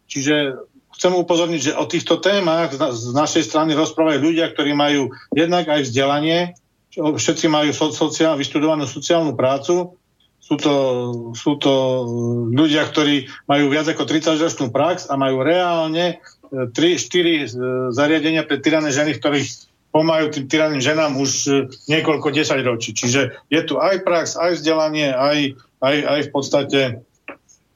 [0.06, 0.62] Čiže
[0.94, 5.90] chcem upozorniť, že o týchto témach z našej strany rozprávajú ľudia, ktorí majú jednak aj
[5.90, 6.54] vzdelanie,
[6.96, 9.98] všetci majú sociál, vystudovanú sociálnu prácu,
[10.46, 10.76] sú to,
[11.34, 11.74] sú to
[12.54, 17.38] ľudia, ktorí majú viac ako 30-ročnú prax a majú reálne 3-4 e,
[17.94, 19.48] zariadenia pre tyrané ženy, ktorých
[19.96, 21.52] pomajú tým tyranným ženám už e,
[21.88, 22.92] niekoľko desať ročí.
[22.92, 26.80] Čiže je tu aj prax, aj vzdelanie, aj, aj, aj v podstate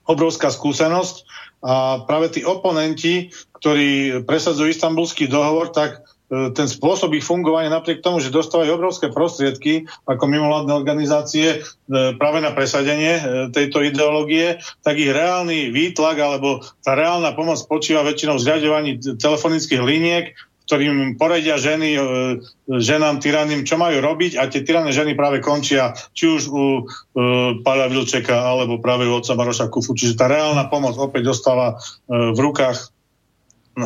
[0.03, 1.23] obrovská skúsenosť.
[1.63, 8.22] A práve tí oponenti, ktorí presadzujú istambulský dohovor, tak ten spôsob ich fungovania napriek tomu,
[8.22, 11.60] že dostávajú obrovské prostriedky ako mimovládne organizácie e,
[12.22, 18.06] práve na presadenie e, tejto ideológie, tak ich reálny výtlak alebo tá reálna pomoc spočíva
[18.06, 20.38] väčšinou v zriadovaní telefonických liniek,
[20.69, 21.97] ktorým poradia ženy,
[22.69, 26.85] ženám tyranným, čo majú robiť a tie tyranné ženy práve končia či už u
[27.65, 29.97] Páľa Vilčeka alebo práve u otca Maroša Kufu.
[29.97, 32.93] Čiže tá reálna pomoc opäť dostáva v rukách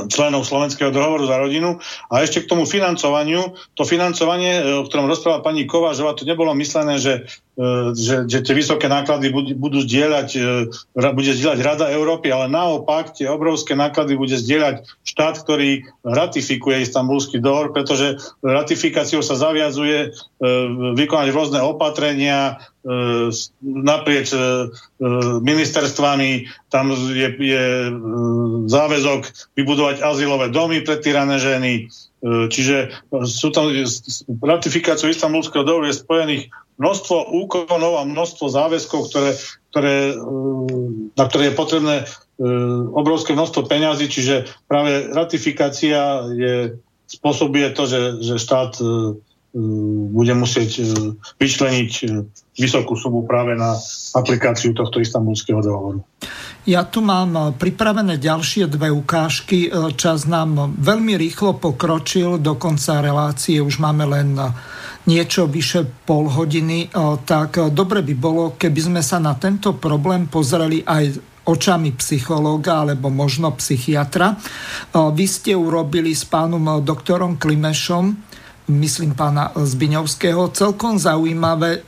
[0.10, 1.78] členov Slovenského dohovoru za rodinu.
[2.10, 3.53] A ešte k tomu financovaniu.
[3.78, 8.40] To financovanie, e, o ktorom rozpráva pani Kovážová, to nebolo myslené, že, e, že, že
[8.41, 10.41] tie vysoké náklady budú zdieľať, e,
[10.94, 17.40] bude zdieľať Rada Európy, ale naopak tie obrovské náklady bude zdieľať štát, ktorý ratifikuje istambulský
[17.40, 20.11] dohovor, pretože ratifikáciou sa zaviazuje
[20.98, 22.60] vykonať rôzne opatrenia,
[23.64, 24.43] naprieč e, e,
[25.39, 27.65] ministerstvami, tam je, je
[28.68, 29.22] záväzok
[29.55, 31.88] vybudovať azylové domy pre tyrané ženy,
[32.23, 33.68] čiže sú tam
[34.39, 36.43] ratifikáciou istambulského dohovoru je spojených
[36.80, 39.31] množstvo úkonov a množstvo záväzkov, ktoré,
[39.76, 40.15] ktoré,
[41.19, 41.95] na ktoré je potrebné
[42.95, 46.80] obrovské množstvo peňazí, čiže práve ratifikácia je,
[47.11, 48.80] spôsobuje to, že, že štát
[50.09, 50.81] bude musieť
[51.38, 51.91] vyčleniť
[52.57, 53.77] vysokú sumu práve na
[54.17, 56.01] aplikáciu tohto istambulského dohovoru.
[56.63, 59.69] Ja tu mám pripravené ďalšie dve ukážky.
[59.99, 64.39] Čas nám veľmi rýchlo pokročil, do konca relácie už máme len
[65.03, 66.88] niečo vyše pol hodiny,
[67.27, 73.11] tak dobre by bolo, keby sme sa na tento problém pozreli aj očami psychológa alebo
[73.11, 74.39] možno psychiatra.
[74.95, 78.32] Vy ste urobili s pánom doktorom Klimešom,
[78.68, 81.84] myslím pána Zbiňovského, celkom zaujímavé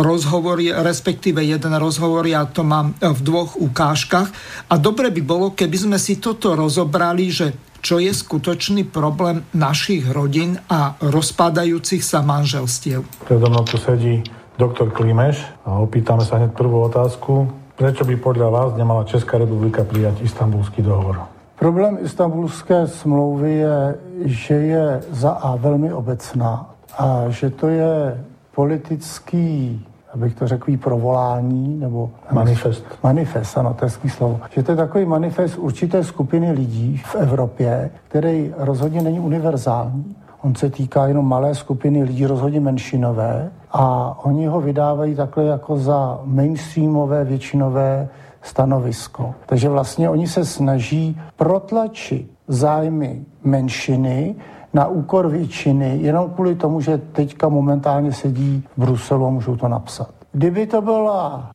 [0.00, 4.28] rozhovory, respektíve jeden rozhovor, ja to mám v dvoch ukážkach.
[4.72, 10.04] A dobre by bolo, keby sme si toto rozobrali, že čo je skutočný problém našich
[10.12, 13.04] rodín a rozpadajúcich sa manželstiev.
[13.24, 14.20] Predo mnou tu sedí
[14.60, 17.48] doktor Klimeš a opýtame sa hneď prvú otázku.
[17.80, 21.24] Prečo by podľa vás nemala Česká republika prijať istambulský dohovor?
[21.56, 23.76] Problém istambulské smlouvy je,
[24.24, 28.24] že je za A velmi obecná a že to je
[28.54, 32.10] politický abych to řekl, provolání, nebo...
[32.32, 32.84] Manifest.
[33.02, 34.40] Manifest, ano, to je slovo.
[34.50, 40.16] Že to je takový manifest určité skupiny lidí v Evropě, který rozhodně není univerzální.
[40.42, 45.76] On se týká jenom malé skupiny lidí, rozhodně menšinové, a oni ho vydávají takhle jako
[45.76, 48.08] za mainstreamové, většinové
[48.42, 49.34] stanovisko.
[49.46, 54.34] Takže vlastně oni se snaží protlačit zájmy menšiny
[54.74, 59.68] na úkor většiny, jenom kvůli tomu, že teďka momentálně sedí v Bruselu a můžou to
[59.68, 60.10] napsat.
[60.32, 61.50] Kdyby to byla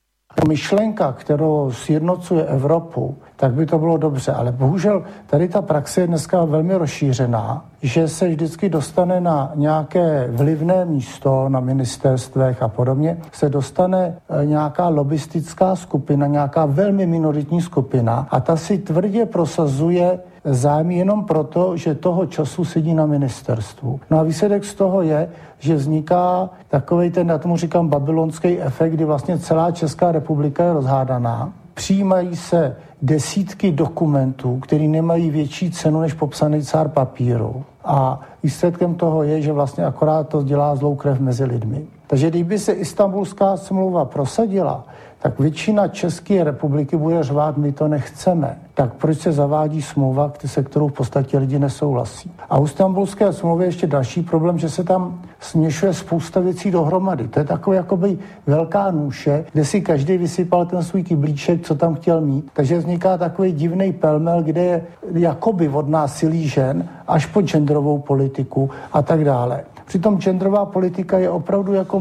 [0.47, 4.31] myšlenka, kterou sjednocuje Evropu, tak by to bylo dobře.
[4.31, 10.27] Ale bohužel tady ta praxe je dneska velmi rozšířená, že se vždycky dostane na nějaké
[10.31, 17.61] vlivné místo na ministerstvech a podobně, se dostane eh, nějaká lobistická skupina, nějaká velmi minoritní
[17.61, 23.99] skupina a ta si tvrdě prosazuje zájmy jenom proto, že toho času sedí na ministerstvu.
[24.09, 28.93] No a výsledek z toho je, že vzniká takový ten, já tomu říkám, babylonský efekt,
[28.93, 31.53] kdy vlastně celá Česká republika je rozhádaná.
[31.73, 37.63] Přijímají se desítky dokumentů, které nemají větší cenu než popsaný cár papíru.
[37.85, 41.85] A výsledkem toho je, že vlastně akorát to dělá zlou krev mezi lidmi.
[42.07, 44.85] Takže kdyby se istambulská smlouva prosadila,
[45.25, 48.57] tak většina České republiky bude řvát, my to nechceme.
[48.73, 52.31] Tak proč se zavádí smlouva, se kterou v podstatě lidi nesouhlasí?
[52.49, 57.27] A u Stambulské smlouvy je ještě další problém, že se tam směšuje spousta věcí dohromady.
[57.27, 61.95] To je takový jakoby velká nůše, kde si každý vysypal ten svůj kyblíček, co tam
[61.95, 62.51] chtěl mít.
[62.53, 64.83] Takže vzniká takový divný pelmel, kde je
[65.13, 69.63] jakoby od násilí žen až po genderovou politiku a tak dále.
[69.85, 71.99] Přitom genderová politika je opravdu jako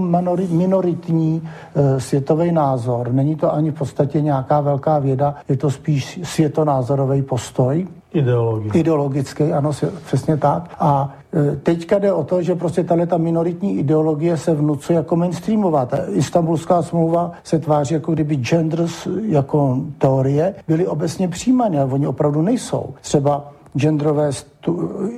[0.49, 1.43] minoritní
[1.75, 3.13] e, světový názor.
[3.13, 7.87] Není to ani v podstatě nějaká velká věda, je to spíš světonázorový postoj.
[8.13, 8.79] Ideologický.
[8.79, 9.71] Ideologický, ano,
[10.07, 10.71] přesně tak.
[10.79, 11.15] A
[11.53, 15.87] e, teďka jde o to, že prostě tahle ta minoritní ideologie se vnucuje jako mainstreamová.
[15.87, 22.07] Ta istambulská smlouva se tváří, jako kdyby genders jako teorie byly obecně přijímány, ale oni
[22.07, 22.95] opravdu nejsou.
[23.01, 24.31] Třeba genderové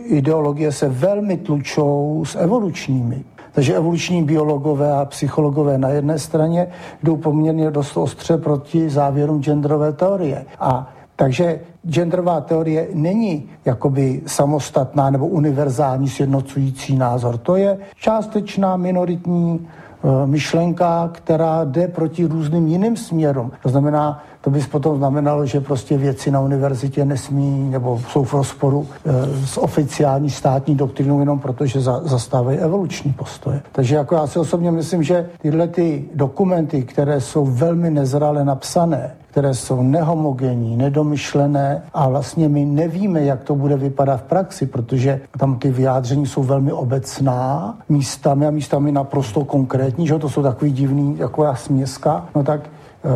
[0.05, 3.25] ideologie se velmi tlučou s evolučními.
[3.53, 6.67] Takže evoluční biologové a psychologové na jedné straně
[7.03, 10.47] jdou poměrně dost ostře proti závěrům genderové teorie.
[10.61, 17.39] A takže genderová teorie není jakoby samostatná nebo univerzální sjednocující názor.
[17.39, 19.67] To je částečná minoritní
[20.07, 23.53] Eh, myšlenka, která jde proti různým jiným směrům.
[23.63, 28.35] To znamená, to by potom znamenalo, že prostě věci na univerzitě nesmí nebo jsou v
[28.35, 33.63] rozporu e, s oficiální státní doktrinou jenom proto, že za, zastávají evoluční postoje.
[33.73, 39.11] Takže jako já si osobně myslím, že tyhle ty dokumenty, které jsou velmi nezrale napsané,
[39.31, 45.21] které jsou nehomogenní, nedomyšlené a vlastně my nevíme, jak to bude vypadat v praxi, protože
[45.39, 50.73] tam ty vyjádření jsou velmi obecná, místami a místami naprosto konkrétní, že to jsou takový
[50.73, 52.61] divný, jako směska, no tak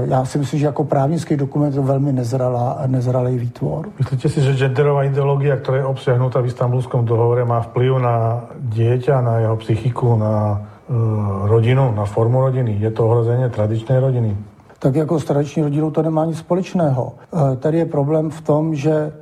[0.04, 3.88] já si myslím, že jako právnický dokument je velmi nezralá, nezralý výtvor.
[3.98, 9.20] Myslíte si, že genderová ideológia, která je obsiahnutá v istambulskom dohovore, má vplyv na dieťa,
[9.20, 12.76] na jeho psychiku, na uh, rodinu, na formu rodiny?
[12.80, 14.36] Je to ohrozenie tradičnej rodiny?
[14.80, 17.12] tak jako s tradiční rodinou to nemá nic společného.
[17.12, 19.12] Eh, tady je problém v tom, že eh,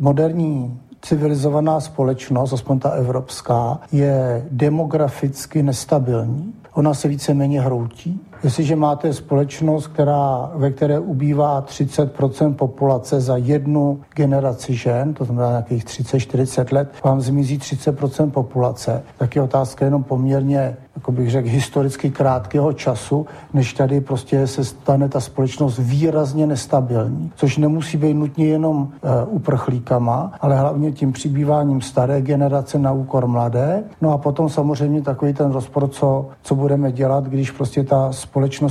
[0.00, 6.54] moderní civilizovaná společnost, aspoň ta evropská, je demograficky nestabilní.
[6.74, 8.20] Ona se víceméně hroutí.
[8.44, 15.50] Jestliže máte společnost, která, ve které ubývá 30% populace za jednu generaci žen, to znamená
[15.50, 21.48] nějakých 30-40 let, vám zmizí 30% populace, tak je otázka jenom poměrně jako bych řekl,
[21.48, 28.14] historicky krátkého času, než tady prostě se stane ta společnost výrazně nestabilní, což nemusí být
[28.14, 33.84] nutně jenom uh, uprchlíkama, ale hlavně tím přibýváním staré generace na úkor mladé.
[34.00, 38.25] No a potom samozřejmě takový ten rozpor, co, co budeme dělat, když prostě ta společnost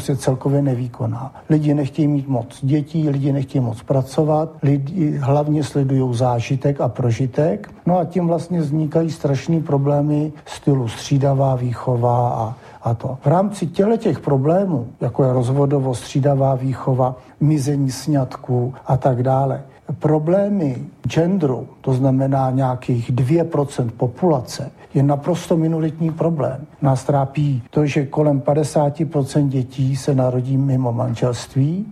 [0.09, 1.33] je celkově nevýkonná.
[1.49, 7.69] Lidi nechtějí mít moc dětí, lidi nechtějí moc pracovat, lidi hlavně sledují zážitek a prožitek.
[7.85, 12.55] No a tím vlastně vznikají strašné problémy stylu střídavá výchova, a,
[12.89, 13.17] a to.
[13.21, 19.61] V rámci těle těch problémů, jako je rozvodovost, střídavá výchova, mizení sňatků a tak dále,
[19.99, 26.67] problémy genderu, to znamená nějakých 2% populace, je naprosto minoritní problém.
[26.81, 31.85] Nás trápí to, že kolem 50% dětí se narodí mimo manželství,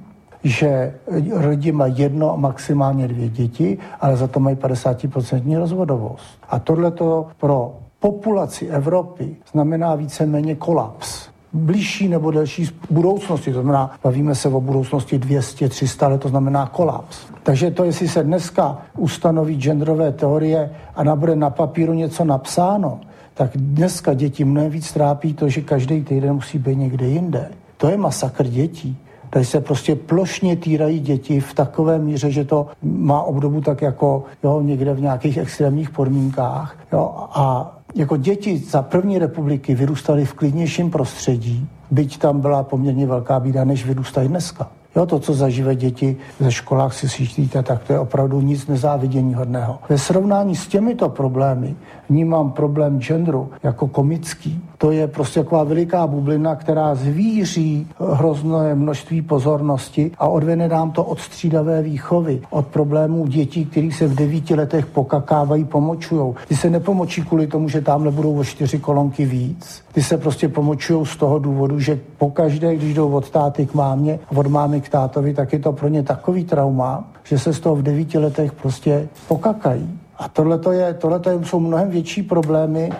[0.43, 0.93] že
[1.31, 6.39] rodí mají jedno a maximálně dvě děti, ale za to mají 50% rozvodovost.
[6.49, 13.53] A tohle to pro populaci Evropy znamená víceméně kolaps blížší nebo delší budoucnosti.
[13.53, 17.17] To znamená, bavíme se o budoucnosti 200, 300 let, to znamená kolaps.
[17.43, 22.99] Takže to, jestli se dneska ustanoví genderové teorie a nabude na papíru něco napsáno,
[23.33, 27.51] tak dneska děti mnohem víc trápí to, že každý týden musí být někde jinde.
[27.77, 28.97] To je masakr dětí.
[29.33, 34.23] Tady se prostě plošně týrají děti v takové míře, že to má obdobu tak jako
[34.43, 36.77] jo, někde v nějakých extrémních podmínkách.
[36.93, 43.07] Jo, a jako děti za první republiky vyrůstaly v klidnějším prostředí, byť tam byla poměrně
[43.07, 44.69] velká bída, než vyrůstají dneska.
[44.95, 49.33] Jo, to, co zažívají děti ze školách, si slyšíte, tak to je opravdu nic nezávidění
[49.33, 49.79] hodného.
[49.89, 51.75] Ve srovnání s těmito problémy
[52.09, 54.61] vnímám problém genderu jako komický.
[54.83, 61.03] To je prostě taková veliká bublina, která zvíří hrozné množství pozornosti a odvene nám to
[61.03, 66.35] od střídavé výchovy, od problémů dětí, který se v devíti letech pokakávají, pomočujou.
[66.47, 69.83] Ty se nepomočí kvůli tomu, že tamhle budou o čtyři kolonky víc.
[69.91, 74.19] Ty se prostě pomočují z toho důvodu, že pokaždé, když jdou od táty k mámě,
[74.35, 77.75] od mámy k tátovi, tak je to pro ně takový trauma, že se z toho
[77.75, 79.99] v devíti letech prostě pokakají.
[80.17, 82.91] A tohle je, tohleto jsou mnohem větší problémy,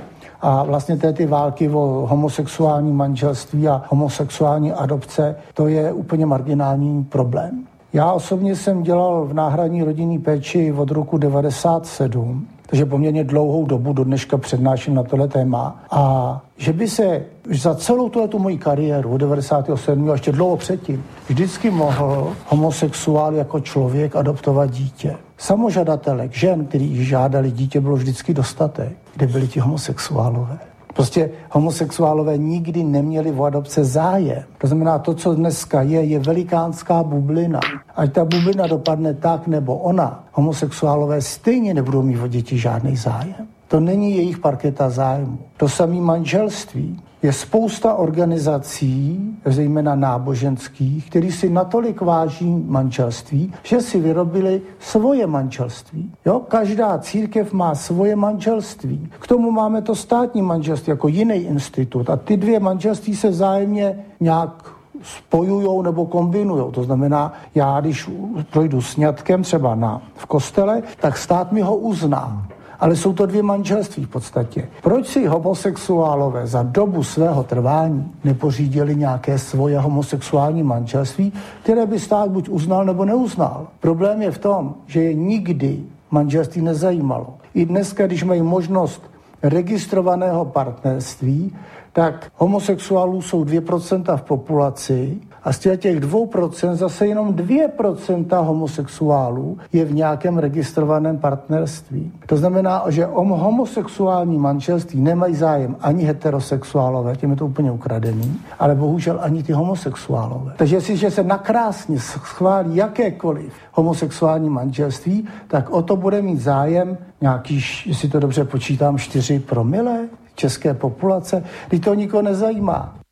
[0.43, 7.03] a vlastně té ty války o homosexuální manželství a homosexuální adopce, to je úplně marginální
[7.03, 7.63] problém.
[7.93, 13.93] Já osobně jsem dělal v náhradní rodinný péči od roku 97 takže poměrně dlouhou dobu
[13.93, 15.83] do dneška přednáším na tohle téma.
[15.91, 20.09] A že by se za celou tu moji kariéru od 97.
[20.09, 25.15] a ještě dlouho předtím vždycky mohl homosexuál jako člověk adoptovat dítě.
[25.37, 28.97] Samožadatelek, žen, který žádali dítě, bylo vždycky dostatek.
[29.15, 30.57] Kde byli ti homosexuálové?
[30.93, 34.43] Prostě homosexuálové nikdy neměli v adopce zájem.
[34.57, 37.59] To znamená, to, co dneska je, je velikánská bublina.
[37.95, 43.47] Ať ta bublina dopadne tak nebo ona, homosexuálové stejně nebudou mít o děti žádný zájem.
[43.67, 45.37] To není jejich parketa zájmu.
[45.57, 53.99] To samé manželství je spousta organizací, zejména náboženských, který si natolik váží manželství, že si
[53.99, 56.11] vyrobili svoje manželství.
[56.25, 56.39] Jo?
[56.47, 59.09] Každá církev má svoje manželství.
[59.19, 62.09] K tomu máme to státní manželství jako jiný institut.
[62.09, 64.73] A ty dvě manželství se vzájemně nějak
[65.03, 66.71] spojují nebo kombinují.
[66.71, 68.09] To znamená, já když
[68.51, 72.47] projdu sňatkem třeba na, v kostele, tak stát mi ho uzná.
[72.84, 74.68] Ale jsou to dvě manželství v podstatě.
[74.81, 81.34] Proč si homosexuálové za dobu svého trvání nepořídili nějaké svoje homosexuální manželství,
[81.64, 83.68] které by stát buď uznal nebo neuznal?
[83.80, 85.80] Problém je v tom, že je nikdy
[86.11, 87.34] manželství nezajímalo.
[87.53, 89.01] I dneska, když mají možnost
[89.43, 91.55] registrovaného partnerství,
[91.93, 99.85] tak homosexuálů jsou 2% v populaci a z těch 2% zase jenom 2% homosexuálů je
[99.85, 102.11] v nějakém registrovaném partnerství.
[102.25, 108.39] To znamená, že o homosexuální manželství nemají zájem ani heterosexuálové, těm je to úplně ukradený,
[108.59, 110.53] ale bohužel ani ty homosexuálové.
[110.57, 117.61] Takže jestliže se nakrásně schválí jakékoliv homosexuální manželství, tak o to bude mít zájem nějaký,
[117.85, 119.99] jestli to dobře počítám, 4 promile
[120.35, 121.43] české populace.
[121.69, 123.02] Teď to nikoho nezajímá.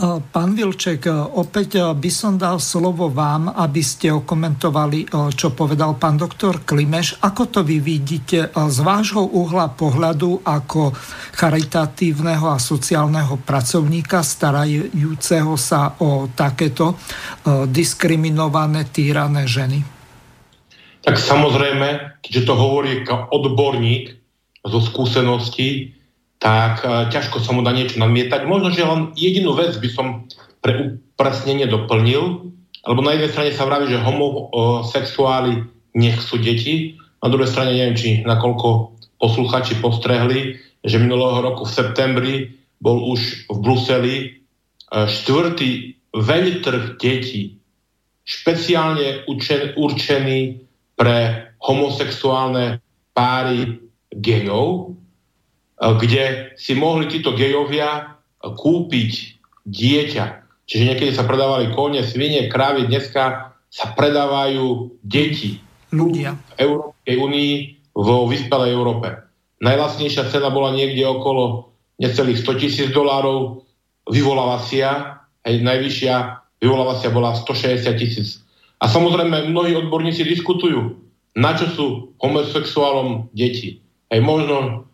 [0.00, 6.64] Pán Vilček, opäť by som dal slovo vám, aby ste okomentovali, čo povedal pán doktor
[6.64, 7.20] Klimeš.
[7.20, 10.96] Ako to vy vidíte z vášho uhla pohľadu ako
[11.36, 16.96] charitatívneho a sociálneho pracovníka starajúceho sa o takéto
[17.68, 19.84] diskriminované, týrané ženy?
[21.04, 24.16] Tak samozrejme, keďže to hovorí odborník
[24.64, 25.99] zo skúseností,
[26.40, 28.48] tak uh, ťažko sa mu dá niečo namietať.
[28.48, 30.06] Možno, že len jedinú vec by som
[30.64, 32.48] pre upresnenie doplnil,
[32.80, 38.08] alebo na jednej strane sa vraví, že homosexuáli nechcú deti, na druhej strane neviem, či
[38.24, 42.34] nakoľko posluchači postrehli, že minulého roku v septembri
[42.80, 44.16] bol už v Bruseli
[44.88, 47.60] uh, štvrtý veľtrh detí,
[48.24, 49.28] špeciálne
[49.76, 50.64] určený
[50.96, 52.80] pre homosexuálne
[53.12, 53.76] páry
[54.16, 54.96] gejov,
[55.80, 59.12] kde si mohli títo gejovia kúpiť
[59.64, 60.24] dieťa.
[60.68, 65.58] Čiže niekedy sa predávali kone, svine, krávy, dneska sa predávajú deti.
[65.90, 66.36] Ľudia.
[66.36, 67.54] V Európskej únii
[67.96, 69.08] vo vyspelej Európe.
[69.60, 73.66] Najlacnejšia cena bola niekde okolo necelých 100 tisíc dolárov,
[74.08, 76.14] vyvolávacia, aj najvyššia
[76.60, 78.44] vyvolávacia bola 160 tisíc.
[78.80, 80.96] A samozrejme mnohí odborníci diskutujú,
[81.36, 81.86] na čo sú
[82.20, 83.84] homosexuálom deti.
[84.08, 84.88] Aj možno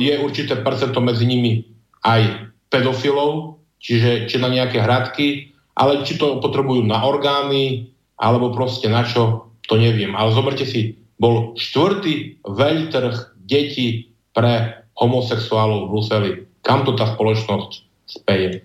[0.00, 1.64] je určité percento medzi nimi
[2.00, 8.88] aj pedofilov, čiže či na nejaké hradky, ale či to potrebujú na orgány, alebo proste
[8.88, 10.16] na čo, to neviem.
[10.16, 16.30] Ale zoberte si, bol štvrtý veľtrh detí pre homosexuálov v Bruseli.
[16.64, 17.70] Kam to tá spoločnosť
[18.08, 18.64] speje?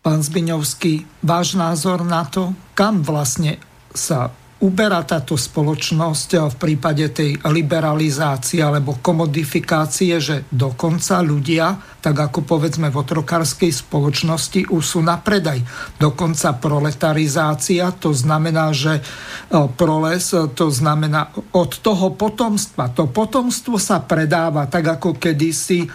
[0.00, 3.60] Pán Zbiňovský, váš názor na to, kam vlastne
[3.92, 12.44] sa uberá táto spoločnosť v prípade tej liberalizácie alebo komodifikácie, že dokonca ľudia, tak ako
[12.44, 15.64] povedzme v otrokárskej spoločnosti, už sú na predaj.
[15.96, 22.92] Dokonca proletarizácia, to znamená, že eh, proles, eh, to znamená od toho potomstva.
[22.92, 25.88] To potomstvo sa predáva tak ako kedysi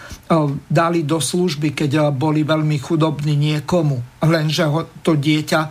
[0.70, 4.02] dali do služby, keď boli veľmi chudobní niekomu.
[4.26, 4.66] Lenže
[5.06, 5.62] to dieťa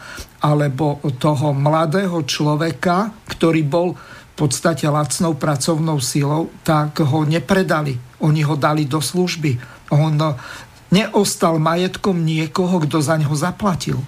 [0.44, 7.98] alebo toho mladého človeka, ktorý bol v podstate lacnou pracovnou sílou, tak ho nepredali.
[8.22, 9.59] Oni ho dali do služby.
[9.94, 10.14] On
[10.90, 13.98] neostal majetkom niekoho, kto za ňo zaplatil.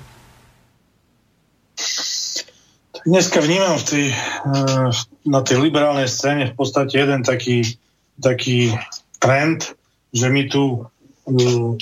[3.07, 4.91] Dneska vnímam v tej, eh,
[5.31, 7.79] na tej liberálnej scéne v podstate jeden taký,
[8.19, 8.75] taký
[9.23, 9.76] trend,
[10.17, 10.89] že my tu
[11.29, 11.77] eh,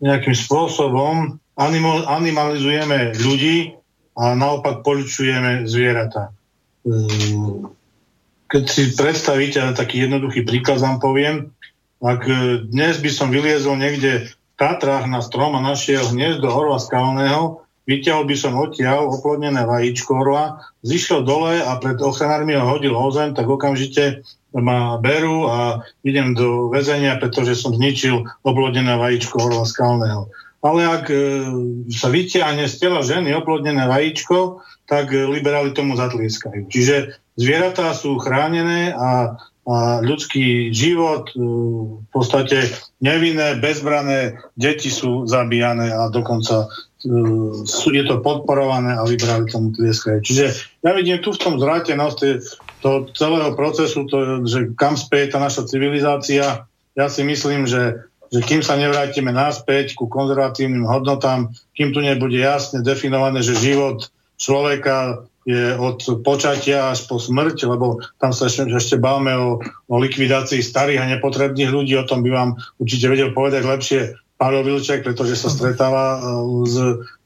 [0.00, 1.42] nejakým spôsobom
[2.08, 3.76] animalizujeme ľudí
[4.16, 6.32] a naopak poličujeme zvieratá.
[6.88, 7.68] Ehm,
[8.48, 11.36] keď si predstavíte, taký jednoduchý príklad vám poviem,
[12.00, 12.34] ak e,
[12.66, 18.24] dnes by som vyliezol niekde v Tatrách na strom a našiel hniezdo orla skalného, vyťahol
[18.24, 23.36] by som odtiaľ oplodnené vajíčko orla, zišiel dole a pred ochranármi ho hodil o zem,
[23.36, 24.24] tak okamžite
[24.56, 31.04] ma berú a idem do väzenia, pretože som zničil oplodnené vajíčko orla skalného ale ak
[31.08, 31.16] e,
[31.88, 36.68] sa vytiahne z tela ženy oplodnené vajíčko, tak e, liberáli tomu zatlieskajú.
[36.68, 41.40] Čiže zvieratá sú chránené a, a ľudský život, e,
[42.04, 42.68] v podstate
[43.00, 46.68] nevinné, bezbrané deti sú zabíjane a dokonca
[47.88, 50.20] je to podporované a liberáli tomu tlieskajú.
[50.20, 50.44] Čiže
[50.84, 52.18] ja vidím tu v tom zrátenosť
[52.80, 56.64] toho celého procesu, to, že kam speje tá naša civilizácia.
[56.96, 62.38] Ja si myslím, že že kým sa nevrátime naspäť ku konzervatívnym hodnotám, kým tu nebude
[62.38, 64.06] jasne definované, že život
[64.38, 69.58] človeka je od počatia až po smrť, lebo tam sa ešte, ešte bavme o,
[69.90, 74.00] o likvidácii starých a nepotrebných ľudí, o tom by vám určite vedel povedať lepšie
[74.38, 76.76] Pavel Vilček, pretože sa stretáva uh, s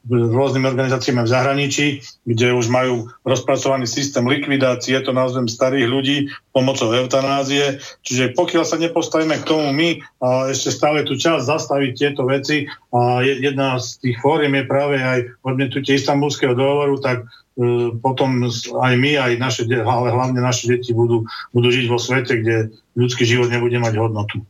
[0.09, 1.85] rôznymi organizáciami v zahraničí,
[2.29, 6.17] kde už majú rozpracovaný systém likvidácie, to nazvem starých ľudí
[6.53, 7.81] pomocou eutanázie.
[8.05, 12.69] Čiže pokiaľ sa nepostavíme k tomu my, a ešte stále tu čas zastaviť tieto veci
[12.93, 17.25] a jedna z tých fóriem je práve aj odmietnutie istambulského dohovoru, tak
[17.57, 18.45] e, potom
[18.81, 22.55] aj my, aj naše, ale hlavne naše deti budú, budú žiť vo svete, kde
[22.93, 24.45] ľudský život nebude mať hodnotu.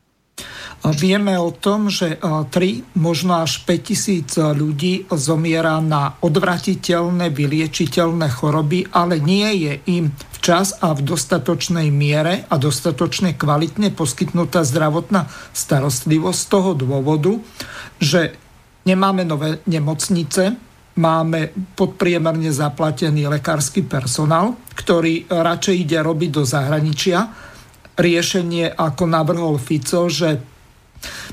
[0.85, 2.53] Vieme o tom, že 3,
[2.93, 10.77] možno až 5 tisíc ľudí zomiera na odvratiteľné, vyliečiteľné choroby, ale nie je im včas
[10.85, 15.25] a v dostatočnej miere a dostatočne kvalitne poskytnutá zdravotná
[15.57, 17.33] starostlivosť z toho dôvodu,
[17.97, 18.37] že
[18.85, 20.53] nemáme nové nemocnice,
[21.01, 27.25] máme podpriemerne zaplatený lekársky personál, ktorý radšej ide robiť do zahraničia.
[27.97, 30.54] Riešenie, ako navrhol Fico, že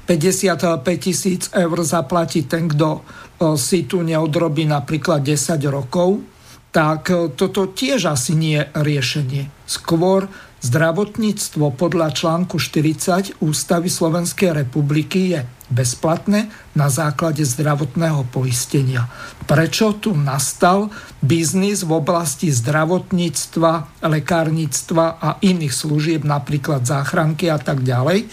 [0.05, 3.03] 55 tisíc eur zaplatí ten, kto
[3.59, 6.23] si tu neodrobí napríklad 10 rokov,
[6.73, 9.43] tak toto tiež asi nie je riešenie.
[9.69, 10.31] Skôr
[10.63, 15.43] Zdravotníctvo podľa článku 40 Ústavy Slovenskej republiky je
[15.73, 19.09] bezplatné na základe zdravotného poistenia.
[19.49, 20.93] Prečo tu nastal
[21.25, 28.29] biznis v oblasti zdravotníctva, lekárnictva a iných služieb, napríklad záchranky a tak ďalej?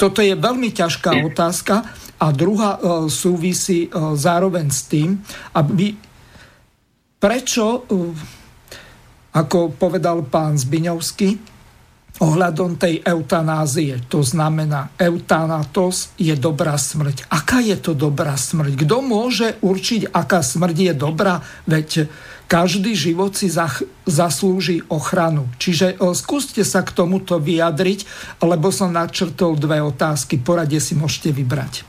[0.00, 1.84] Toto je veľmi ťažká otázka
[2.18, 3.88] a druhá e, súvisí e,
[4.18, 5.22] zároveň s tým,
[5.54, 5.94] aby
[7.22, 7.80] prečo e,
[9.38, 11.57] ako povedal pán Zbiňovský,
[12.18, 14.02] ohľadom tej eutanázie.
[14.10, 17.30] To znamená, eutanatos je dobrá smrť.
[17.30, 18.74] Aká je to dobrá smrť?
[18.86, 21.40] Kto môže určiť, aká smrť je dobrá?
[21.70, 22.10] Veď
[22.48, 23.52] každý život si
[24.08, 25.52] zaslúži ochranu.
[25.60, 28.08] Čiže o, skúste sa k tomuto vyjadriť,
[28.40, 30.40] lebo som načrtol dve otázky.
[30.40, 31.84] Poradie si môžete vybrať.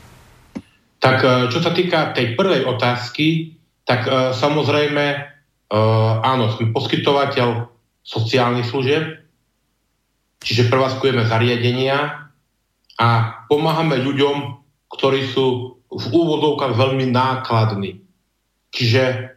[1.00, 3.56] Tak e, čo sa týka tej prvej otázky,
[3.88, 5.32] tak e, samozrejme
[5.70, 7.70] áno, sme poskytovateľ
[8.02, 9.22] sociálnych služieb,
[10.40, 12.28] čiže prevádzkujeme zariadenia
[13.00, 13.08] a
[13.48, 14.36] pomáhame ľuďom,
[14.92, 18.00] ktorí sú v úvodovkách veľmi nákladní.
[18.70, 19.34] Čiže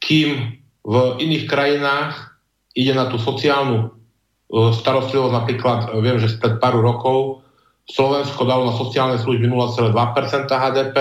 [0.00, 2.38] kým v iných krajinách
[2.72, 7.44] ide na tú sociálnu uh, starostlivosť, napríklad viem, že spred pár rokov
[7.90, 9.90] Slovensko dalo na sociálne služby 0,2%
[10.46, 10.96] HDP,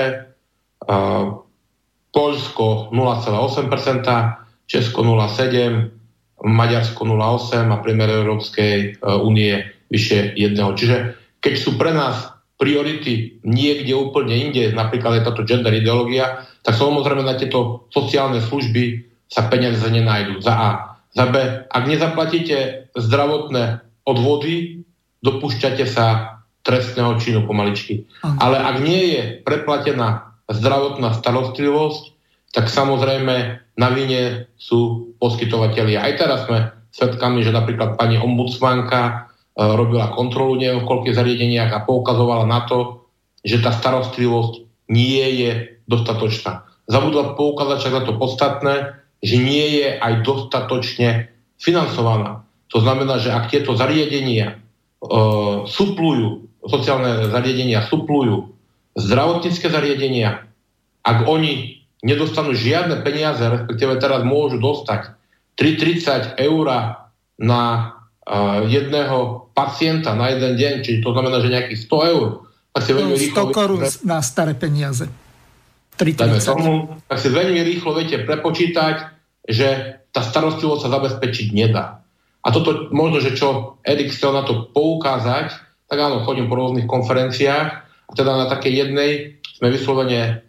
[2.09, 5.98] Polsko 0,8%, Česko 0,7,
[6.43, 8.87] Maďarsko 0,8 a priemer Európskej e,
[9.19, 9.59] únie
[9.91, 10.71] vyše jedného.
[10.75, 10.95] Čiže
[11.39, 17.23] keď sú pre nás priority niekde úplne inde, napríklad je táto gender ideológia, tak samozrejme
[17.23, 20.43] na tieto sociálne služby sa peniaze nenajdu.
[20.43, 20.69] Za A.
[21.15, 21.35] Za B.
[21.71, 24.83] Ak nezaplatíte zdravotné odvody,
[25.23, 28.03] dopúšťate sa trestného činu pomaličky.
[28.21, 32.18] Ale ak nie je preplatená zdravotná starostlivosť,
[32.49, 33.35] tak samozrejme
[33.77, 35.95] na vine sú poskytovateľi.
[35.95, 39.13] Aj teraz sme svedkami, že napríklad pani ombudsmanka e,
[39.61, 43.05] robila kontrolu neviem v koľkých zariadeniach a poukazovala na to,
[43.45, 45.51] že tá starostlivosť nie je
[45.85, 46.65] dostatočná.
[46.89, 48.75] Zabudla poukázať však na to podstatné,
[49.21, 51.29] že nie je aj dostatočne
[51.61, 52.49] financovaná.
[52.73, 55.15] To znamená, že ak tieto zariadenia e,
[55.69, 58.51] suplujú, sociálne zariadenia suplujú
[58.97, 60.49] zdravotnícke zariadenia,
[61.05, 65.15] ak oni nedostanú žiadne peniaze, respektíve teraz môžu dostať
[65.59, 66.67] 3,30 eur
[67.39, 67.63] na
[68.23, 72.27] uh, jedného pacienta na jeden deň, čiže to znamená, že nejakých 100 eur.
[72.71, 73.89] Tak si veľmi 100 rýchlo korún pre...
[74.07, 75.11] na staré peniaze.
[75.99, 76.47] 3,30.
[76.47, 76.73] Tomu,
[77.11, 78.95] tak si veľmi rýchlo viete prepočítať,
[79.43, 81.99] že tá starostlivosť sa zabezpečiť nedá.
[82.39, 85.51] A toto možno, že čo Erik chcel na to poukázať,
[85.91, 89.11] tak áno, chodím po rôznych konferenciách a teda na takej jednej
[89.59, 90.48] sme vyslovene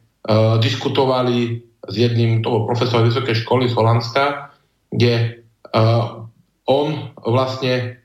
[0.61, 4.53] diskutovali s jedným toho profesorom vysokej školy z Holandska,
[4.93, 5.43] kde
[5.73, 6.29] uh,
[6.69, 7.99] on vlastne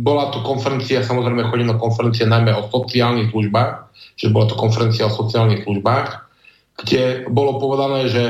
[0.00, 5.04] bola to konferencia, samozrejme chodím na konferencie najmä o sociálnych službách, že bola to konferencia
[5.04, 6.08] o sociálnych službách,
[6.80, 8.24] kde bolo povedané, že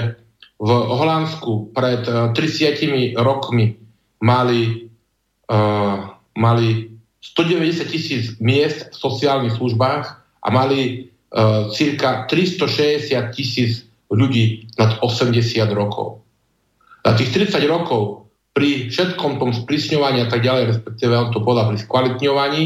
[0.56, 3.76] v Holandsku pred 30 rokmi
[4.18, 4.90] mali,
[5.46, 10.04] uh, mali 190 tisíc miest v sociálnych službách
[10.42, 11.12] a mali
[11.72, 15.36] cirka 360 tisíc ľudí nad 80
[15.76, 16.24] rokov.
[17.04, 18.26] Na tých 30 rokov
[18.56, 22.64] pri všetkom tom sprísňovaní a tak ďalej, respektíve on to povedal pri skvalitňovaní,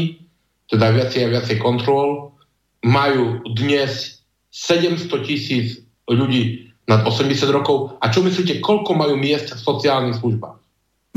[0.71, 2.31] teda viacej a viacej kontrol,
[2.79, 4.23] majú dnes
[4.55, 7.99] 700 tisíc ľudí nad 80 rokov.
[7.99, 10.57] A čo myslíte, koľko majú miest v sociálnych službách?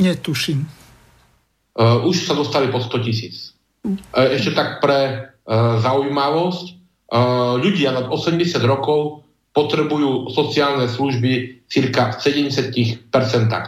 [0.02, 0.66] Netuším.
[1.74, 3.54] Uh, už sa dostali po 100 tisíc.
[3.86, 3.98] Uh,
[4.34, 6.83] ešte tak pre uh, zaujímavosť,
[7.62, 9.22] ľudia nad 80 rokov
[9.54, 13.06] potrebujú sociálne služby cirka v 70%.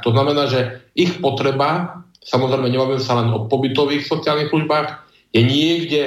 [0.02, 6.02] To znamená, že ich potreba, samozrejme nebavím sa len o pobytových sociálnych službách, je niekde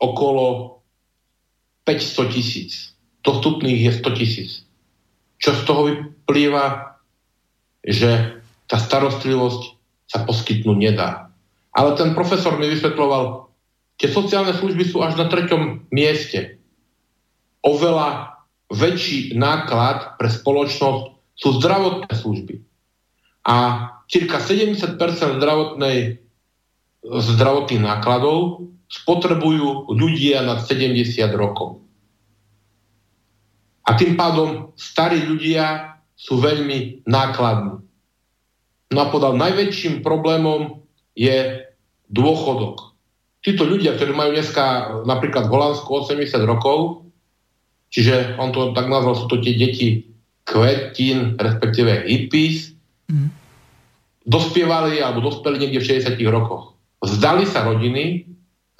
[0.00, 0.80] okolo
[1.84, 2.96] 500 tisíc.
[3.20, 4.50] Dostupných je 100 tisíc.
[5.36, 6.96] Čo z toho vyplýva?
[7.84, 9.62] Že tá starostlivosť
[10.08, 11.28] sa poskytnúť nedá.
[11.76, 13.52] Ale ten profesor mi vysvetloval,
[14.00, 16.57] tie sociálne služby sú až na treťom mieste.
[17.64, 21.04] Oveľa väčší náklad pre spoločnosť
[21.38, 22.54] sú zdravotné služby.
[23.48, 23.56] A
[24.10, 24.98] cirka 70%
[25.40, 26.20] zdravotnej,
[27.06, 31.00] zdravotných nákladov spotrebujú ľudia nad 70
[31.36, 31.84] rokov.
[33.88, 37.80] A tým pádom starí ľudia sú veľmi nákladní.
[38.92, 40.84] No a podal najväčším problémom
[41.16, 41.64] je
[42.08, 42.96] dôchodok.
[43.44, 44.64] Títo ľudia, ktorí majú dneska
[45.08, 47.07] napríklad v Holandsku 80 rokov,
[47.92, 50.08] čiže on to tak nazval, sú to tie deti
[50.48, 52.72] kvetín, respektíve hippies,
[53.12, 53.28] mm.
[54.24, 56.72] dospievali alebo dospeli niekde v 60 rokoch.
[57.04, 58.24] Vzdali sa rodiny,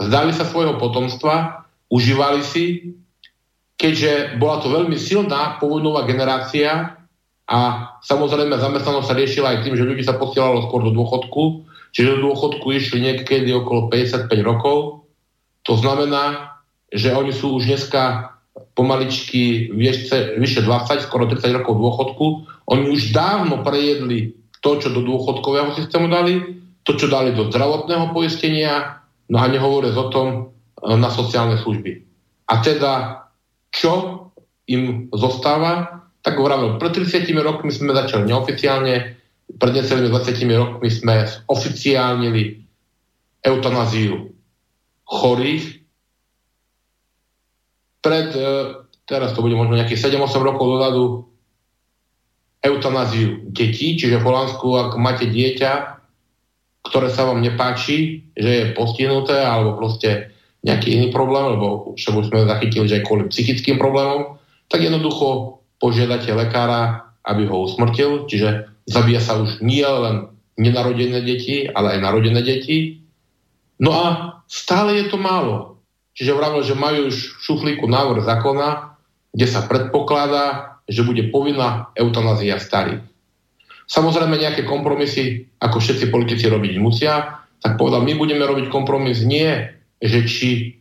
[0.01, 2.97] vzdali sa svojho potomstva, užívali si,
[3.79, 6.99] keďže bola to veľmi silná povojnová generácia
[7.49, 7.59] a
[8.05, 11.65] samozrejme zamestnanosť sa riešila aj tým, že ľudí sa posielalo skôr do dôchodku,
[11.95, 15.07] čiže do dôchodku išli niekedy okolo 55 rokov.
[15.65, 16.57] To znamená,
[16.93, 18.35] že oni sú už dneska
[18.75, 19.71] pomaličky
[20.39, 22.27] vyše 20, skoro 30 rokov dôchodku.
[22.71, 28.11] Oni už dávno prejedli to, čo do dôchodkového systému dali, to, čo dali do zdravotného
[28.11, 28.99] poistenia,
[29.29, 30.39] No a nehovoriac o tom e,
[30.97, 32.01] na sociálne služby.
[32.49, 33.25] A teda,
[33.69, 34.25] čo
[34.65, 38.95] im zostáva, tak hovorím, pred 30 rokmi sme začali neoficiálne,
[39.61, 42.65] pred necelými 20 rokmi sme oficiálnili
[43.45, 44.33] eutanáziu
[45.05, 45.78] chorých.
[48.09, 48.41] Pred, e,
[49.05, 51.05] teraz to bude možno nejakých 7-8 rokov dozadu,
[52.65, 56.01] eutanáziu detí, čiže v Holandsku, ak máte dieťa,
[56.89, 60.33] ktoré sa vám nepáči, že je postihnuté alebo proste
[60.65, 62.01] nejaký iný problém, lebo už
[62.33, 68.67] sme zachytili, že aj kvôli psychickým problémom, tak jednoducho požiadate lekára, aby ho usmrtil, čiže
[68.89, 73.05] zabíja sa už nie len nenarodené deti, ale aj narodené deti.
[73.79, 74.07] No a
[74.51, 75.78] stále je to málo.
[76.19, 78.99] Čiže vravil, že majú už v šuflíku návrh zákona,
[79.31, 83.07] kde sa predpokladá, že bude povinná eutanázia starých.
[83.87, 89.47] Samozrejme nejaké kompromisy, ako všetci politici robiť musia, tak povedal, my budeme robiť kompromis nie,
[90.03, 90.75] že či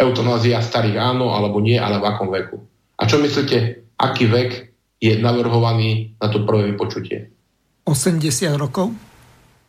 [0.00, 2.56] eutanázia starých áno alebo nie, ale v akom veku.
[2.96, 4.72] A čo myslíte, aký vek
[5.04, 7.28] je navrhovaný na to prvé vypočutie?
[7.84, 8.96] 80 rokov?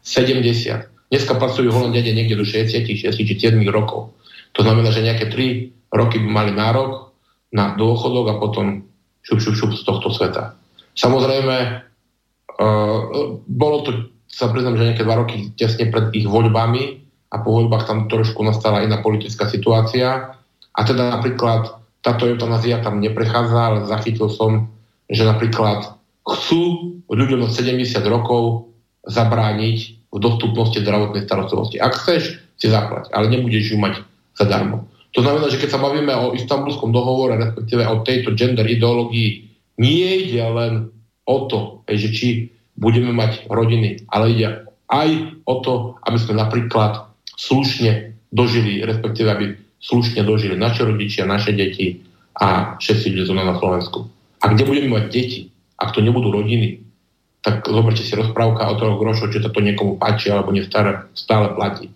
[0.07, 1.11] 70.
[1.11, 4.16] Dneska pracujú Holandiade niekde do 66 či 7 rokov.
[4.57, 7.13] To znamená, že nejaké 3 roky by mali nárok
[7.53, 8.89] na dôchodok a potom
[9.21, 10.57] šup, šup, šup z tohto sveta.
[10.97, 11.87] Samozrejme,
[12.57, 13.89] Uh, bolo to,
[14.25, 18.41] sa priznám, že nejaké dva roky tesne pred ich voľbami a po voľbách tam trošku
[18.41, 20.33] nastala iná politická situácia
[20.73, 24.73] a teda napríklad táto eutanázia tam neprechádza, ale zachytil som,
[25.05, 28.73] že napríklad chcú ľuďom od 70 rokov
[29.05, 31.77] zabrániť v dostupnosti zdravotnej starostlivosti.
[31.77, 34.01] Ak chceš, si zaplať, ale nebudeš ju mať
[34.37, 34.87] zadarmo.
[35.17, 39.49] To znamená, že keď sa bavíme o istambulskom dohovore, respektíve o tejto gender ideológii,
[39.81, 40.73] nie ide len
[41.25, 42.27] o to, že či
[42.77, 44.47] budeme mať rodiny, ale ide
[44.87, 45.09] aj
[45.49, 45.73] o to,
[46.05, 49.45] aby sme napríklad slušne dožili, respektíve aby
[49.81, 52.01] slušne dožili naše rodičia, naše deti
[52.37, 54.05] a všetci ľudia na Slovensku.
[54.41, 55.39] A kde budeme mať deti,
[55.77, 56.85] ak to nebudú rodiny,
[57.41, 61.89] tak zoberte si rozprávka o troch grošov, či to niekomu páči alebo nestále stále platí.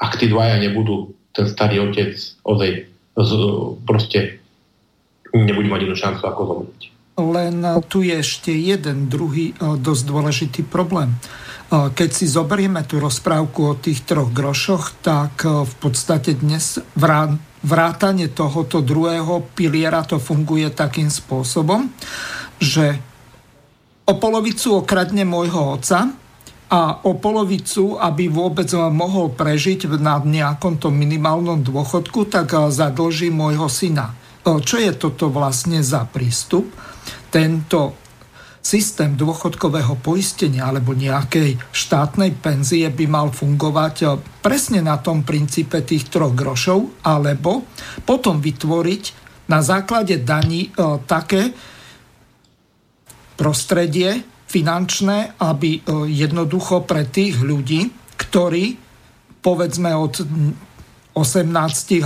[0.00, 2.14] Ak tí dvaja nebudú, ten starý otec
[2.44, 2.88] ozaj
[3.84, 4.38] proste
[5.34, 6.82] nebude mať inú šancu ako zomrieť.
[7.18, 7.56] Len
[7.90, 11.18] tu je ešte jeden druhý e, dosť dôležitý problém.
[11.18, 16.78] E, keď si zoberieme tú rozprávku o tých troch grošoch, tak e, v podstate dnes
[17.66, 21.90] vrátanie tohoto druhého piliera to funguje takým spôsobom,
[22.62, 23.02] že
[24.06, 26.14] o polovicu okradne môjho oca
[26.68, 33.72] a o polovicu, aby vôbec mohol prežiť na nejakom tom minimálnom dôchodku, tak zadlží môjho
[33.72, 34.12] syna.
[34.44, 36.68] Čo je toto vlastne za prístup?
[37.28, 37.96] tento
[38.58, 44.08] systém dôchodkového poistenia alebo nejakej štátnej penzie by mal fungovať eh,
[44.44, 47.64] presne na tom princípe tých troch grošov, alebo
[48.04, 49.02] potom vytvoriť
[49.48, 51.54] na základe daní eh, také
[53.38, 58.88] prostredie finančné, aby eh, jednoducho pre tých ľudí, ktorí
[59.38, 60.24] povedzme od
[61.18, 61.50] 18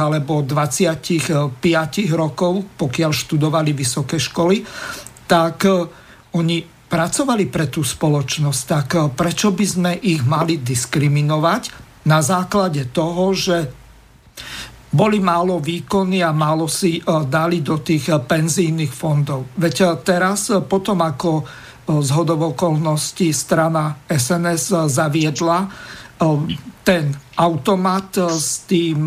[0.00, 1.60] alebo 25
[2.16, 4.64] rokov, pokiaľ študovali vysoké školy,
[5.28, 5.72] tak e,
[6.32, 8.60] oni pracovali pre tú spoločnosť.
[8.64, 11.62] Tak e, prečo by sme ich mali diskriminovať
[12.08, 13.68] na základe toho, že
[14.92, 19.52] boli málo výkonní a málo si e, dali do tých penzijných fondov.
[19.60, 21.44] Veď teraz potom, ako
[21.86, 25.66] z hodovokolností strana SNS zaviedla
[26.82, 29.06] ten automat s tým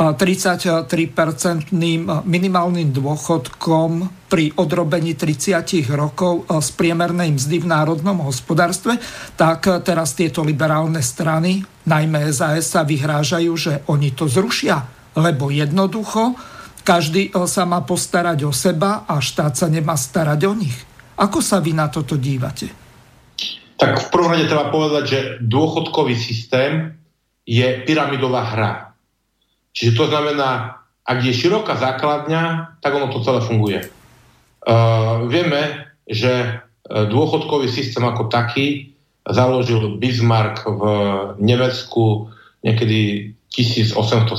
[0.00, 5.62] 33-percentným minimálnym dôchodkom pri odrobení 30
[5.92, 8.96] rokov z priemernej mzdy v národnom hospodárstve,
[9.36, 14.88] tak teraz tieto liberálne strany, najmä SAS, sa vyhrážajú, že oni to zrušia,
[15.20, 16.32] lebo jednoducho
[16.82, 20.74] každý sa má postarať o seba a štát sa nemá starať o nich.
[21.22, 22.66] Ako sa vy na toto dívate?
[23.78, 26.98] Tak v prvom rade treba povedať, že dôchodkový systém
[27.46, 28.72] je pyramidová hra.
[29.70, 33.80] Čiže to znamená, ak je široká základňa, tak ono to celé funguje.
[34.62, 36.50] Uh, vieme, že e,
[36.86, 38.94] dôchodkový systém ako taký
[39.26, 40.82] založil Bismarck v
[41.38, 42.30] Nemecku
[42.62, 44.34] niekedy 1870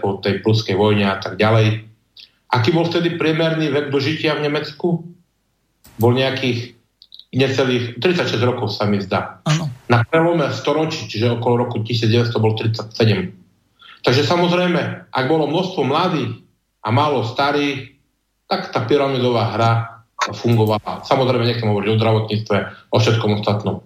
[0.00, 1.84] po tej pluskej vojne a tak ďalej.
[2.50, 5.06] Aký bol vtedy priemerný vek dožitia v Nemecku?
[6.00, 6.80] Bol nejakých
[7.30, 9.38] necelých 36 rokov sa mi zdá.
[9.46, 9.70] Ano.
[9.86, 12.90] Na prelome storočí, čiže okolo roku 1900 bol 37.
[14.00, 16.40] Takže samozrejme, ak bolo množstvo mladých
[16.80, 18.00] a málo starých,
[18.48, 19.72] tak tá pyramidová hra
[20.20, 21.06] fungovala.
[21.06, 22.56] Samozrejme, nechcem hovoriť o zdravotníctve,
[22.92, 23.76] o všetkom ostatnom.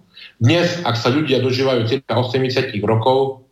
[0.41, 3.47] Dnes, ak sa ľudia dožívajú cirka 80 rokov,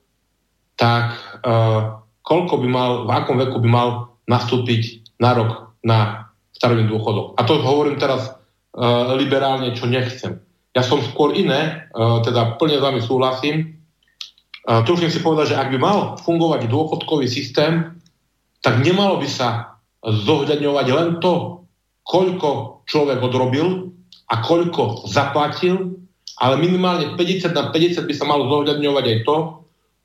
[0.76, 1.16] tak
[1.46, 3.88] uh, koľko by mal, v akom veku by mal
[4.28, 6.23] nastúpiť nárok na
[6.64, 7.36] starobný dôchodok.
[7.36, 10.40] A to hovorím teraz uh, liberálne, čo nechcem.
[10.72, 13.84] Ja som skôr iné, uh, teda plne s vami súhlasím.
[14.64, 18.00] Uh, Trúfim si povedať, že ak by mal fungovať dôchodkový systém,
[18.64, 19.76] tak nemalo by sa
[20.08, 21.68] zohľadňovať len to,
[22.08, 23.92] koľko človek odrobil
[24.32, 26.00] a koľko zaplatil,
[26.40, 29.38] ale minimálne 50 na 50 by sa malo zohľadňovať aj to,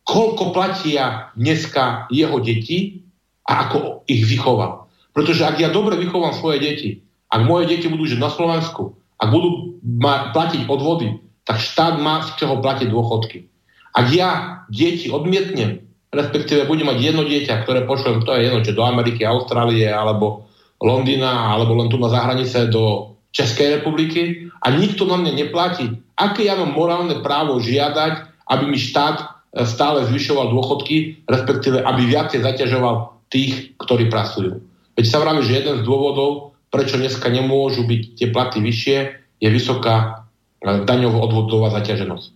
[0.07, 3.07] koľko platia dneska jeho deti
[3.47, 4.78] a ako ich vychoval.
[5.19, 6.91] Pretože ak ja dobre vychovám svoje deti
[7.29, 12.25] ak moje deti budú žiť na Slovensku, ak budú ma platiť odvody, tak štát má
[12.25, 13.49] z čoho platiť dôchodky.
[13.93, 18.73] Ak ja deti odmietnem, respektíve budem mať jedno dieťa, ktoré pošlem, to je jedno, či
[18.73, 20.49] do Ameriky, Austrálie, alebo
[20.81, 26.49] Londýna, alebo len tu na zahranice do Českej republiky a nikto na mňa neplatí, aké
[26.49, 29.25] ja mám morálne právo žiadať, aby mi štát e,
[29.69, 34.65] stále zvyšoval dôchodky, respektíve aby viacej zaťažoval tých, ktorí pracujú.
[34.99, 38.97] Veď sa vraví, že jeden z dôvodov, prečo dneska nemôžu byť tie platy vyššie,
[39.39, 40.27] je vysoká
[40.59, 42.27] e, daňovo-odvodová zaťaženosť.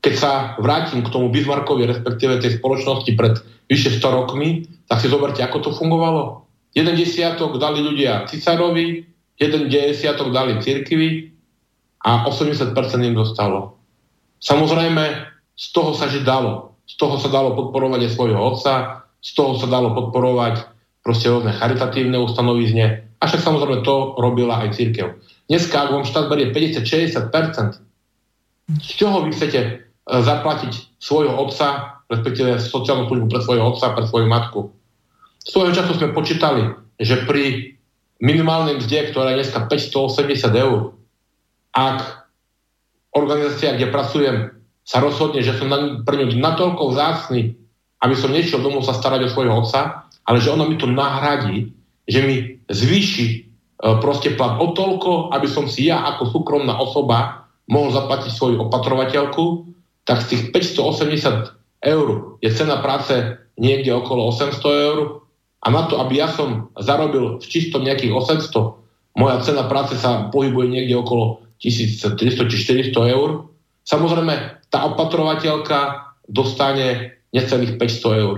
[0.00, 5.12] Keď sa vrátim k tomu Bismarckovi, respektíve tej spoločnosti pred vyše 100 rokmi, tak si
[5.12, 6.48] zoberte, ako to fungovalo.
[6.72, 9.04] Jeden desiatok dali ľudia cisárovi,
[9.36, 11.36] jeden desiatok dali cirkvi
[12.00, 12.72] a 80%
[13.04, 13.76] im dostalo.
[14.40, 15.04] Samozrejme,
[15.52, 16.72] z toho sa žiť dalo.
[16.88, 20.69] Z toho sa dalo podporovať aj svojho otca, z toho sa dalo podporovať
[21.00, 25.20] proste rôzne charitatívne ustanovizne, a však samozrejme to robila aj církev.
[25.44, 27.84] Dneska, ak vám štát berie 50-60%,
[28.80, 29.72] z čoho vy chcete e,
[30.06, 34.60] zaplatiť svojho otca, respektíve sociálnu službu pre svojho otca, pre svoju matku?
[35.44, 37.76] Svojho času sme počítali, že pri
[38.24, 40.96] minimálnej mzde, ktorá je dneska 580 eur,
[41.76, 41.98] ak
[43.16, 44.36] organizácia, kde pracujem,
[44.84, 47.54] sa rozhodne, že som na, pre ňu natoľko vzácný,
[48.00, 51.74] aby som nešiel domov sa starať o svojho otca, ale že ona mi to nahradí,
[52.06, 53.38] že mi zvýši e,
[53.98, 59.66] proste plat o toľko, aby som si ja ako súkromná osoba mohol zaplatiť svoju opatrovateľku,
[60.06, 60.42] tak z tých
[60.78, 65.26] 580 eur je cena práce niekde okolo 800 eur
[65.60, 70.30] a na to, aby ja som zarobil v čistom nejakých 800, moja cena práce sa
[70.30, 72.16] pohybuje niekde okolo 1300
[72.48, 72.56] či
[72.94, 73.50] 400 eur.
[73.82, 78.36] Samozrejme, tá opatrovateľka dostane necelých 500 eur.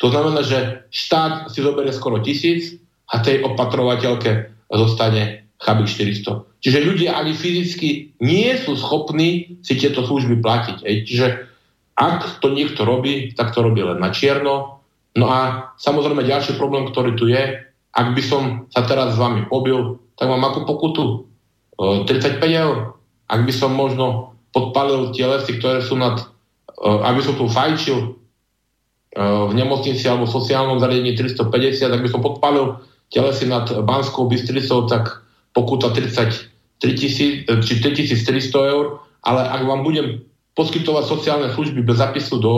[0.00, 2.80] To znamená, že štát si zoberie skoro 1000
[3.12, 6.48] a tej opatrovateľke zostane chabik 400.
[6.60, 10.78] Čiže ľudia ani fyzicky nie sú schopní si tieto služby platiť.
[10.88, 10.96] Ej.
[11.04, 11.26] Čiže
[12.00, 14.80] ak to niekto robí, tak to robí len na čierno.
[15.16, 17.60] No a samozrejme ďalší problém, ktorý tu je,
[17.92, 21.04] ak by som sa teraz s vami pobil, tak mám ako pokutu
[21.76, 22.96] 35 eur.
[23.28, 26.24] Ak by som možno podpalil tie lesy, ktoré sú nad,
[26.80, 28.19] aby som tu fajčil
[29.18, 32.78] v nemocnici alebo v sociálnom zariadení 350, ak by som podpalil
[33.10, 36.46] telesy nad Banskou Bystricou, tak pokuta 33
[36.94, 40.22] tisíc, eh, či 3300 eur, ale ak vám budem
[40.54, 42.54] poskytovať sociálne služby bez zapisu do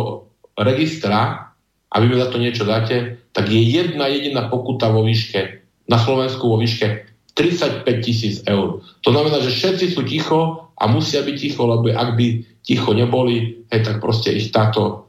[0.61, 1.53] registra
[1.89, 5.97] a vy mi za to niečo dáte, tak je jedna jediná pokuta vo výške, na
[5.97, 8.85] Slovensku vo výške 35 tisíc eur.
[9.05, 13.65] To znamená, že všetci sú ticho a musia byť ticho, lebo ak by ticho neboli,
[13.73, 15.09] hej, tak proste ich táto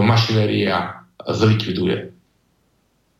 [0.00, 2.14] mašinéria zlikviduje.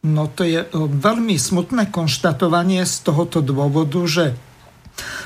[0.02, 4.34] No to je veľmi smutné konštatovanie z tohoto dôvodu, že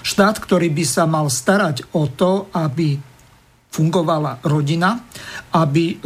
[0.04, 3.00] štát, ktorý by sa mal starať o to, aby
[3.72, 5.00] fungovala rodina,
[5.56, 5.96] aby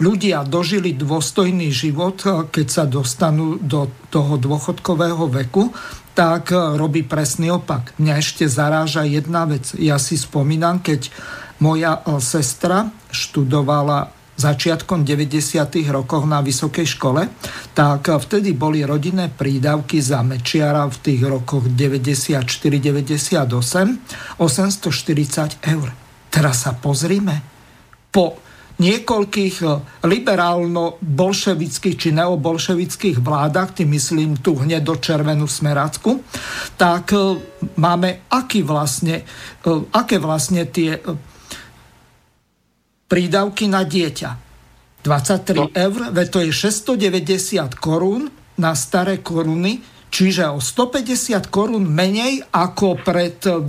[0.00, 2.20] ľudia dožili dôstojný život,
[2.52, 5.72] keď sa dostanú do toho dôchodkového veku,
[6.12, 7.96] tak robí presný opak.
[7.96, 9.72] Mňa ešte zaráža jedna vec.
[9.80, 11.08] Ja si spomínam, keď
[11.60, 15.68] moja sestra študovala začiatkom 90.
[15.92, 17.28] rokov na vysokej škole,
[17.76, 25.92] tak vtedy boli rodinné prídavky za Mečiara v tých rokoch 94-98 840 eur.
[26.32, 27.44] Teraz sa pozrime.
[28.08, 28.40] Po
[28.80, 29.68] niekoľkých eh,
[30.08, 36.24] liberálno-bolševických či neobolševických vládach, tým myslím tú hnedo-červenú smeracku,
[36.80, 37.36] tak eh,
[37.76, 40.96] máme aký vlastne, eh, aké vlastne tie
[43.10, 44.30] prídavky na dieťa.
[45.02, 45.66] 23 no.
[45.74, 48.30] eur, veď to je 690 korún
[48.60, 49.82] na staré koruny,
[50.12, 53.66] čiže o 150 korún menej ako pred 25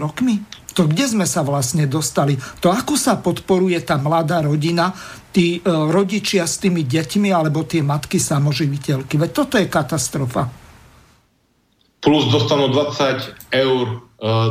[0.00, 0.42] rokmi.
[0.76, 2.36] To kde sme sa vlastne dostali?
[2.60, 4.92] To ako sa podporuje tá mladá rodina,
[5.32, 9.16] tí e, rodičia s tými deťmi alebo tie matky samoživiteľky?
[9.16, 10.52] Veď toto je katastrofa.
[12.00, 13.96] Plus dostanú 20 eur e,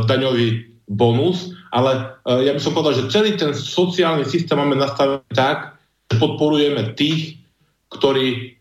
[0.10, 5.26] daňový bonus, ale uh, ja by som povedal, že celý ten sociálny systém máme nastavený
[5.34, 7.41] tak, že podporujeme tých,
[7.90, 8.53] ktorí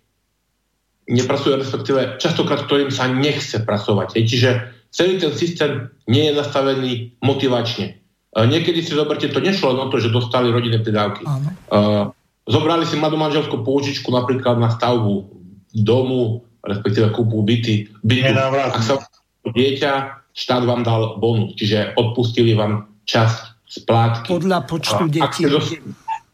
[1.04, 4.16] nepracujú, respektíve častokrát, ktorým sa nechce pracovať.
[4.16, 4.24] Hej.
[4.24, 4.50] Čiže
[4.88, 8.00] celý ten systém nie je nastavený motivačne.
[8.32, 11.28] Uh, niekedy si zoberte, to nešlo len o to, že dostali rodinné pridávky.
[11.68, 12.08] Uh,
[12.48, 15.28] zobrali si mladú manželskú pôžičku napríklad na stavbu
[15.76, 18.32] domu, respektíve kúpu byty, bytu.
[18.32, 18.96] Ak sa
[19.44, 24.28] dieťa, štát vám dal bonus, čiže odpustili vám časť splátky.
[24.28, 25.46] Podľa počtu detí.
[25.46, 25.70] Dos...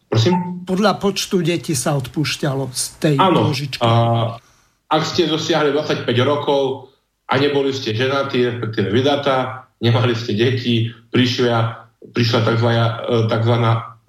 [0.08, 0.64] Prosím?
[0.64, 3.52] Podľa počtu detí sa odpúšťalo z tej Áno,
[4.90, 6.90] ak ste dosiahli 25 rokov
[7.30, 12.68] a neboli ste ženatí, respektíve vydatá, nemali ste deti, prišla, prišla tzv.
[13.30, 13.54] tzv.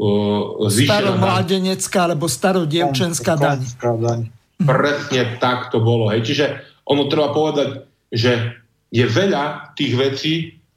[0.01, 3.61] Uh, staromládenecká alebo starodievčenská daň.
[3.77, 4.19] daň.
[4.57, 6.09] Presne tak to bolo.
[6.09, 6.25] Hej.
[6.25, 6.45] Čiže
[6.89, 8.60] ono treba povedať, že
[8.91, 10.33] je veľa tých vecí,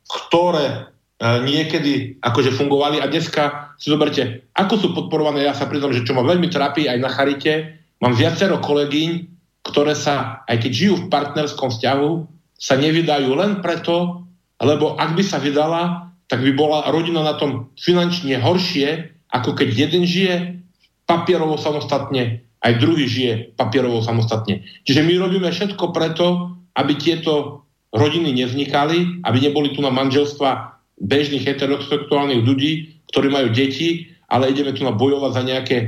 [0.07, 6.07] ktoré niekedy akože fungovali a dneska si zoberte, ako sú podporované, ja sa priznám, že
[6.07, 9.27] čo ma veľmi trápi aj na Charite, mám viacero kolegyň,
[9.65, 12.11] ktoré sa, aj keď žijú v partnerskom vzťahu,
[12.55, 14.23] sa nevydajú len preto,
[14.61, 19.69] lebo ak by sa vydala, tak by bola rodina na tom finančne horšie, ako keď
[19.89, 20.61] jeden žije
[21.09, 24.65] papierovo samostatne, aj druhý žije papierovo samostatne.
[24.89, 27.64] Čiže my robíme všetko preto, aby tieto
[27.95, 34.75] rodiny nevznikali, aby neboli tu na manželstva bežných heterosexuálnych ľudí, ktorí majú deti, ale ideme
[34.75, 35.79] tu na bojovať za nejaké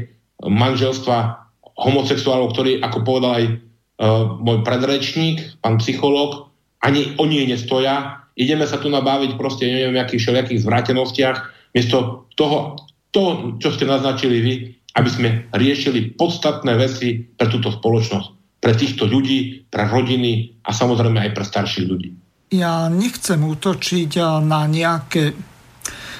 [0.46, 1.16] manželstva
[1.76, 3.56] homosexuálov, ktorí, ako povedal aj uh,
[4.38, 6.48] môj predrečník, pán psychológ,
[6.80, 8.22] ani oni nestoja.
[8.36, 11.36] Ideme sa tu nabaviť proste neviem, akých všelijakých zvratenostiach,
[11.72, 12.76] miesto toho,
[13.10, 14.54] to, čo ste naznačili vy,
[14.96, 18.28] aby sme riešili podstatné veci pre túto spoločnosť,
[18.66, 22.10] pre týchto ľudí, pre rodiny a samozrejme aj pre starších ľudí
[22.52, 25.34] ja nechcem útočiť na nejaké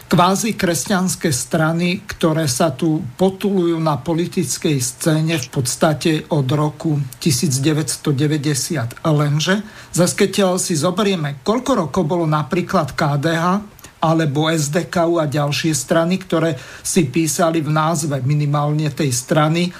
[0.06, 9.02] kvázi kresťanské strany, ktoré sa tu potulujú na politickej scéne v podstate od roku 1990.
[9.02, 9.54] Lenže,
[9.90, 16.54] zase keď si zoberieme, koľko rokov bolo napríklad KDH, alebo SDK a ďalšie strany, ktoré
[16.84, 19.72] si písali v názve minimálne tej strany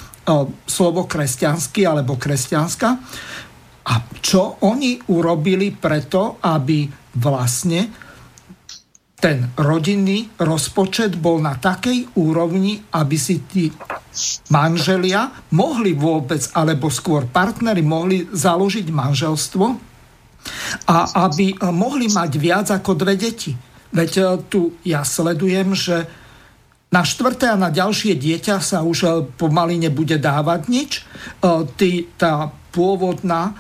[0.67, 2.89] slovo kresťanský alebo kresťanská,
[3.87, 6.91] a čo oni urobili preto, aby
[7.23, 7.87] vlastne
[9.17, 13.73] ten rodinný rozpočet bol na takej úrovni, aby si tí
[14.53, 19.65] manželia mohli vôbec, alebo skôr partnery mohli založiť manželstvo
[20.91, 20.97] a
[21.27, 23.57] aby mohli mať viac ako dve deti.
[23.91, 24.23] Veď e,
[24.53, 26.05] tu ja sledujem, že
[26.91, 30.91] na štvrté a na ďalšie dieťa sa už e, pomaly nebude dávať nič.
[30.99, 31.03] E,
[31.75, 33.57] Tý, tá pôvodná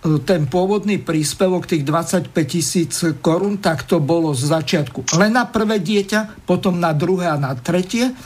[0.00, 5.76] ten pôvodný príspevok tých 25 tisíc korún, tak to bolo z začiatku len na prvé
[5.76, 8.16] dieťa, potom na druhé a na tretie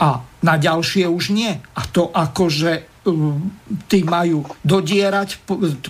[0.00, 1.52] a na ďalšie už nie.
[1.52, 2.88] A to akože
[3.88, 5.40] tí majú dodierať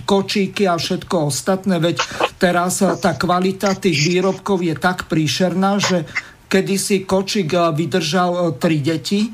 [0.07, 1.99] kočíky a všetko ostatné, veď
[2.39, 6.07] teraz tá kvalita tých výrobkov je tak príšerná, že
[6.49, 9.29] kedy si Kočik vydržal tri deti,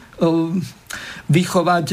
[1.25, 1.87] vychovať,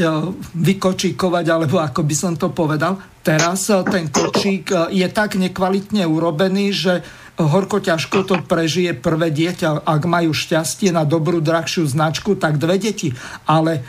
[0.53, 3.01] vykočikovať, alebo ako by som to povedal.
[3.23, 6.93] Teraz ten kočík je tak nekvalitne urobený, že
[7.39, 9.87] horko ťažko to prežije prvé dieťa.
[9.87, 13.15] Ak majú šťastie na dobrú, drahšiu značku, tak dve deti.
[13.47, 13.79] Ale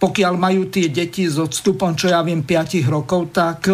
[0.00, 3.68] pokiaľ majú tie deti s odstupom, čo ja viem, 5 rokov, tak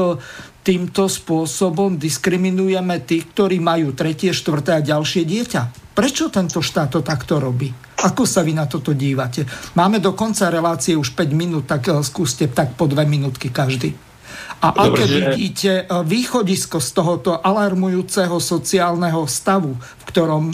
[0.66, 5.83] týmto spôsobom diskriminujeme tých, ktorí majú tretie, štvrté a ďalšie dieťa.
[5.94, 7.70] Prečo tento štát to takto robí?
[8.02, 9.46] Ako sa vy na toto dívate?
[9.78, 13.94] Máme do konca relácie už 5 minút, tak eh, skúste tak po 2 minútky každý.
[14.58, 15.14] A Dobre, aké že...
[15.14, 20.50] vidíte eh, východisko z tohoto alarmujúceho sociálneho stavu, v ktorom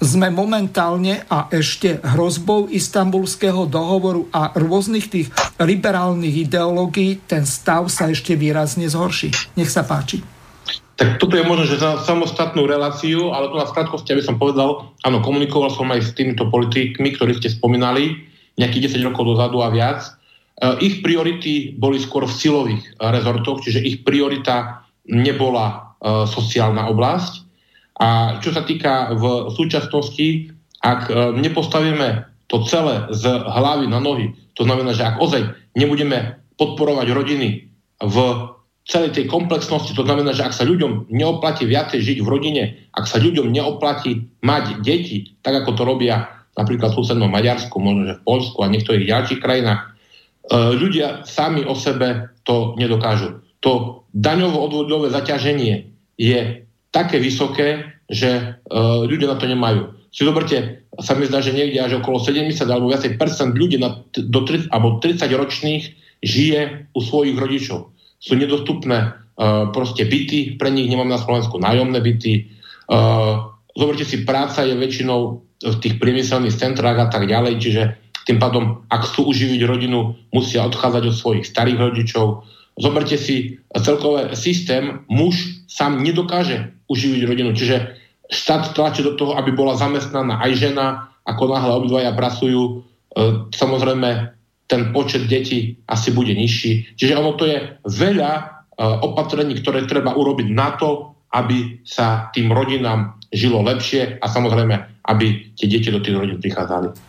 [0.00, 5.28] sme momentálne a ešte hrozbou istambulského dohovoru a rôznych tých
[5.60, 9.34] liberálnych ideológií ten stav sa ešte výrazne zhorší.
[9.58, 10.37] Nech sa páči.
[10.98, 14.90] Tak toto je možno, že za samostatnú reláciu, ale to na krátkosti, aby som povedal,
[15.06, 18.18] áno, komunikoval som aj s týmito politikmi, ktorí ste spomínali,
[18.58, 20.02] nejakých 10 rokov dozadu a viac.
[20.02, 20.10] E,
[20.82, 25.74] ich priority boli skôr v silových rezortoch, čiže ich priorita nebola e,
[26.26, 27.46] sociálna oblasť,
[27.98, 30.50] a čo sa týka v súčasnosti,
[30.82, 35.46] ak e, nepostavíme to celé z hlavy na nohy, to znamená, že ak ozaj
[35.78, 37.70] nebudeme podporovať rodiny
[38.02, 38.16] v
[38.88, 42.62] celej tej komplexnosti, to znamená, že ak sa ľuďom neoplatí viacej žiť v rodine,
[42.96, 46.16] ak sa ľuďom neoplatí mať deti, tak ako to robia
[46.56, 49.86] napríklad v susednom Maďarsku, možno že v Polsku a niektorých ďalších krajinách, e,
[50.74, 53.44] ľudia sami o sebe to nedokážu.
[53.60, 59.92] To daňovo-odvodové zaťaženie je také vysoké, že uh, ľudia na to nemajú.
[60.08, 64.00] Si zoberte, sa mi zdá, že niekde až okolo 70 alebo viacej percent ľudí na,
[64.16, 65.84] do 30, alebo 30 ročných
[66.24, 67.92] žije u svojich rodičov.
[68.18, 72.50] Sú nedostupné uh, proste byty, pre nich nemám na Slovensku nájomné byty.
[72.90, 77.82] Uh, zoberte si, práca je väčšinou v tých priemyselných centrách a tak ďalej, čiže
[78.26, 82.44] tým pádom, ak chcú uživiť rodinu, musia odchádzať od svojich starých rodičov,
[82.78, 87.50] Zoberte si celkový systém, muž sám nedokáže uživiť rodinu.
[87.50, 87.98] Čiže
[88.30, 92.62] štát tlačí do toho, aby bola zamestnaná aj žena, ako náhle obidvaja pracujú.
[92.62, 92.72] E,
[93.50, 94.30] samozrejme,
[94.68, 96.94] ten počet detí asi bude nižší.
[96.94, 98.42] Čiže ono to je veľa e,
[98.84, 105.56] opatrení, ktoré treba urobiť na to, aby sa tým rodinám žilo lepšie a samozrejme, aby
[105.56, 107.07] tie deti do tých rodín prichádzali.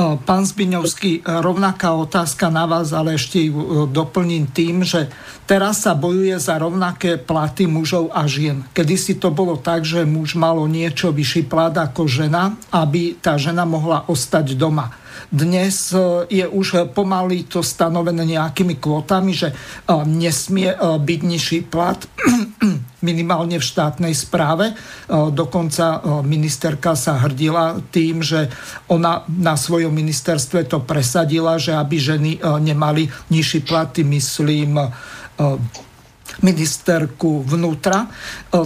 [0.00, 5.12] Pán Zbiňovský, rovnaká otázka na vás, ale ešte ju e, doplním tým, že
[5.44, 8.64] teraz sa bojuje za rovnaké platy mužov a žien.
[8.72, 13.36] Kedy si to bolo tak, že muž malo niečo vyšší plat ako žena, aby tá
[13.36, 14.88] žena mohla ostať doma.
[15.28, 16.00] Dnes e,
[16.32, 19.54] je už pomaly to stanovené nejakými kvotami, že e,
[20.08, 22.00] nesmie e, byť nižší plat
[23.00, 24.76] minimálne v štátnej správe.
[25.10, 28.52] Dokonca ministerka sa hrdila tým, že
[28.92, 34.76] ona na svojom ministerstve to presadila, že aby ženy nemali nižší platy, myslím,
[36.38, 38.06] ministerku vnútra.
[38.06, 38.08] E,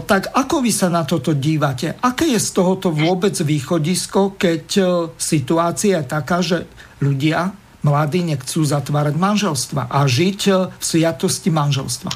[0.05, 1.97] tak ako vy sa na toto dívate?
[2.05, 4.82] Aké je z tohoto vôbec východisko, keď e,
[5.16, 6.69] situácia je taká, že
[7.01, 12.12] ľudia, mladí, nechcú zatvárať manželstva a žiť e, v sviatosti manželstva?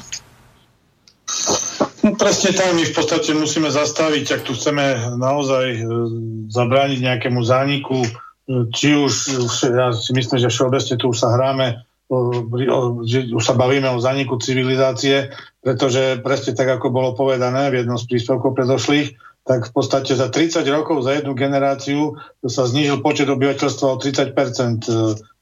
[2.09, 5.77] No, presne tak, my v podstate musíme zastaviť, ak tu chceme naozaj
[6.49, 8.01] zabrániť nejakému zániku,
[8.73, 9.13] či už,
[9.69, 11.85] ja si myslím, že všeobecne tu už sa hráme
[13.05, 15.29] že už sa bavíme o zaniku civilizácie,
[15.61, 19.13] pretože presne tak, ako bolo povedané v jednom z príspevkov predošlých,
[19.45, 24.25] tak v podstate za 30 rokov, za jednu generáciu sa znížil počet obyvateľstva o 30
[24.25, 24.93] e,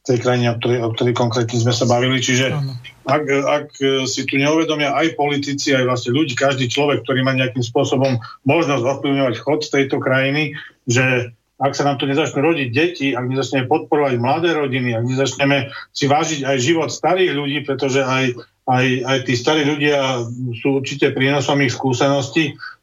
[0.08, 2.24] tej krajine, o ktorej, o ktorej konkrétne sme sa bavili.
[2.24, 2.56] Čiže
[3.04, 3.68] ak, ak
[4.08, 8.84] si tu neuvedomia aj politici, aj vlastne ľudí, každý človek, ktorý má nejakým spôsobom možnosť
[8.84, 10.56] ovplyvňovať chod tejto krajiny,
[10.88, 15.74] že ak sa nám tu nezačnú rodiť deti, ak nezačneme podporovať mladé rodiny, ak nezačneme
[15.90, 18.38] si vážiť aj život starých ľudí, pretože aj,
[18.70, 20.22] aj, aj tí starí ľudia
[20.62, 22.77] sú určite prínosom ich skúseností, e,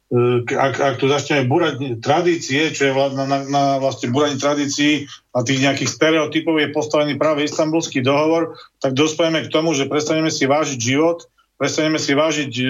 [0.53, 5.41] ak, ak tu začneme burať tradície, čo je na, na, na vlastne buranie tradícií a
[5.41, 10.45] tých nejakých stereotypov je postavený práve istambulský dohovor, tak dospojeme k tomu, že prestaneme si
[10.45, 11.25] vážiť život,
[11.57, 12.65] prestaneme si vážiť e,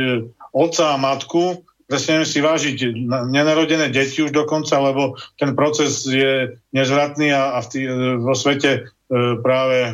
[0.56, 2.78] otca a matku prestaneme si vážiť
[3.30, 8.34] nenarodené deti už dokonca, lebo ten proces je nezvratný a, a v tý, e, vo
[8.34, 8.80] svete e,
[9.42, 9.92] práve e,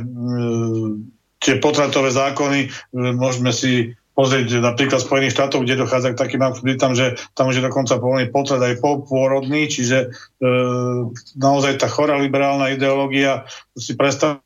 [1.42, 6.94] tie potratové zákony e, môžeme si pozrieť napríklad Spojených štátov, kde dochádza k takým aktivitám,
[6.94, 10.48] že tam už je dokonca povolený potrat aj popôrodný, čiže e,
[11.40, 14.44] naozaj tá chorá liberálna ideológia si predstav...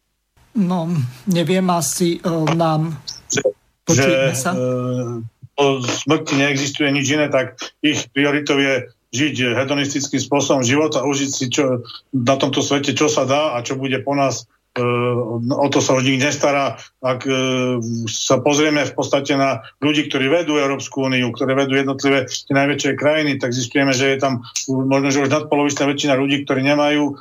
[0.56, 0.88] No,
[1.26, 2.96] neviem, asi e, nám...
[3.90, 4.52] Že, sa?
[4.54, 4.64] E,
[5.56, 11.46] o smrti neexistuje nič iné, tak ich prioritou je žiť hedonistickým spôsobom života, užiť si
[11.48, 15.95] čo, na tomto svete, čo sa dá a čo bude po nás o to sa
[15.95, 16.76] už nikto nestará.
[16.99, 17.23] Ak
[18.11, 22.99] sa pozrieme v podstate na ľudí, ktorí vedú Európsku úniu, ktoré vedú jednotlivé tie najväčšie
[22.99, 27.15] krajiny, tak zistujeme, že je tam možno, že už nadpolovičná väčšina ľudí, ktorí nemajú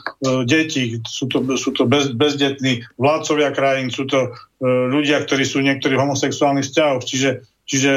[0.44, 0.98] deti.
[1.06, 6.66] Sú to, sú to bez, bezdetní vládcovia krajín, sú to ľudia, ktorí sú niektorí homosexuálnych
[6.66, 7.06] vzťahov.
[7.06, 7.31] Čiže
[7.64, 7.93] Čiže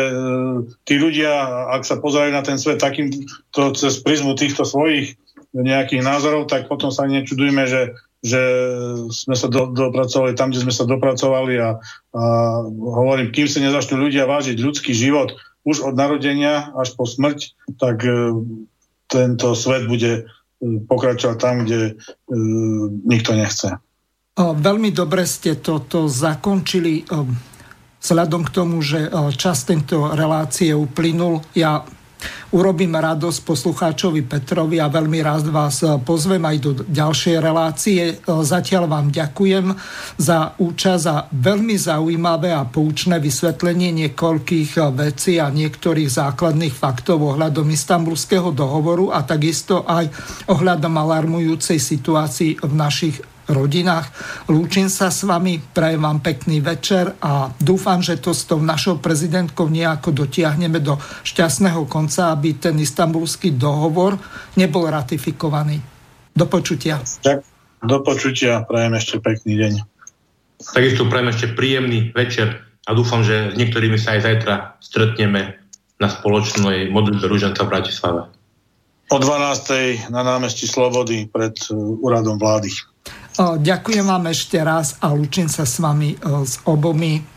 [0.88, 1.44] tí ľudia,
[1.76, 5.20] ak sa pozerajú na ten svet takýmto cez prizmu týchto svojich
[5.52, 7.92] nejakých názorov, tak potom sa nečudujme, že,
[8.26, 8.42] že
[9.14, 11.78] sme sa do, dopracovali tam, kde sme sa dopracovali a,
[12.18, 12.24] a
[12.74, 15.38] hovorím, kým sa nezačnú ľudia vážiť ľudský život
[15.68, 18.40] už od narodenia až po smrť, tak e,
[19.12, 20.22] tento svet bude e,
[20.88, 21.94] pokračovať tam, kde e,
[23.04, 23.76] nikto nechce.
[24.38, 27.04] Veľmi dobre ste toto zakončili.
[27.98, 31.82] Vzhľadom k tomu, že čas tento relácie uplynul, ja
[32.52, 38.02] urobím radosť poslucháčovi Petrovi a veľmi rád vás pozvem aj do ďalšej relácie.
[38.26, 39.76] Zatiaľ vám ďakujem
[40.18, 47.68] za účasť a veľmi zaujímavé a poučné vysvetlenie niekoľkých vecí a niektorých základných faktov ohľadom
[47.70, 50.10] istambulského dohovoru a takisto aj
[50.50, 54.12] ohľadom alarmujúcej situácii v našich rodinách.
[54.52, 59.00] Lúčim sa s vami, prajem vám pekný večer a dúfam, že to s tou našou
[59.00, 64.20] prezidentkou nejako dotiahneme do šťastného konca, aby ten istambulský dohovor
[64.60, 65.80] nebol ratifikovaný.
[66.38, 67.02] Do počutia.
[67.82, 69.74] Do počutia, prajem ešte pekný deň.
[70.58, 75.62] Takisto prajem ešte príjemný večer a dúfam, že s niektorými sa aj zajtra stretneme
[75.98, 78.22] na spoločnej modlitbe Rúženca v Bratislave.
[79.08, 80.12] O 12.
[80.12, 82.76] na námestí Slobody pred úradom vlády.
[83.38, 87.37] Ďakujem vám ešte raz a lúčim sa s vami s obomi